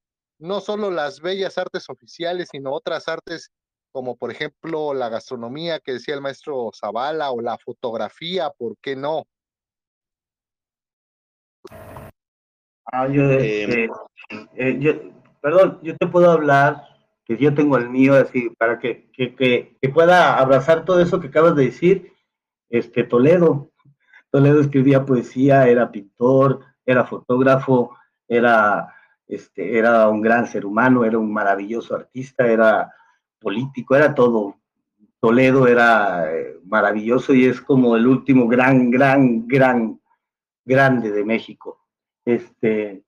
no 0.42 0.60
solo 0.60 0.90
las 0.90 1.20
bellas 1.20 1.56
artes 1.56 1.88
oficiales, 1.88 2.48
sino 2.50 2.72
otras 2.72 3.08
artes 3.08 3.50
como 3.92 4.16
por 4.16 4.30
ejemplo 4.30 4.94
la 4.94 5.08
gastronomía 5.08 5.78
que 5.78 5.92
decía 5.92 6.14
el 6.14 6.22
maestro 6.22 6.70
Zavala 6.74 7.30
o 7.30 7.40
la 7.40 7.58
fotografía, 7.58 8.50
¿por 8.50 8.76
qué 8.78 8.96
no? 8.96 9.24
Ah, 12.86 13.06
yo, 13.08 13.30
este, 13.30 13.88
eh, 14.56 14.78
yo, 14.80 14.92
perdón, 15.40 15.78
yo 15.82 15.96
te 15.96 16.06
puedo 16.06 16.30
hablar 16.30 16.82
que 17.24 17.36
yo 17.36 17.54
tengo 17.54 17.76
el 17.76 17.88
mío, 17.88 18.14
así, 18.14 18.50
para 18.58 18.78
que, 18.78 19.10
que, 19.12 19.34
que, 19.36 19.88
pueda 19.90 20.38
abrazar 20.38 20.84
todo 20.84 21.00
eso 21.00 21.20
que 21.20 21.28
acabas 21.28 21.54
de 21.54 21.66
decir, 21.66 22.12
este, 22.68 23.04
Toledo. 23.04 23.70
Toledo 24.30 24.60
escribía 24.60 25.04
poesía, 25.04 25.68
era 25.68 25.92
pintor, 25.92 26.64
era 26.84 27.04
fotógrafo, 27.04 27.96
era, 28.26 28.92
este, 29.32 29.78
era 29.78 30.08
un 30.10 30.20
gran 30.20 30.46
ser 30.46 30.66
humano, 30.66 31.06
era 31.06 31.18
un 31.18 31.32
maravilloso 31.32 31.94
artista, 31.94 32.46
era 32.46 32.92
político, 33.40 33.96
era 33.96 34.14
todo. 34.14 34.56
Toledo 35.20 35.66
era 35.66 36.30
eh, 36.30 36.58
maravilloso 36.64 37.32
y 37.32 37.46
es 37.46 37.60
como 37.62 37.96
el 37.96 38.06
último 38.06 38.46
gran, 38.46 38.90
gran, 38.90 39.48
gran, 39.48 39.98
grande 40.66 41.10
de 41.12 41.24
México. 41.24 41.80
Este, 42.26 43.04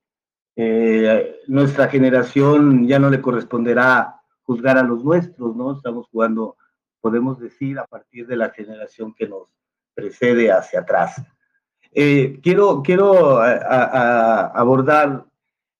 eh, 0.55 1.41
nuestra 1.47 1.89
generación 1.89 2.87
ya 2.87 2.97
no 2.97 3.11
le 3.11 3.21
corresponderá 3.21 4.19
juzgar 4.41 4.79
a 4.79 4.83
los 4.83 5.03
nuestros, 5.03 5.55
¿no? 5.55 5.73
Estamos 5.73 6.07
jugando, 6.07 6.57
podemos 7.01 7.39
decir, 7.39 7.77
a 7.77 7.85
partir 7.85 8.25
de 8.25 8.37
la 8.37 8.49
generación 8.49 9.13
que 9.13 9.27
nos 9.27 9.53
precede 9.93 10.51
hacia 10.51 10.79
atrás. 10.79 11.21
Eh, 11.91 12.39
quiero 12.41 12.81
quiero 12.81 13.39
abordar 13.39 15.25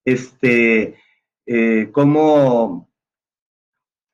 este, 0.06 0.96
eh, 1.46 1.90
cómo 1.92 2.90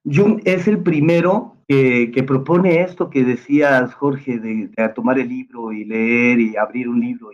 Jung 0.04 0.42
es 0.46 0.68
el 0.68 0.82
primero 0.82 1.58
que, 1.68 2.24
propone 2.28 2.82
esto 2.82 3.10
que 3.10 3.24
decías, 3.24 3.94
Jorge, 3.94 4.40
de, 4.40 4.70
tomar 4.94 5.20
el 5.20 5.30
libro 5.30 5.72
y 5.72 5.86
leer 5.86 6.40
y 6.40 6.58
abrir 6.58 6.90
un 6.90 7.00
libro. 7.00 7.30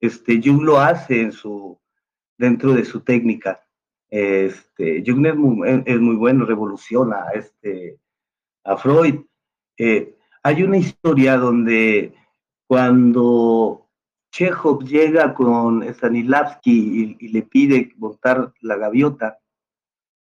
Este, 0.00 0.40
Jung 0.42 0.62
lo 0.62 0.78
hace 0.78 1.22
en 1.22 1.32
su, 1.32 1.78
dentro 2.36 2.74
de 2.74 2.84
su 2.84 3.00
técnica. 3.00 3.64
Este, 4.10 5.02
Jung 5.06 5.24
es 5.86 6.00
muy, 6.00 6.16
bueno, 6.16 6.44
revoluciona 6.44 7.26
este, 7.34 7.98
a 8.64 8.76
Freud. 8.76 9.20
Eh, 9.78 10.14
hay 10.42 10.62
una 10.62 10.76
historia 10.76 11.36
donde 11.36 12.12
cuando 12.66 13.79
Chekhov 14.30 14.84
llega 14.84 15.34
con 15.34 15.82
Stanislavski 15.82 17.16
y, 17.18 17.28
le 17.28 17.42
pide 17.42 17.92
montar 17.96 18.52
la 18.60 18.76
gaviota, 18.76 19.38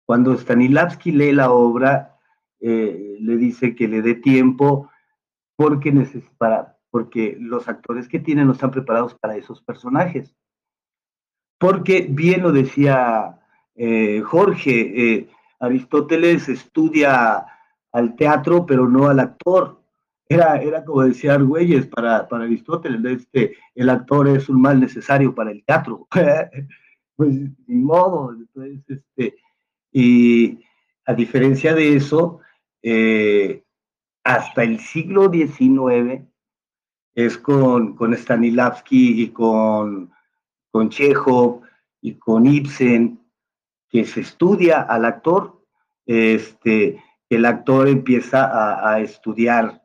cuando 0.06 0.36
Stanislavski 0.36 1.12
lee 1.12 1.34
la 1.34 1.52
obra, 1.52 2.18
eh, 2.60 3.18
le 3.20 3.38
dice 3.38 3.76
que 3.76 3.88
le 3.88 4.02
dé 4.02 4.16
tiempo 4.16 4.90
porque, 5.56 5.94
porque 6.90 7.38
los 7.40 7.68
actores 7.68 8.08
que 8.08 8.20
tiene 8.20 8.44
no 8.44 8.54
están 8.54 8.72
preparados 8.72 9.14
para 9.16 9.38
esos 9.38 9.62
personajes 9.62 10.36
porque 11.60 12.08
bien 12.10 12.42
lo 12.42 12.52
decía 12.52 13.38
eh, 13.76 14.22
Jorge, 14.26 15.14
eh, 15.14 15.30
Aristóteles 15.60 16.48
estudia 16.50 17.46
al 17.92 18.16
teatro, 18.16 18.66
pero 18.66 18.88
no 18.88 19.10
al 19.10 19.20
actor. 19.20 19.79
Era, 20.30 20.62
era 20.62 20.86
como 20.86 21.04
decía 21.04 21.34
Argüelles 21.34 21.88
para, 21.88 22.28
para 22.28 22.44
Aristóteles, 22.44 23.24
este, 23.24 23.58
el 23.74 23.90
actor 23.90 24.28
es 24.28 24.48
un 24.48 24.62
mal 24.62 24.80
necesario 24.80 25.34
para 25.34 25.52
el 25.52 25.64
teatro. 25.66 26.08
pues 27.16 27.36
ni 27.68 27.76
modo. 27.76 28.36
este, 28.88 29.36
y 29.92 30.60
a 31.06 31.14
diferencia 31.14 31.74
de 31.74 31.96
eso, 31.96 32.40
eh, 32.84 33.64
hasta 34.24 34.64
el 34.64 34.80
siglo 34.80 35.32
XIX 35.32 36.22
es 37.16 37.38
con, 37.38 37.96
con 37.96 38.16
Stanislavski 38.16 39.24
y 39.24 39.30
con 39.30 40.12
con 40.72 40.90
Chekhov 40.90 41.62
y 42.02 42.16
con 42.16 42.46
Ibsen, 42.46 43.20
que 43.90 44.06
se 44.06 44.22
estudia 44.22 44.82
al 44.82 45.06
actor, 45.06 45.62
este, 46.06 47.04
el 47.30 47.46
actor 47.46 47.88
empieza 47.88 48.90
a, 48.92 49.00
estudiar, 49.02 49.79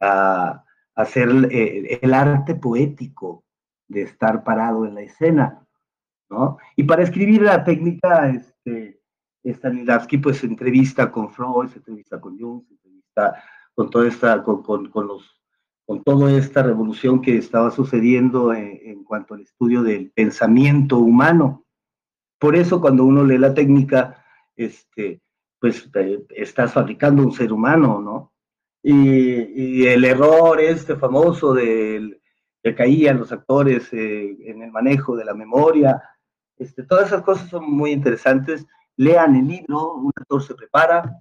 a, 0.00 0.64
hacer 0.94 1.30
eh, 1.52 2.00
el 2.02 2.12
arte 2.12 2.56
poético 2.56 3.44
de 3.86 4.02
estar 4.02 4.42
parado 4.42 4.84
en 4.84 4.96
la 4.96 5.02
escena, 5.02 5.64
¿no? 6.28 6.58
Y 6.74 6.82
para 6.82 7.04
escribir 7.04 7.42
la 7.42 7.62
técnica, 7.62 8.28
este, 8.28 9.00
Stanislavski 9.44 10.18
pues 10.18 10.38
se 10.38 10.46
entrevista 10.46 11.12
con 11.12 11.30
Freud, 11.30 11.68
se 11.68 11.78
entrevista 11.78 12.20
con 12.20 12.36
Jung, 12.36 12.64
se 12.66 12.74
entrevista 12.74 13.42
con 13.74 13.90
toda 13.90 14.08
esta, 14.08 14.42
con, 14.42 14.62
con 14.62 15.06
los 15.06 15.38
con 15.88 16.04
toda 16.04 16.30
esta 16.32 16.62
revolución 16.62 17.22
que 17.22 17.38
estaba 17.38 17.70
sucediendo 17.70 18.52
en, 18.52 19.04
cuanto 19.04 19.32
al 19.32 19.40
estudio 19.40 19.82
del 19.82 20.10
pensamiento 20.10 20.98
humano. 20.98 21.64
Por 22.38 22.56
eso 22.56 22.78
cuando 22.78 23.06
uno 23.06 23.24
lee 23.24 23.38
la 23.38 23.54
técnica, 23.54 24.22
este, 24.54 25.22
pues 25.58 25.88
eh, 25.94 26.26
estás 26.36 26.74
fabricando 26.74 27.22
un 27.22 27.32
ser 27.32 27.54
humano, 27.54 28.02
¿no? 28.02 28.34
Y, 28.90 29.86
el 29.86 30.02
error 30.06 30.58
este 30.60 30.96
famoso 30.96 31.52
del 31.52 32.22
que 32.62 32.74
caían 32.74 33.18
los 33.18 33.30
actores 33.32 33.92
eh, 33.92 34.36
en 34.46 34.62
el 34.62 34.72
manejo 34.72 35.14
de 35.14 35.26
la 35.26 35.34
memoria, 35.34 36.02
este, 36.56 36.84
todas 36.84 37.08
esas 37.08 37.22
cosas 37.22 37.50
son 37.50 37.70
muy 37.70 37.90
interesantes. 37.90 38.66
Lean 38.96 39.36
el 39.36 39.46
libro, 39.46 39.92
un 39.92 40.10
actor 40.16 40.42
se 40.42 40.54
prepara, 40.54 41.18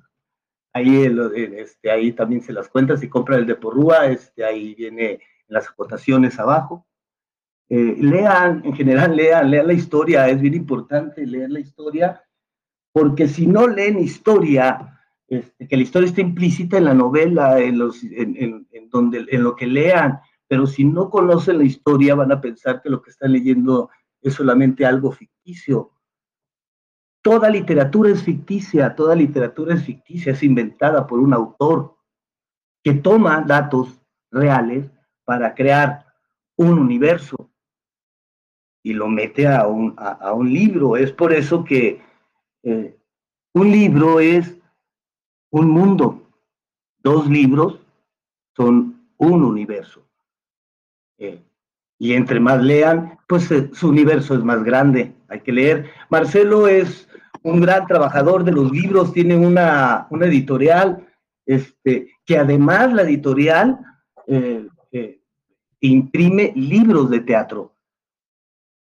Ahí, 0.74 1.12
este, 1.56 1.90
ahí 1.90 2.12
también 2.12 2.42
se 2.42 2.54
las 2.54 2.70
cuenta, 2.70 2.98
si 2.98 3.10
compra 3.10 3.38
el 3.38 3.48
de 3.48 3.56
Porrúa, 3.56 4.06
este, 4.06 4.46
ahí 4.46 4.76
viene 4.76 5.20
las 5.48 5.68
acotaciones 5.68 6.40
abajo. 6.40 6.86
Eh, 7.68 7.98
lean, 8.00 8.62
en 8.64 8.74
general, 8.76 9.16
lean, 9.16 9.50
lean 9.50 9.66
la 9.66 9.74
historia, 9.74 10.30
es 10.30 10.40
bien 10.40 10.54
importante 10.54 11.26
leer 11.26 11.50
la 11.50 11.60
historia, 11.60 12.24
porque 12.92 13.28
si 13.28 13.48
no 13.48 13.68
leen 13.68 13.98
historia, 13.98 14.97
este, 15.28 15.68
que 15.68 15.76
la 15.76 15.84
historia 15.84 16.08
está 16.08 16.22
implícita 16.22 16.78
en 16.78 16.86
la 16.86 16.94
novela, 16.94 17.60
en, 17.60 17.78
los, 17.78 18.02
en, 18.04 18.66
donde, 18.90 19.26
en 19.30 19.44
lo 19.44 19.56
que 19.56 19.68
lean, 19.68 20.20
pero 20.48 20.66
si 20.66 20.86
no 20.86 21.10
conocen 21.10 21.58
la 21.58 21.66
historia 21.66 22.16
van 22.16 22.32
a 22.32 22.40
pensar 22.40 22.82
que 22.82 22.90
lo 22.90 23.02
que 23.02 23.10
están 23.10 23.34
leyendo 23.34 23.90
es 24.22 24.34
solamente 24.34 24.86
algo 24.86 25.12
ficticio. 25.12 25.92
Toda 27.22 27.50
literatura 27.50 28.10
es 28.12 28.24
ficticia, 28.24 28.96
toda 28.96 29.16
literatura 29.16 29.76
es 29.76 29.84
ficticia, 29.84 30.32
es 30.32 30.44
inventada 30.44 31.06
por 31.06 31.20
un 31.20 31.34
autor 31.34 31.98
que 32.82 32.94
toma 32.94 33.42
datos 33.42 34.00
reales 34.32 34.90
para 35.26 35.54
crear 35.54 36.06
un 36.56 36.80
universo 36.80 37.52
y 38.82 38.94
lo 38.94 39.10
mete 39.10 39.46
a 39.46 39.68
un, 39.68 39.94
a, 39.98 40.32
un 40.32 40.54
libro. 40.54 40.96
Es 40.96 41.12
por 41.12 41.34
eso 41.34 41.66
que 41.66 42.02
eh, 42.64 42.98
un 43.54 43.72
libro 43.72 44.22
es 44.22 44.57
un 45.50 45.70
mundo. 45.70 46.30
Dos 47.00 47.28
libros 47.30 47.80
son 48.56 49.10
un 49.18 49.44
universo. 49.44 50.06
Eh, 51.18 51.44
y 52.00 52.14
entre 52.14 52.40
más 52.40 52.62
lean, 52.62 53.18
pues 53.28 53.50
eh, 53.52 53.70
su 53.74 53.90
universo 53.90 54.36
es 54.36 54.44
más 54.44 54.64
grande. 54.64 55.14
Hay 55.30 55.42
que 55.42 55.52
leer. 55.52 55.90
Marcelo 56.10 56.68
es 56.68 57.08
un 57.44 57.62
gran 57.62 57.88
trabajador 57.88 58.44
de 58.44 58.52
los 58.52 58.72
libros, 58.72 59.14
tiene 59.14 59.38
una, 59.38 60.08
una 60.10 60.26
editorial, 60.26 61.08
este, 61.46 62.12
que 62.26 62.38
además 62.38 62.94
la 62.94 63.04
editorial 63.04 63.80
eh, 64.28 64.68
imprime 65.80 66.52
libros 66.56 67.10
de 67.10 67.22
teatro. 67.22 67.74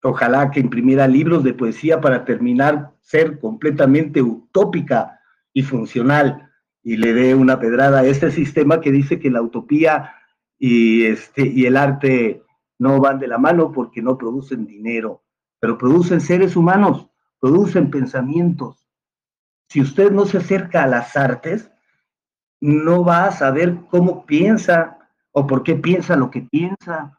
Ojalá 0.02 0.50
que 0.50 0.60
imprimiera 0.60 1.06
libros 1.06 1.44
de 1.44 1.54
poesía 1.54 2.00
para 2.00 2.24
terminar 2.24 2.92
ser 3.00 3.38
completamente 3.38 4.20
utópica 4.20 5.20
y 5.52 5.62
funcional 5.62 6.50
y 6.82 6.96
le 6.96 7.12
dé 7.12 7.34
una 7.34 7.60
pedrada 7.60 8.00
a 8.00 8.06
este 8.06 8.30
sistema 8.32 8.80
que 8.80 8.92
dice 8.92 9.18
que 9.18 9.30
la 9.30 9.42
utopía 9.42 10.14
y, 10.58 11.04
este, 11.04 11.46
y 11.46 11.66
el 11.66 11.76
arte 11.76 12.42
no 12.78 13.00
van 13.00 13.18
de 13.18 13.28
la 13.28 13.38
mano 13.38 13.72
porque 13.72 14.02
no 14.02 14.18
producen 14.18 14.66
dinero, 14.66 15.22
pero 15.60 15.78
producen 15.78 16.20
seres 16.20 16.56
humanos, 16.56 17.08
producen 17.40 17.90
pensamientos. 17.90 18.88
Si 19.68 19.80
usted 19.80 20.10
no 20.10 20.26
se 20.26 20.38
acerca 20.38 20.82
a 20.82 20.88
las 20.88 21.16
artes, 21.16 21.70
no 22.60 23.04
va 23.04 23.26
a 23.26 23.32
saber 23.32 23.76
cómo 23.88 24.26
piensa 24.26 24.98
o 25.32 25.46
por 25.46 25.62
qué 25.62 25.74
piensa 25.74 26.16
lo 26.16 26.30
que 26.30 26.42
piensa. 26.42 27.18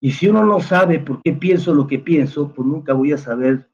Y 0.00 0.12
si 0.12 0.28
uno 0.28 0.44
no 0.44 0.60
sabe 0.60 0.98
por 1.00 1.22
qué 1.22 1.32
pienso 1.32 1.74
lo 1.74 1.86
que 1.86 1.98
pienso, 1.98 2.52
pues 2.52 2.66
nunca 2.66 2.92
voy 2.92 3.12
a 3.12 3.18
saber 3.18 3.70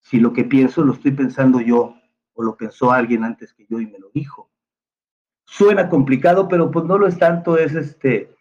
si 0.00 0.18
lo 0.18 0.32
que 0.32 0.44
pienso 0.44 0.84
lo 0.84 0.94
estoy 0.94 1.12
pensando 1.12 1.60
yo 1.60 1.96
o 2.34 2.42
lo 2.42 2.56
pensó 2.56 2.92
alguien 2.92 3.24
antes 3.24 3.52
que 3.54 3.66
yo 3.66 3.80
y 3.80 3.86
me 3.86 3.98
lo 3.98 4.10
dijo. 4.12 4.50
Suena 5.44 5.88
complicado, 5.88 6.48
pero 6.48 6.70
pues 6.70 6.84
no 6.84 6.98
lo 6.98 7.06
es 7.06 7.18
tanto, 7.18 7.56
es 7.56 7.74
este 7.74 8.34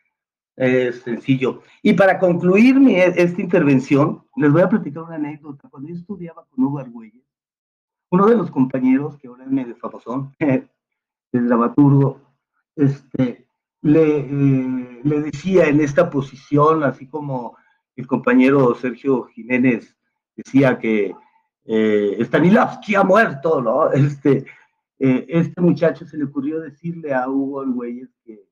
es 0.56 1.02
sencillo. 1.02 1.62
Y 1.82 1.94
para 1.94 2.20
concluir 2.20 2.80
mi, 2.80 2.96
esta 2.96 3.42
intervención, 3.42 4.24
les 4.36 4.52
voy 4.52 4.62
a 4.62 4.70
platicar 4.70 5.04
una 5.04 5.16
anécdota. 5.16 5.68
Cuando 5.70 5.90
yo 5.90 5.96
estudiaba 5.96 6.46
con 6.46 6.64
Hugo 6.64 6.80
Argüelles, 6.80 7.24
uno 8.12 8.28
de 8.28 8.36
los 8.36 8.52
compañeros, 8.52 9.18
que 9.18 9.28
ahora 9.28 9.44
es 9.44 9.50
medio 9.50 9.76
famosón, 9.76 10.36
el 10.40 11.48
dramaturgo, 11.48 12.22
este, 12.76 13.48
le, 13.82 14.20
eh, 14.20 15.02
le 15.04 15.22
decía 15.22 15.66
en 15.66 15.82
esta 15.82 16.10
posición, 16.10 16.84
así 16.84 17.08
como 17.08 17.58
el 17.96 18.08
compañero 18.08 18.76
Sergio 18.76 19.26
Jiménez 19.26 19.96
decía 20.36 20.80
que 20.80 21.16
eh, 21.66 22.18
Stanislavski 22.22 22.96
ha 22.96 23.04
muerto, 23.04 23.62
¿no? 23.62 23.92
Este, 23.94 24.46
eh, 25.00 25.26
este 25.28 25.62
muchacho 25.62 26.06
se 26.06 26.18
le 26.18 26.26
ocurrió 26.26 26.60
decirle 26.60 27.14
a 27.14 27.28
Hugo 27.28 27.62
Argüelles 27.62 28.10
que 28.24 28.48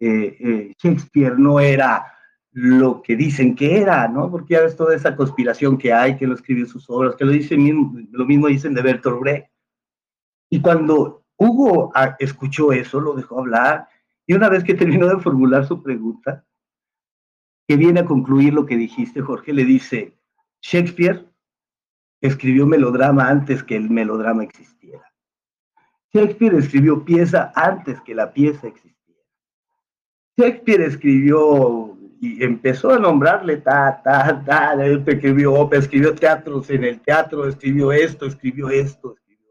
eh, 0.00 0.72
Shakespeare 0.78 1.38
no 1.38 1.60
era 1.60 2.06
lo 2.52 3.00
que 3.02 3.16
dicen 3.16 3.54
que 3.54 3.80
era, 3.80 4.08
¿no? 4.08 4.30
Porque 4.30 4.54
ya 4.54 4.62
ves 4.62 4.76
toda 4.76 4.94
esa 4.94 5.14
conspiración 5.14 5.78
que 5.78 5.92
hay, 5.92 6.16
que 6.16 6.26
lo 6.26 6.34
escribió 6.34 6.66
sus 6.66 6.88
obras, 6.90 7.14
que 7.16 7.24
lo, 7.24 7.32
dicen, 7.32 8.08
lo 8.10 8.24
mismo 8.24 8.48
dicen 8.48 8.74
de 8.74 8.82
Bertolt 8.82 9.20
Brecht. 9.20 9.50
Y 10.50 10.60
cuando 10.60 11.24
Hugo 11.36 11.92
ah, 11.94 12.16
escuchó 12.18 12.72
eso, 12.72 13.00
lo 13.00 13.14
dejó 13.14 13.38
hablar 13.38 13.88
y 14.26 14.34
una 14.34 14.48
vez 14.48 14.62
que 14.64 14.74
terminó 14.74 15.08
de 15.08 15.20
formular 15.20 15.66
su 15.66 15.82
pregunta, 15.82 16.44
que 17.66 17.76
viene 17.76 18.00
a 18.00 18.04
concluir 18.04 18.52
lo 18.52 18.66
que 18.66 18.76
dijiste, 18.76 19.20
Jorge, 19.20 19.52
le 19.52 19.64
dice, 19.64 20.18
Shakespeare 20.60 21.29
escribió 22.20 22.66
melodrama 22.66 23.28
antes 23.28 23.62
que 23.62 23.76
el 23.76 23.90
melodrama 23.90 24.44
existiera. 24.44 25.04
Shakespeare 26.12 26.56
escribió 26.56 27.04
pieza 27.04 27.52
antes 27.54 28.00
que 28.00 28.14
la 28.14 28.32
pieza 28.32 28.66
existiera. 28.66 29.20
Shakespeare 30.36 30.82
escribió 30.82 31.96
y 32.20 32.44
empezó 32.44 32.90
a 32.90 32.98
nombrarle 32.98 33.58
ta, 33.58 34.00
ta, 34.02 34.44
ta, 34.44 34.84
escribió 34.84 35.70
escribió 35.72 36.14
teatros 36.14 36.68
en 36.70 36.84
el 36.84 37.00
teatro, 37.00 37.46
escribió 37.46 37.92
esto, 37.92 38.26
escribió 38.26 38.68
esto, 38.68 39.14
escribió 39.14 39.48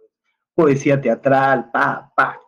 poesía 0.54 1.02
teatral, 1.02 1.72
pa, 1.72 2.12
pa 2.16 2.40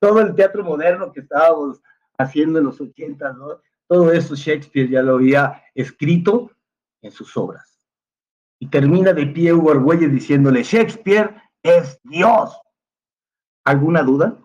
todo 0.00 0.20
el 0.20 0.34
teatro 0.34 0.64
moderno 0.64 1.12
que 1.12 1.20
estábamos 1.20 1.80
haciendo 2.18 2.58
en 2.58 2.64
los 2.64 2.80
80, 2.80 3.32
¿no? 3.34 3.60
todo 3.86 4.12
eso 4.12 4.34
Shakespeare 4.34 4.88
ya 4.88 5.02
lo 5.02 5.16
había 5.16 5.62
escrito 5.74 6.50
en 7.02 7.12
sus 7.12 7.36
obras. 7.36 7.69
Y 8.60 8.68
termina 8.68 9.12
de 9.12 9.26
pie 9.26 9.52
Hugo 9.52 9.72
Argüelles 9.72 10.12
diciéndole, 10.12 10.62
Shakespeare 10.62 11.34
es 11.62 11.98
Dios. 12.04 12.56
¿Alguna 13.64 14.02
duda? 14.02 14.38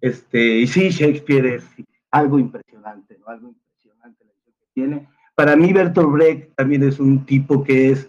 Este, 0.00 0.58
y 0.58 0.66
sí, 0.66 0.90
Shakespeare 0.90 1.46
es 1.46 1.64
algo 2.10 2.38
impresionante, 2.38 3.16
¿no? 3.18 3.28
Algo 3.28 3.48
impresionante 3.48 4.24
la 4.24 4.32
que 4.44 4.52
tiene. 4.74 5.08
Para 5.34 5.56
mí 5.56 5.72
Bertolt 5.72 6.12
Brecht 6.12 6.54
también 6.54 6.82
es 6.82 7.00
un 7.00 7.24
tipo 7.24 7.64
que 7.64 7.90
es 7.90 8.08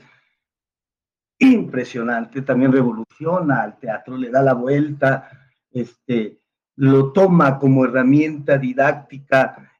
impresionante, 1.40 2.42
también 2.42 2.72
revoluciona 2.72 3.64
al 3.64 3.80
teatro, 3.80 4.18
le 4.18 4.30
da 4.30 4.42
la 4.42 4.54
vuelta, 4.54 5.30
este, 5.72 6.40
lo 6.76 7.12
toma 7.12 7.60
como 7.60 7.86
herramienta 7.86 8.58
didáctica. 8.58 9.72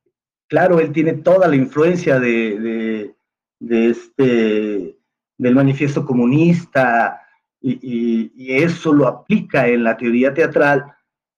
Claro, 0.48 0.80
él 0.80 0.92
tiene 0.92 1.14
toda 1.14 1.48
la 1.48 1.56
influencia 1.56 2.20
de, 2.20 3.16
este, 3.60 4.95
del 5.38 5.56
manifiesto 5.56 6.06
comunista 6.06 7.22
y, 7.62 8.32
eso 8.54 8.94
lo 8.94 9.08
aplica 9.08 9.68
en 9.68 9.84
la 9.84 9.98
teoría 9.98 10.34
teatral 10.34 10.86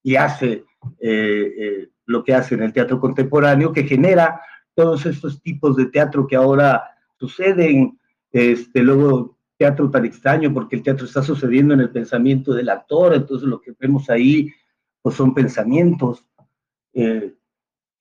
y 0.03 0.15
hace 0.15 0.65
eh, 0.99 1.53
eh, 1.57 1.89
lo 2.05 2.23
que 2.23 2.33
hace 2.33 2.55
en 2.55 2.63
el 2.63 2.73
teatro 2.73 2.99
contemporáneo, 2.99 3.71
que 3.71 3.83
genera 3.83 4.41
todos 4.75 5.05
estos 5.05 5.41
tipos 5.41 5.75
de 5.75 5.87
teatro 5.87 6.27
que 6.27 6.35
ahora 6.35 6.83
suceden, 7.17 7.99
este, 8.31 8.81
luego 8.81 9.37
teatro 9.57 9.89
tan 9.89 10.05
extraño 10.05 10.53
porque 10.53 10.75
el 10.75 10.83
teatro 10.83 11.05
está 11.05 11.23
sucediendo 11.23 11.73
en 11.73 11.79
el 11.79 11.89
pensamiento 11.89 12.53
del 12.53 12.69
actor, 12.69 13.15
entonces 13.15 13.47
lo 13.47 13.59
que 13.59 13.73
vemos 13.79 14.09
ahí 14.09 14.51
pues 15.01 15.15
son 15.15 15.33
pensamientos. 15.33 16.23
Eh, 16.93 17.33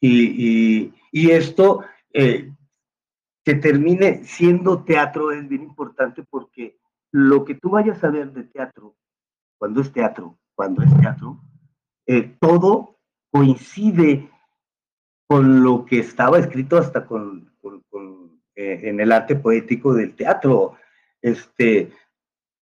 y, 0.01 1.30
esto, 1.30 1.82
eh, 2.12 2.53
que 3.47 3.55
termine 3.55 4.24
siendo 4.24 4.82
teatro 4.82 5.30
es 5.30 5.49
bien 5.49 5.62
importante 5.62 6.24
porque 6.28 6.80
lo 7.12 7.44
que 7.44 7.55
tú 7.55 7.70
vayas 7.70 8.03
a 8.03 8.11
ver 8.11 8.32
de 8.32 8.42
teatro, 8.42 8.97
cuando 9.57 9.80
es 9.80 9.92
teatro, 9.92 10.36
cuando 10.57 10.82
es 10.82 10.92
teatro, 10.99 11.40
eh, 12.07 12.36
todo 12.40 12.99
coincide 13.30 14.28
con 15.28 15.62
lo 15.62 15.84
que 15.84 16.01
estaba 16.01 16.40
escrito 16.40 16.76
hasta 16.76 17.07
con, 17.07 17.53
en 18.57 18.99
el 18.99 19.12
arte 19.12 19.36
poético 19.36 19.94
del 19.94 20.16
teatro. 20.16 20.74
Este, 21.22 21.92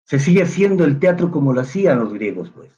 se 0.04 0.20
sigue 0.20 0.44
haciendo 0.44 0.84
el 0.84 1.00
teatro 1.00 1.32
como 1.32 1.54
lo 1.54 1.62
hacían 1.62 2.00
los 2.00 2.14
griegos, 2.14 2.50
pues. 2.50 2.78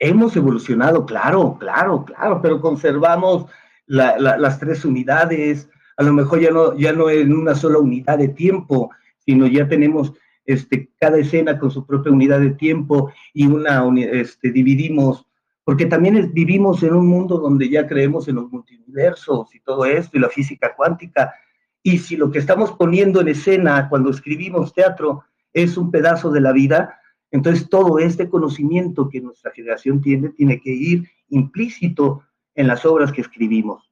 Hemos 0.00 0.34
evolucionado, 0.34 1.06
claro, 1.06 1.58
claro, 1.60 2.04
claro, 2.04 2.40
pero 2.42 2.60
conservamos 2.60 3.46
las 3.86 4.58
tres 4.58 4.84
unidades, 4.84 5.70
a 6.00 6.02
lo 6.02 6.14
mejor 6.14 6.40
ya 6.40 6.50
no, 6.50 6.74
ya 6.78 6.94
no 6.94 7.10
en 7.10 7.30
una 7.30 7.54
sola 7.54 7.78
unidad 7.78 8.16
de 8.16 8.28
tiempo, 8.28 8.90
sino 9.18 9.46
ya 9.46 9.68
tenemos 9.68 10.14
este, 10.46 10.88
cada 10.98 11.18
escena 11.18 11.58
con 11.58 11.70
su 11.70 11.84
propia 11.84 12.10
unidad 12.10 12.40
de 12.40 12.52
tiempo 12.52 13.12
y 13.34 13.46
una 13.46 13.84
este, 14.10 14.50
dividimos, 14.50 15.26
porque 15.62 15.84
también 15.84 16.32
vivimos 16.32 16.82
en 16.82 16.94
un 16.94 17.06
mundo 17.06 17.36
donde 17.36 17.68
ya 17.68 17.86
creemos 17.86 18.28
en 18.28 18.36
los 18.36 18.50
multiversos 18.50 19.54
y 19.54 19.60
todo 19.60 19.84
esto, 19.84 20.16
y 20.16 20.20
la 20.20 20.30
física 20.30 20.74
cuántica, 20.74 21.34
y 21.82 21.98
si 21.98 22.16
lo 22.16 22.30
que 22.30 22.38
estamos 22.38 22.72
poniendo 22.72 23.20
en 23.20 23.28
escena 23.28 23.86
cuando 23.90 24.08
escribimos 24.08 24.72
teatro 24.72 25.24
es 25.52 25.76
un 25.76 25.90
pedazo 25.90 26.30
de 26.30 26.40
la 26.40 26.52
vida, 26.52 26.98
entonces, 27.30 27.68
todo 27.68 27.98
este 27.98 28.30
conocimiento 28.30 29.10
que 29.10 29.20
nuestra 29.20 29.52
generación 29.52 30.00
tiene 30.00 30.30
tiene 30.30 30.62
que 30.62 30.70
ir 30.70 31.10
implícito 31.28 32.22
en 32.54 32.68
las 32.68 32.86
obras 32.86 33.12
que 33.12 33.20
escribimos. 33.20 33.89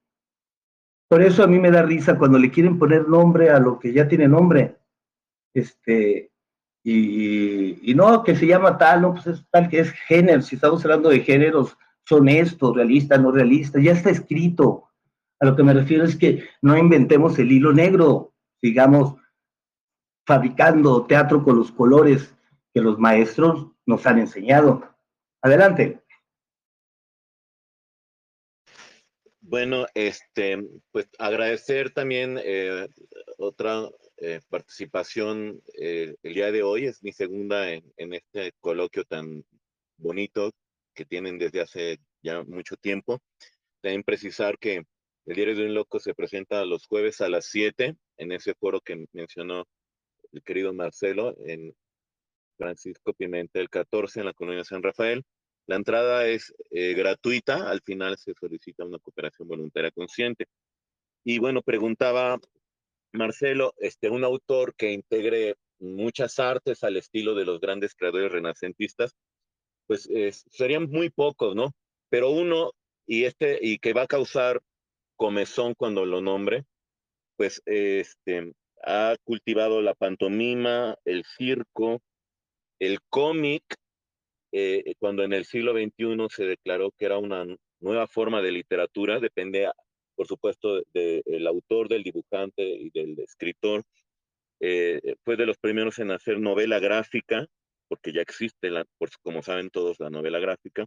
Por 1.08 1.22
eso 1.22 1.42
a 1.42 1.46
mí 1.46 1.58
me 1.58 1.70
da 1.70 1.82
risa 1.82 2.18
cuando 2.18 2.38
le 2.38 2.50
quieren 2.50 2.78
poner 2.78 3.08
nombre 3.08 3.50
a 3.50 3.58
lo 3.58 3.78
que 3.78 3.92
ya 3.92 4.06
tiene 4.06 4.28
nombre. 4.28 4.76
Este, 5.54 6.30
y, 6.84 7.94
no, 7.94 8.22
que 8.22 8.36
se 8.36 8.46
llama 8.46 8.78
tal, 8.78 9.02
no, 9.02 9.14
pues 9.14 9.26
es 9.26 9.44
tal 9.50 9.68
que 9.68 9.80
es 9.80 9.90
género. 9.90 10.42
Si 10.42 10.54
estamos 10.54 10.84
hablando 10.84 11.08
de 11.08 11.20
géneros, 11.20 11.76
son 12.04 12.28
estos, 12.28 12.76
realistas, 12.76 13.20
no 13.20 13.30
realistas, 13.30 13.82
ya 13.82 13.92
está 13.92 14.10
escrito. 14.10 14.84
A 15.40 15.46
lo 15.46 15.56
que 15.56 15.62
me 15.62 15.74
refiero 15.74 16.04
es 16.04 16.16
que 16.16 16.44
no 16.62 16.76
inventemos 16.76 17.38
el 17.38 17.52
hilo 17.52 17.72
negro, 17.72 18.32
sigamos 18.60 19.14
fabricando 20.26 21.06
teatro 21.06 21.42
con 21.42 21.56
los 21.56 21.72
colores 21.72 22.34
que 22.74 22.80
los 22.80 22.98
maestros 22.98 23.68
nos 23.86 24.06
han 24.06 24.18
enseñado. 24.18 24.82
Adelante. 25.42 26.02
Bueno, 29.50 29.86
este, 29.94 30.58
pues 30.90 31.08
agradecer 31.18 31.90
también 31.90 32.38
eh, 32.44 32.86
otra 33.38 33.88
eh, 34.18 34.42
participación 34.50 35.62
eh, 35.80 36.16
el 36.22 36.34
día 36.34 36.52
de 36.52 36.62
hoy, 36.62 36.84
es 36.84 37.02
mi 37.02 37.12
segunda 37.12 37.72
en, 37.72 37.82
en, 37.96 38.12
este 38.12 38.52
coloquio 38.60 39.04
tan 39.04 39.42
bonito 39.96 40.50
que 40.92 41.06
tienen 41.06 41.38
desde 41.38 41.62
hace 41.62 41.98
ya 42.22 42.42
mucho 42.42 42.76
tiempo. 42.76 43.22
También 43.80 44.02
precisar 44.02 44.58
que 44.58 44.84
el 45.24 45.34
Diario 45.34 45.56
de 45.56 45.64
un 45.64 45.72
Loco 45.72 45.98
se 45.98 46.14
presenta 46.14 46.66
los 46.66 46.86
jueves 46.86 47.22
a 47.22 47.30
las 47.30 47.46
7 47.46 47.96
en 48.18 48.32
ese 48.32 48.52
foro 48.52 48.82
que 48.82 49.06
mencionó 49.14 49.64
el 50.32 50.42
querido 50.42 50.74
Marcelo 50.74 51.34
en 51.46 51.74
Francisco 52.58 53.14
Pimentel 53.14 53.70
14 53.70 54.20
en 54.20 54.26
la 54.26 54.34
colonia 54.34 54.64
San 54.64 54.82
Rafael. 54.82 55.24
La 55.68 55.76
entrada 55.76 56.26
es 56.26 56.54
eh, 56.70 56.94
gratuita, 56.94 57.68
al 57.68 57.82
final 57.82 58.16
se 58.16 58.32
solicita 58.32 58.84
una 58.84 58.98
cooperación 58.98 59.46
voluntaria 59.46 59.90
consciente. 59.90 60.46
Y 61.24 61.38
bueno, 61.38 61.60
preguntaba 61.60 62.38
Marcelo, 63.12 63.74
este, 63.76 64.08
un 64.08 64.24
autor 64.24 64.74
que 64.74 64.92
integre 64.92 65.56
muchas 65.78 66.38
artes 66.38 66.82
al 66.84 66.96
estilo 66.96 67.34
de 67.34 67.44
los 67.44 67.60
grandes 67.60 67.94
creadores 67.94 68.32
renacentistas, 68.32 69.14
pues 69.86 70.08
serían 70.50 70.88
muy 70.88 71.10
pocos, 71.10 71.54
¿no? 71.54 71.72
Pero 72.08 72.30
uno, 72.30 72.72
y 73.06 73.24
este, 73.24 73.58
y 73.60 73.78
que 73.78 73.92
va 73.92 74.02
a 74.02 74.06
causar 74.06 74.62
comezón 75.16 75.74
cuando 75.74 76.06
lo 76.06 76.22
nombre, 76.22 76.64
pues 77.36 77.60
este, 77.66 78.54
ha 78.82 79.16
cultivado 79.22 79.82
la 79.82 79.94
pantomima, 79.94 80.96
el 81.04 81.24
circo, 81.36 82.00
el 82.78 83.00
cómic, 83.10 83.62
eh, 84.52 84.94
cuando 84.98 85.22
en 85.24 85.32
el 85.32 85.44
siglo 85.44 85.72
XXI 85.72 86.26
se 86.30 86.44
declaró 86.44 86.90
que 86.92 87.04
era 87.04 87.18
una 87.18 87.44
nueva 87.80 88.06
forma 88.06 88.40
de 88.42 88.52
literatura, 88.52 89.20
depende, 89.20 89.70
por 90.14 90.26
supuesto, 90.26 90.82
del 90.92 91.46
autor, 91.46 91.88
del 91.88 92.02
dibujante 92.02 92.62
y 92.62 92.90
del 92.90 93.18
escritor. 93.20 93.84
Eh, 94.60 95.00
fue 95.24 95.36
de 95.36 95.46
los 95.46 95.58
primeros 95.58 95.98
en 95.98 96.10
hacer 96.10 96.40
novela 96.40 96.78
gráfica, 96.78 97.46
porque 97.88 98.12
ya 98.12 98.22
existe, 98.22 98.70
como 99.22 99.42
saben 99.42 99.70
todos, 99.70 100.00
la 100.00 100.10
novela 100.10 100.38
gráfica. 100.38 100.86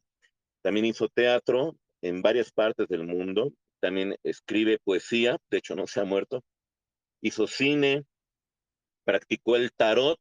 También 0.61 0.85
hizo 0.85 1.07
teatro 1.07 1.75
en 2.01 2.21
varias 2.21 2.51
partes 2.51 2.87
del 2.87 3.05
mundo. 3.05 3.51
También 3.79 4.15
escribe 4.23 4.79
poesía, 4.83 5.37
de 5.49 5.57
hecho 5.57 5.75
no 5.75 5.87
se 5.87 6.01
ha 6.01 6.05
muerto. 6.05 6.43
Hizo 7.21 7.47
cine, 7.47 8.03
practicó 9.03 9.55
el 9.55 9.71
tarot 9.71 10.19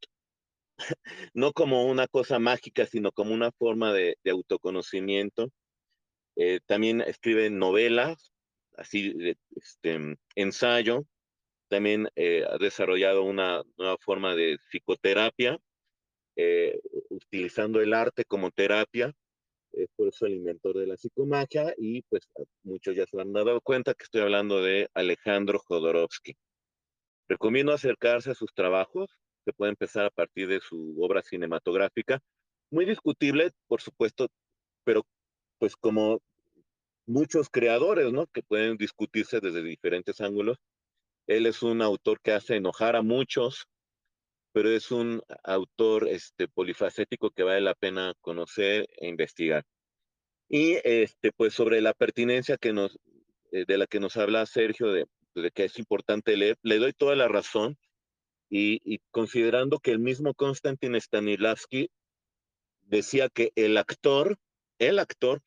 no 1.35 1.53
como 1.53 1.85
una 1.87 2.07
cosa 2.09 2.39
mágica, 2.39 2.87
sino 2.87 3.13
como 3.13 3.35
una 3.35 3.53
forma 3.53 3.93
de, 3.93 4.17
autoconocimiento. 4.31 5.51
Eh, 6.37 6.61
también 6.67 7.01
escribe 7.01 7.51
novelas, 7.51 8.33
así, 8.77 9.15
este, 9.57 10.17
ensayo. 10.35 11.05
También 11.69 12.09
eh, 12.17 12.45
ha 12.49 12.59
desarrollado 12.59 13.23
una 13.23 13.63
nueva 13.77 13.97
forma 14.01 14.35
de 14.35 14.59
psicoterapia, 14.71 15.59
eh, 16.37 16.81
utilizando 17.11 17.81
el 17.81 17.95
arte 17.95 18.25
como 18.25 18.51
terapia. 18.51 19.13
Es 19.73 19.89
por 19.95 20.09
eso 20.09 20.27
el 20.27 20.35
inventor 20.35 20.77
de 20.79 20.87
la 20.87 20.97
psicomagia 20.97 21.73
y 21.77 22.03
pues 22.03 22.29
muchos 22.65 22.97
ya 22.97 23.07
se 23.07 23.21
han 23.21 23.33
dado 23.33 23.61
cuenta 23.61 23.95
que 23.95 24.03
estoy 24.03 24.23
hablando 24.23 24.63
de 24.63 24.89
Alejandro 24.95 25.61
Jodorowsky. 25.61 26.35
Recomiendo 27.29 27.73
acercarse 27.73 28.33
a 28.33 28.35
sus 28.35 28.53
trabajos, 28.53 29.17
puede 29.53 29.71
empezar 29.71 30.07
a 30.07 30.11
partir 30.11 30.49
de 30.49 30.61
su 30.61 30.97
obra 31.01 31.23
cinematográfica. 31.23 32.21
Muy 32.71 32.85
discutible, 32.85 33.51
por 33.67 33.81
supuesto, 33.81 34.29
pero 34.85 35.05
pues 35.59 35.77
como 35.77 36.21
muchos 37.07 37.49
creadores, 37.51 38.13
¿no? 38.13 38.27
Que 38.29 38.43
pueden 38.43 38.77
discutirse 38.77 39.41
desde 39.41 39.63
diferentes 39.63 40.21
ángulos. 40.21 40.59
Él 41.27 41.47
es 41.47 41.63
un 41.63 41.83
autor 41.83 42.21
que 42.21 42.33
hace 42.33 42.57
enojar 42.57 42.97
a 42.97 43.03
muchos, 43.03 43.67
pero 44.53 44.71
es 44.71 44.91
un 44.91 45.23
autor 45.45 46.09
este, 46.09 46.49
polifacético 46.49 47.31
que 47.31 47.43
vale 47.43 47.61
la 47.61 47.75
pena 47.75 48.15
conocer 48.21 48.89
e 48.97 49.09
investigar. 49.09 49.65
Y 50.49 50.79
este, 50.85 51.33
pues 51.33 51.55
sobre 51.55 51.81
la 51.81 51.95
pertinencia 51.95 52.57
que 52.57 52.73
nos, 52.73 52.99
eh, 53.53 53.65
de 53.67 53.79
la 53.79 53.87
que 53.87 54.01
nos 54.01 54.17
habla 54.17 54.47
Sergio, 54.47 54.93
de, 54.93 55.07
de 55.35 55.51
que 55.51 55.65
es 55.65 55.79
importante 55.79 56.37
leer, 56.37 56.59
le 56.63 56.79
doy 56.79 56.93
toda 56.93 57.15
la 57.15 57.29
razón 57.29 57.79
y, 58.51 58.99
considerando 59.13 59.79
que 59.79 59.93
el 59.93 60.01
mismo 60.01 60.35
Konstantin 60.35 61.01
Stanislavski 61.01 61.91
decía 62.83 63.29
que 63.29 63.53
el 63.55 63.77
actor, 63.77 64.37
el 64.79 64.99
actor, 64.99 65.41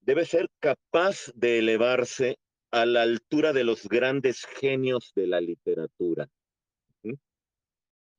debe 0.00 0.24
ser 0.24 0.48
capaz 0.60 1.32
de 1.34 1.58
elevarse 1.58 2.38
a 2.70 2.86
la 2.86 3.02
altura 3.02 3.52
de 3.52 3.64
los 3.64 3.88
grandes 3.88 4.46
genios 4.46 5.12
de 5.16 5.26
la 5.26 5.40
literatura. 5.40 6.28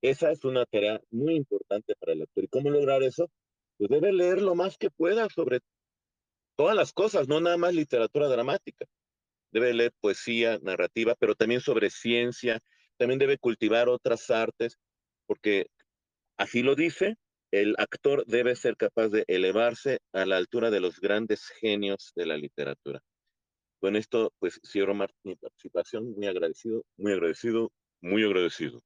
Esa 0.02 0.32
es 0.32 0.46
una 0.46 0.66
tarea 0.66 1.02
muy 1.12 1.36
importante 1.36 1.94
para 2.00 2.14
el 2.14 2.22
actor. 2.22 2.44
¿Y 2.44 2.48
cómo 2.48 2.70
lograr 2.70 3.04
eso? 3.04 3.30
Pues 3.78 3.90
debe 3.90 4.14
leer 4.14 4.42
lo 4.42 4.56
más 4.56 4.78
que 4.78 4.90
pueda 4.90 5.28
sobre 5.30 5.60
todas 6.56 6.76
las 6.76 6.94
cosas, 6.94 7.28
no 7.28 7.42
nada 7.42 7.58
más 7.58 7.74
literatura 7.74 8.28
dramática. 8.28 8.86
Debe 9.52 9.74
leer 9.74 9.94
poesía, 10.00 10.60
narrativa, 10.62 11.16
pero 11.16 11.36
también 11.36 11.60
sobre 11.60 11.90
ciencia, 11.90 12.62
también 13.00 13.18
debe 13.18 13.38
cultivar 13.38 13.88
otras 13.88 14.30
artes, 14.30 14.78
porque 15.26 15.68
así 16.38 16.62
lo 16.62 16.76
dice, 16.76 17.16
el 17.52 17.76
actor 17.78 18.26
debe 18.28 18.56
ser 18.56 18.76
capaz 18.76 19.08
de 19.08 19.24
elevarse 19.28 20.02
a 20.14 20.26
la 20.26 20.38
altura 20.38 20.70
de 20.70 20.82
los 20.82 21.00
grandes 21.00 21.48
genios 21.62 22.12
de 22.16 22.26
la 22.26 22.38
literatura. 22.38 23.02
Con 23.80 23.96
esto, 23.96 24.34
pues 24.40 24.60
cierro 24.68 24.94
mi 25.24 25.36
participación, 25.38 26.14
muy 26.14 26.28
agradecido, 26.28 26.84
muy 26.98 27.14
agradecido, 27.14 27.72
muy 28.02 28.24
agradecido. 28.24 28.82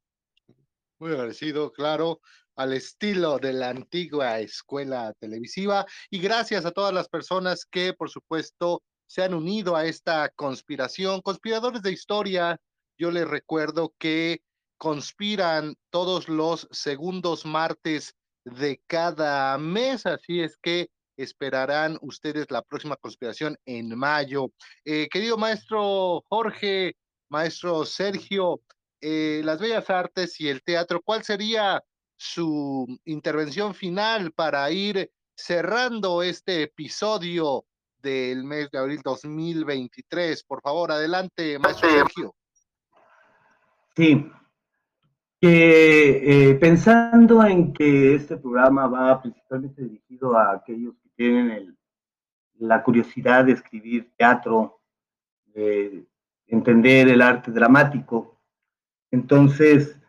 Muy 1.00 1.12
agradecido, 1.12 1.74
claro, 1.74 2.22
al 2.56 2.74
estilo 2.74 3.40
de 3.40 3.54
la 3.54 3.70
antigua 3.70 4.40
escuela 4.40 5.12
televisiva. 5.20 5.88
Y 6.12 6.20
gracias 6.20 6.66
a 6.66 6.72
todas 6.72 6.94
las 6.94 7.10
personas 7.10 7.66
que, 7.66 7.94
por 7.94 8.12
supuesto, 8.12 8.84
se 9.08 9.24
han 9.24 9.34
unido 9.34 9.76
a 9.76 9.86
esta 9.86 10.30
conspiración, 10.30 11.22
conspiradores 11.22 11.82
de 11.82 11.92
historia, 11.92 12.60
yo 12.98 13.12
les 13.12 13.28
recuerdo 13.28 13.94
que 13.98 14.42
conspiran 14.78 15.76
todos 15.90 16.28
los 16.28 16.68
segundos 16.72 17.46
martes 17.46 18.16
de 18.44 18.82
cada 18.88 19.58
mes, 19.58 20.06
así 20.06 20.42
es 20.42 20.58
que 20.58 20.90
esperarán 21.18 21.98
ustedes 22.02 22.50
la 22.50 22.62
próxima 22.62 22.96
conspiración 22.98 23.58
en 23.66 23.98
mayo. 23.98 24.52
Eh, 24.84 25.08
querido 25.10 25.38
maestro 25.38 26.24
Jorge, 26.28 26.96
maestro 27.30 27.86
Sergio, 27.86 28.62
eh, 29.00 29.42
las 29.44 29.60
bellas 29.60 29.90
artes 29.90 30.40
y 30.40 30.50
el 30.50 30.64
teatro, 30.64 31.02
¿cuál 31.02 31.24
sería 31.24 31.84
su 32.18 32.88
intervención 33.06 33.76
final 33.76 34.32
para 34.32 34.70
ir 34.72 35.12
cerrando 35.36 36.24
este 36.24 36.64
episodio 36.64 37.66
del 37.98 38.44
mes 38.44 38.70
de 38.72 38.78
abril 38.80 39.02
2023? 39.04 40.44
Por 40.44 40.62
favor, 40.62 40.92
adelante, 40.92 41.60
maestro 41.60 41.90
Sergio. 41.90 42.36
Sí, 43.96 44.32
que 45.40 46.52
eh, 46.52 46.56
pensando 46.56 47.46
en 47.46 47.74
que 47.74 48.16
este 48.16 48.38
programa 48.38 48.88
va 48.88 49.22
principalmente 49.22 49.84
dirigido 49.84 50.38
a 50.38 50.54
aquellos 50.54 50.96
que 51.04 51.10
tienen 51.16 51.78
la 52.60 52.82
curiosidad 52.82 53.46
de 53.46 53.52
escribir 53.52 54.10
teatro, 54.18 54.80
de 55.54 56.06
entender 56.48 57.10
el 57.10 57.22
arte 57.22 57.52
dramático, 57.52 58.40
entonces 59.12 60.00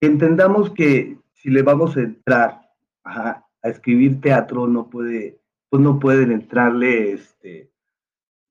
entendamos 0.00 0.70
que 0.70 1.18
si 1.34 1.50
le 1.50 1.62
vamos 1.62 1.96
a 1.96 2.00
entrar 2.00 2.60
a, 3.04 3.44
escribir 3.62 4.20
teatro, 4.20 4.66
no 4.66 4.88
puede, 4.88 5.38
pues 5.68 5.82
no 5.82 5.98
pueden 5.98 6.32
entrarle 6.32 7.12
este, 7.12 7.70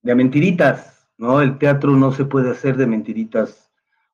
de 0.04 0.16
mentiritas, 0.16 1.10
¿no? 1.18 1.42
El 1.42 1.58
teatro 1.58 1.92
no 1.92 2.12
se 2.12 2.26
puede 2.26 2.52
hacer 2.52 2.78
de 2.78 2.86
mentiritas 2.86 3.67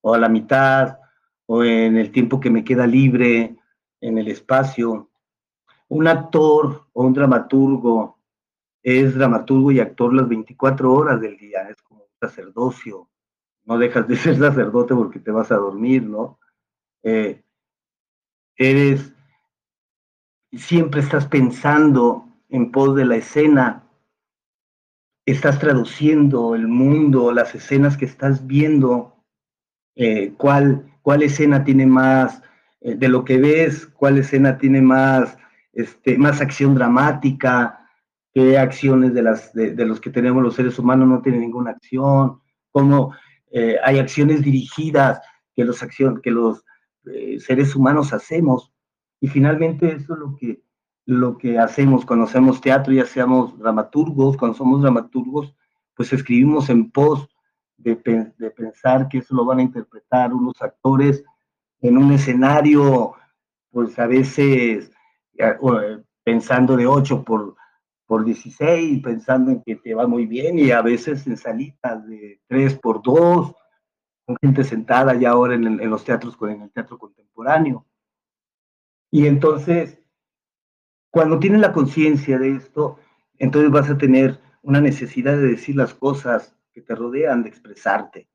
o 0.05 0.13
a 0.13 0.17
la 0.17 0.29
mitad, 0.29 0.99
o 1.45 1.63
en 1.63 1.97
el 1.97 2.11
tiempo 2.11 2.39
que 2.39 2.49
me 2.49 2.63
queda 2.63 2.85
libre, 2.85 3.55
en 4.01 4.17
el 4.17 4.27
espacio. 4.27 5.09
Un 5.87 6.07
actor 6.07 6.87
o 6.91 7.03
un 7.03 7.13
dramaturgo 7.13 8.19
es 8.83 9.15
dramaturgo 9.15 9.71
y 9.71 9.79
actor 9.79 10.13
las 10.13 10.27
24 10.27 10.93
horas 10.93 11.21
del 11.21 11.37
día, 11.37 11.69
es 11.69 11.81
como 11.81 12.01
un 12.01 12.09
sacerdocio. 12.19 13.09
No 13.63 13.77
dejas 13.77 14.07
de 14.07 14.15
ser 14.17 14.37
sacerdote 14.37 14.93
porque 14.93 15.19
te 15.19 15.31
vas 15.31 15.51
a 15.51 15.55
dormir, 15.57 16.03
¿no? 16.03 16.37
Eh, 17.01 17.41
eres, 18.57 19.13
siempre 20.51 20.99
estás 20.99 21.27
pensando 21.27 22.27
en 22.49 22.71
pos 22.71 22.93
de 22.95 23.05
la 23.05 23.15
escena, 23.15 23.87
estás 25.25 25.59
traduciendo 25.59 26.55
el 26.55 26.67
mundo, 26.67 27.31
las 27.31 27.55
escenas 27.55 27.95
que 27.95 28.05
estás 28.05 28.45
viendo 28.45 29.12
eh, 29.95 30.33
cuál, 30.37 30.85
cuál 31.01 31.23
escena 31.23 31.63
tiene 31.63 31.85
más, 31.85 32.41
eh, 32.81 32.95
de 32.95 33.07
lo 33.07 33.23
que 33.23 33.37
ves, 33.37 33.87
cuál 33.87 34.17
escena 34.17 34.57
tiene 34.57 34.81
más, 34.81 35.37
este, 35.73 36.17
más 36.17 36.41
acción 36.41 36.75
dramática, 36.75 37.87
qué 38.33 38.57
acciones 38.57 39.13
de, 39.13 39.21
las, 39.21 39.53
de, 39.53 39.85
los 39.85 40.01
que 40.01 40.09
tenemos 40.09 40.41
los 40.43 40.55
seres 40.55 40.79
humanos 40.79 41.07
no 41.07 41.21
tienen 41.21 41.41
ninguna 41.41 41.71
acción, 41.71 42.39
cómo 42.71 43.15
eh, 43.51 43.77
hay 43.83 43.99
acciones 43.99 44.41
dirigidas 44.41 45.21
que 45.55 45.63
los, 45.63 45.83
acción, 45.83 46.21
que 46.21 46.31
los 46.31 46.63
seres 47.39 47.75
humanos 47.75 48.13
hacemos. 48.13 48.71
Y 49.19 49.27
finalmente 49.27 49.87
eso 49.87 50.13
es 50.13 50.19
lo 50.19 50.35
que 50.35 50.63
lo 51.05 51.37
que 51.37 51.59
hacemos 51.59 52.05
cuando 52.05 52.25
hacemos 52.25 52.61
teatro, 52.61 52.93
ya 52.93 53.05
seamos 53.05 53.57
dramaturgos, 53.59 54.37
cuando 54.37 54.57
somos 54.57 54.81
dramaturgos, 54.81 55.53
pues 55.95 56.13
escribimos 56.13 56.69
en 56.69 56.91
pos 56.91 57.27
de, 57.83 57.95
pensar 58.51 59.07
que 59.09 59.19
eso 59.19 59.35
lo 59.35 59.45
van 59.45 59.59
a 59.59 59.63
interpretar 59.63 60.33
unos 60.33 60.61
actores 60.61 61.23
en 61.81 61.97
un 61.97 62.11
escenario, 62.13 63.13
pues 63.71 63.97
a 63.99 64.07
veces 64.07 64.91
eh, 65.37 66.03
pensando 66.23 66.77
de 66.77 66.87
8 66.87 67.23
por, 67.23 67.55
por 68.05 68.23
16, 68.23 69.01
pensando 69.03 69.51
en 69.51 69.61
que 69.61 69.75
te 69.75 69.93
va 69.93 70.07
muy 70.07 70.25
bien, 70.25 70.57
y 70.57 70.71
a 70.71 70.81
veces 70.81 71.27
en 71.27 71.37
salitas 71.37 72.07
de 72.07 72.41
3 72.47 72.79
por 72.79 73.01
2, 73.01 73.53
con 74.25 74.37
gente 74.41 74.63
sentada 74.63 75.13
ya 75.15 75.31
ahora 75.31 75.55
en, 75.55 75.65
en 75.65 75.89
los 75.89 76.05
teatros, 76.05 76.37
en 76.41 76.61
el 76.61 76.71
teatro 76.71 76.97
contemporáneo. 76.97 77.85
Y 79.11 79.27
entonces, 79.27 79.99
cuando 81.11 81.39
tienes 81.39 81.59
la 81.59 81.73
conciencia 81.73 82.39
de 82.39 82.55
esto, 82.55 82.97
entonces 83.37 83.69
vas 83.69 83.89
a 83.89 83.97
tener 83.97 84.39
una 84.61 84.79
necesidad 84.79 85.33
de 85.33 85.49
decir 85.49 85.75
las 85.75 85.93
cosas 85.93 86.55
que 86.73 86.81
te 86.81 86.95
rodean, 86.95 87.43
de 87.43 87.49
expresarte. 87.49 88.27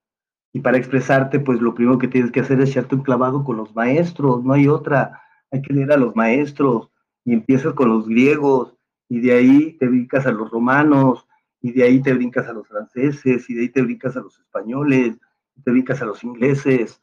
Y 0.53 0.61
para 0.61 0.79
expresarte, 0.79 1.41
pues 1.41 1.61
lo 1.61 1.75
primero 1.75 1.99
que 1.99 2.09
tienes 2.09 2.31
que 2.31 2.41
hacer 2.41 2.61
es 2.61 2.71
echarte 2.71 2.95
un 2.95 3.03
clavado 3.03 3.45
con 3.45 3.57
los 3.57 3.75
maestros, 3.75 4.43
no 4.45 4.55
hay 4.55 4.69
otra. 4.69 5.23
Hay 5.51 5.63
que 5.63 5.75
leer 5.75 5.93
a 5.93 5.97
los 5.97 6.17
maestros 6.17 6.91
y 7.25 7.33
empiezas 7.33 7.75
con 7.75 7.89
los 7.89 8.09
griegos 8.09 8.75
y 9.09 9.21
de 9.21 9.33
ahí 9.33 9.73
te 9.79 9.87
brincas 9.87 10.27
a 10.27 10.33
los 10.33 10.51
romanos 10.51 11.27
y 11.61 11.73
de 11.73 11.83
ahí 11.83 12.01
te 12.01 12.15
brincas 12.15 12.47
a 12.47 12.53
los 12.53 12.67
franceses 12.67 13.49
y 13.51 13.55
de 13.55 13.63
ahí 13.63 13.69
te 13.69 13.83
brincas 13.83 14.17
a 14.17 14.21
los 14.21 14.39
españoles, 14.39 15.17
y 15.57 15.63
te 15.63 15.71
brincas 15.71 16.01
a 16.03 16.07
los 16.07 16.23
ingleses 16.23 17.01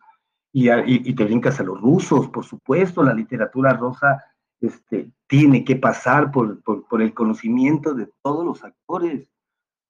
y, 0.52 1.14
te 1.14 1.24
brincas 1.26 1.60
a 1.60 1.64
los 1.64 1.82
rusos, 1.82 2.30
por 2.30 2.46
supuesto, 2.46 3.04
la 3.04 3.14
literatura 3.14 3.74
rosa 3.74 4.24
este, 4.62 5.12
tiene 5.28 5.66
que 5.66 5.76
pasar 5.76 6.32
por, 6.32 6.62
el 7.02 7.14
conocimiento 7.14 7.94
de 7.94 8.10
todos 8.22 8.46
los 8.46 8.64
actores. 8.64 9.30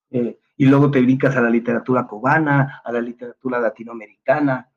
Eh, 0.10 0.40
y 0.58 0.66
luego 0.66 0.90
te 0.90 1.02
brincas 1.02 1.36
a 1.36 1.42
la 1.42 1.50
literatura 1.50 2.08
cubana, 2.08 2.82
a 2.84 2.92
la 2.92 3.02
literatura 3.02 3.60
latinoamericana, 3.60 4.70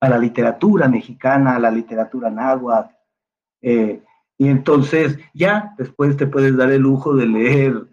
a 0.00 0.08
la 0.08 0.18
literatura 0.18 0.88
mexicana, 0.88 1.56
a 1.56 1.58
la 1.58 1.70
literatura 1.70 2.30
náhuatl. 2.30 2.94
Eh, 3.62 4.02
y 4.38 4.48
entonces 4.48 5.18
ya 5.34 5.74
después 5.76 6.16
te 6.16 6.26
puedes 6.26 6.56
dar 6.56 6.70
el 6.70 6.82
lujo 6.82 7.14
de 7.14 7.26
leer, 7.26 7.86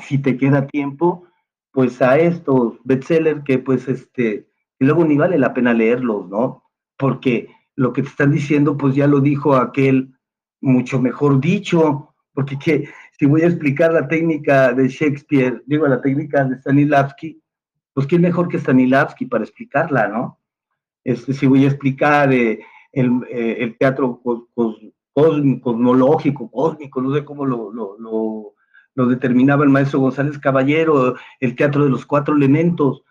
si 0.00 0.18
te 0.18 0.36
queda 0.36 0.66
tiempo, 0.66 1.26
pues 1.72 2.00
a 2.00 2.18
estos 2.18 2.78
bestsellers 2.84 3.44
que 3.44 3.58
pues 3.58 3.88
este, 3.88 4.48
y 4.78 4.84
luego 4.84 5.04
ni 5.04 5.16
vale 5.16 5.38
la 5.38 5.52
pena 5.52 5.74
leerlos, 5.74 6.28
¿no? 6.28 6.64
Porque 6.96 7.48
lo 7.74 7.92
que 7.92 8.02
te 8.02 8.08
están 8.08 8.32
diciendo, 8.32 8.76
pues 8.76 8.94
ya 8.94 9.06
lo 9.06 9.20
dijo 9.20 9.54
aquel 9.54 10.14
mucho 10.60 11.00
mejor 11.00 11.40
dicho, 11.40 12.14
porque 12.32 12.58
que, 12.58 12.88
si 13.18 13.26
voy 13.26 13.42
a 13.42 13.48
explicar 13.48 13.92
la 13.92 14.06
técnica 14.06 14.72
de 14.72 14.88
Shakespeare, 14.88 15.62
digo, 15.66 15.88
la 15.88 16.00
técnica 16.00 16.44
de 16.44 16.56
Stanislavski, 16.56 17.42
pues 17.92 18.06
quién 18.06 18.22
mejor 18.22 18.48
que 18.48 18.60
Stanislavski 18.60 19.26
para 19.26 19.42
explicarla, 19.42 20.06
¿no? 20.06 20.38
Este, 21.02 21.32
si 21.32 21.46
voy 21.46 21.64
a 21.64 21.68
explicar 21.68 22.32
eh, 22.32 22.60
el, 22.92 23.10
eh, 23.28 23.56
el, 23.58 23.76
teatro 23.76 24.22
cosmológico, 25.60 26.48
cósmico, 26.50 27.02
no 27.02 27.12
sé 27.12 27.24
cómo 27.24 27.44
lo, 27.44 27.72
lo, 27.72 27.98
lo, 27.98 28.54
lo 28.94 29.06
determinaba 29.06 29.64
el 29.64 29.70
maestro 29.70 29.98
González 29.98 30.38
Caballero, 30.38 31.16
el 31.40 31.56
teatro 31.56 31.82
de 31.82 31.90
los 31.90 32.06
cuatro 32.06 32.36
elementos, 32.36 33.02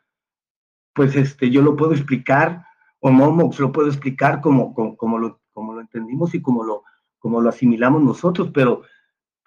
pues 0.93 1.17
este, 1.17 1.49
yo 1.49 1.61
lo 1.61 1.75
puedo 1.75 1.91
explicar, 1.91 2.63
o 2.99 3.11
Momox 3.11 3.59
lo 3.59 3.73
puedo 3.73 3.89
explicar 3.89 4.39
como, 4.39 4.73
como, 4.73 5.19
lo, 5.19 5.41
como 5.51 5.73
lo 5.73 5.81
entendimos 5.81 6.33
y 6.33 6.41
como 6.41 6.63
lo, 6.63 6.83
como 7.19 7.41
lo 7.41 7.49
asimilamos 7.49 8.01
nosotros, 8.01 8.51
pero, 8.53 8.83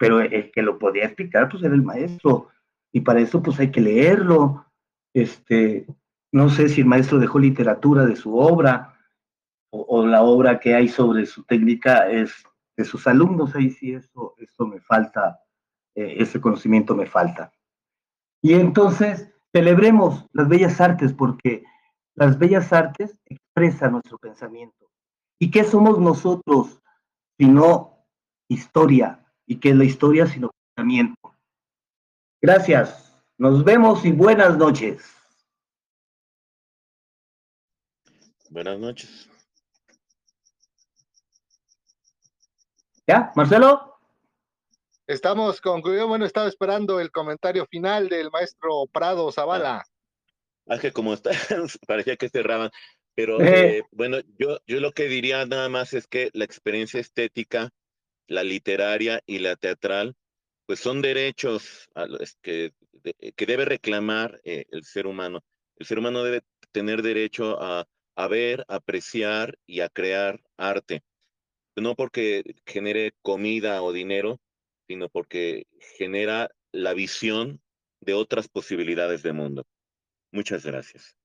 pero 0.01 0.19
el 0.19 0.49
que 0.49 0.63
lo 0.63 0.79
podía 0.79 1.05
explicar, 1.05 1.47
pues 1.47 1.61
era 1.61 1.75
el 1.75 1.83
maestro, 1.83 2.49
y 2.91 3.01
para 3.01 3.19
eso 3.19 3.43
pues 3.43 3.59
hay 3.59 3.69
que 3.69 3.81
leerlo, 3.81 4.65
este, 5.13 5.85
no 6.31 6.49
sé 6.49 6.69
si 6.69 6.81
el 6.81 6.87
maestro 6.87 7.19
dejó 7.19 7.37
literatura 7.37 8.07
de 8.07 8.15
su 8.15 8.35
obra, 8.35 8.97
o, 9.69 10.05
la 10.05 10.23
obra 10.23 10.59
que 10.59 10.73
hay 10.73 10.87
sobre 10.87 11.25
su 11.27 11.43
técnica 11.43 12.09
es 12.09 12.33
de 12.75 12.83
sus 12.83 13.05
alumnos, 13.05 13.55
ahí 13.55 13.69
sí 13.69 13.93
eso, 13.93 14.33
eso 14.39 14.65
me 14.65 14.81
falta, 14.81 15.39
eh, 15.93 16.15
ese 16.17 16.41
conocimiento 16.41 16.95
me 16.95 17.05
falta. 17.05 17.53
Y 18.41 18.55
entonces, 18.55 19.31
Celebremos 19.53 20.27
las 20.31 20.47
bellas 20.47 20.79
artes 20.79 21.13
porque 21.13 21.63
las 22.15 22.39
bellas 22.39 22.71
artes 22.71 23.19
expresan 23.25 23.93
nuestro 23.93 24.17
pensamiento. 24.17 24.89
¿Y 25.39 25.51
qué 25.51 25.63
somos 25.65 25.99
nosotros 25.99 26.81
sino 27.37 28.05
historia? 28.47 29.20
¿Y 29.51 29.59
qué 29.59 29.71
es 29.71 29.75
la 29.75 29.83
historia 29.83 30.25
sino 30.27 30.49
pensamiento? 30.73 31.35
Gracias. 32.41 33.21
Nos 33.37 33.65
vemos 33.65 34.05
y 34.05 34.13
buenas 34.13 34.57
noches. 34.57 35.03
Buenas 38.49 38.79
noches. 38.79 39.29
¿Ya, 43.05 43.33
Marcelo? 43.35 43.99
Estamos 45.05 45.59
concluidos. 45.59 46.07
Bueno, 46.07 46.25
estaba 46.25 46.47
esperando 46.47 47.01
el 47.01 47.11
comentario 47.11 47.65
final 47.65 48.07
del 48.07 48.31
maestro 48.31 48.87
Prado 48.89 49.33
Zavala. 49.33 49.83
Ah, 50.65 50.79
que 50.79 50.93
como 50.93 51.13
está, 51.13 51.31
parecía 51.87 52.15
que 52.15 52.29
cerraban. 52.29 52.71
Pero 53.15 53.41
eh. 53.41 53.79
Eh, 53.79 53.83
bueno, 53.91 54.19
yo, 54.37 54.59
yo 54.65 54.79
lo 54.79 54.93
que 54.93 55.09
diría 55.09 55.45
nada 55.45 55.67
más 55.67 55.93
es 55.93 56.07
que 56.07 56.29
la 56.31 56.45
experiencia 56.45 57.01
estética, 57.01 57.69
la 58.31 58.43
literaria 58.43 59.21
y 59.25 59.39
la 59.39 59.57
teatral, 59.57 60.15
pues 60.65 60.79
son 60.79 61.01
derechos 61.01 61.89
que, 62.41 62.71
que 63.35 63.45
debe 63.45 63.65
reclamar 63.65 64.39
eh, 64.45 64.65
el 64.71 64.85
ser 64.85 65.05
humano. 65.05 65.43
El 65.75 65.85
ser 65.85 65.99
humano 65.99 66.23
debe 66.23 66.41
tener 66.71 67.01
derecho 67.01 67.61
a, 67.61 67.85
a 68.15 68.27
ver, 68.27 68.63
apreciar 68.69 69.57
y 69.65 69.81
a 69.81 69.89
crear 69.89 70.41
arte. 70.55 71.03
No 71.75 71.95
porque 71.95 72.43
genere 72.65 73.11
comida 73.21 73.83
o 73.83 73.91
dinero, 73.91 74.39
sino 74.87 75.09
porque 75.09 75.67
genera 75.97 76.51
la 76.71 76.93
visión 76.93 77.61
de 77.99 78.13
otras 78.13 78.47
posibilidades 78.47 79.23
de 79.23 79.33
mundo. 79.33 79.65
Muchas 80.31 80.65
gracias. 80.65 81.17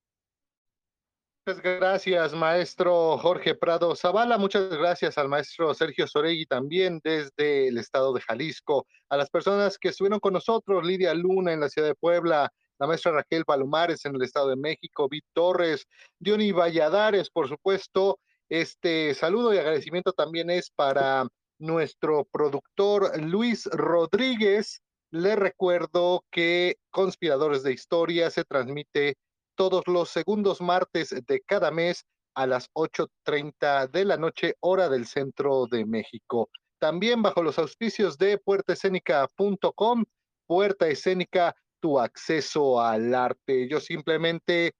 Muchas 1.47 1.62
gracias, 1.62 2.34
maestro 2.34 3.18
Jorge 3.18 3.55
Prado 3.55 3.94
Zavala. 3.94 4.36
Muchas 4.36 4.68
gracias 4.68 5.16
al 5.16 5.28
maestro 5.28 5.72
Sergio 5.74 6.09
Soregui 6.09 6.44
también 6.44 7.01
desde 7.05 7.68
el 7.68 7.78
estado 7.78 8.12
de 8.12 8.20
Jalisco. 8.20 8.84
A 9.09 9.16
las 9.16 9.30
personas 9.30 9.78
que 9.78 9.90
estuvieron 9.90 10.18
con 10.18 10.32
nosotros, 10.32 10.84
Lidia 10.84 11.14
Luna 11.14 11.53
en 11.53 11.61
la 11.61 11.68
ciudad 11.68 11.86
de 11.86 11.94
Puebla, 11.94 12.53
la 12.80 12.86
maestra 12.88 13.12
Raquel 13.12 13.44
Palomares 13.44 14.05
en 14.07 14.16
el 14.16 14.22
estado 14.22 14.49
de 14.49 14.57
México, 14.57 15.09
Vít 15.09 15.24
Torres, 15.34 15.86
Diony 16.18 16.51
Valladares, 16.51 17.30
por 17.30 17.47
supuesto. 17.49 18.18
Este 18.49 19.14
saludo 19.14 19.55
y 19.55 19.59
agradecimiento 19.59 20.12
también 20.12 20.51
es 20.51 20.72
para 20.72 21.28
nuestro 21.61 22.24
productor 22.24 23.22
Luis 23.22 23.66
Rodríguez. 23.66 24.82
Le 25.12 25.36
recuerdo 25.36 26.24
que 26.32 26.78
Conspiradores 26.90 27.62
de 27.62 27.72
Historia 27.72 28.30
se 28.30 28.42
transmite 28.42 29.14
todos 29.57 29.82
los 29.86 30.11
segundos 30.11 30.61
martes 30.61 31.11
de 31.11 31.40
cada 31.40 31.70
mes 31.70 32.04
a 32.34 32.46
las 32.46 32.70
8.30 32.74 33.90
de 33.90 34.04
la 34.04 34.16
noche, 34.16 34.54
hora 34.61 34.88
del 34.88 35.07
centro 35.07 35.66
de 35.66 35.84
México. 35.84 36.50
También 36.78 37.22
bajo 37.22 37.42
los 37.42 37.59
auspicios 37.59 38.18
de 38.18 38.38
puertaescénica.com, 38.38 40.04
Puerta 40.46 40.86
Escénica, 40.86 41.57
tu 41.80 41.98
acceso 41.98 42.80
al 42.80 43.14
arte. 43.14 43.68
Yo 43.68 43.80
simplemente 43.80 44.74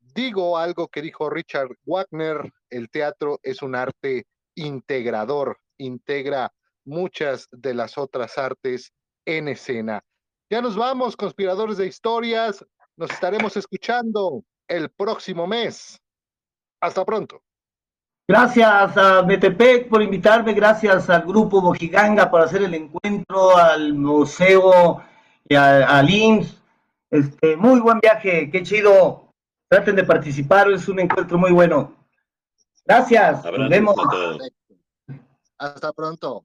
digo 0.00 0.58
algo 0.58 0.88
que 0.88 1.02
dijo 1.02 1.30
Richard 1.30 1.70
Wagner, 1.84 2.52
el 2.70 2.90
teatro 2.90 3.40
es 3.42 3.62
un 3.62 3.74
arte 3.74 4.26
integrador 4.54 5.58
integra 5.78 6.52
muchas 6.84 7.48
de 7.50 7.74
las 7.74 7.98
otras 7.98 8.38
artes 8.38 8.92
en 9.24 9.48
escena. 9.48 10.02
Ya 10.50 10.62
nos 10.62 10.76
vamos, 10.76 11.16
conspiradores 11.16 11.76
de 11.76 11.86
historias. 11.86 12.64
Nos 12.96 13.10
estaremos 13.10 13.56
escuchando 13.56 14.42
el 14.68 14.90
próximo 14.90 15.46
mes. 15.46 16.00
Hasta 16.80 17.04
pronto. 17.04 17.42
Gracias 18.28 18.96
a 18.96 19.22
Metepec 19.22 19.88
por 19.88 20.02
invitarme, 20.02 20.52
gracias 20.52 21.08
al 21.08 21.22
grupo 21.22 21.60
Mojiganga 21.62 22.28
por 22.28 22.40
hacer 22.40 22.62
el 22.62 22.74
encuentro, 22.74 23.56
al 23.56 23.94
museo, 23.94 25.00
y 25.48 25.54
al 25.54 26.10
IMSS. 26.10 26.62
Este, 27.10 27.56
muy 27.56 27.80
buen 27.80 28.00
viaje, 28.00 28.50
qué 28.50 28.62
chido. 28.62 29.32
Traten 29.68 29.96
de 29.96 30.04
participar, 30.04 30.70
es 30.70 30.88
un 30.88 31.00
encuentro 31.00 31.38
muy 31.38 31.52
bueno. 31.52 31.94
Gracias, 32.84 33.44
nos 33.44 33.68
vemos. 33.68 33.96
Hasta 35.58 35.92
pronto. 35.92 36.44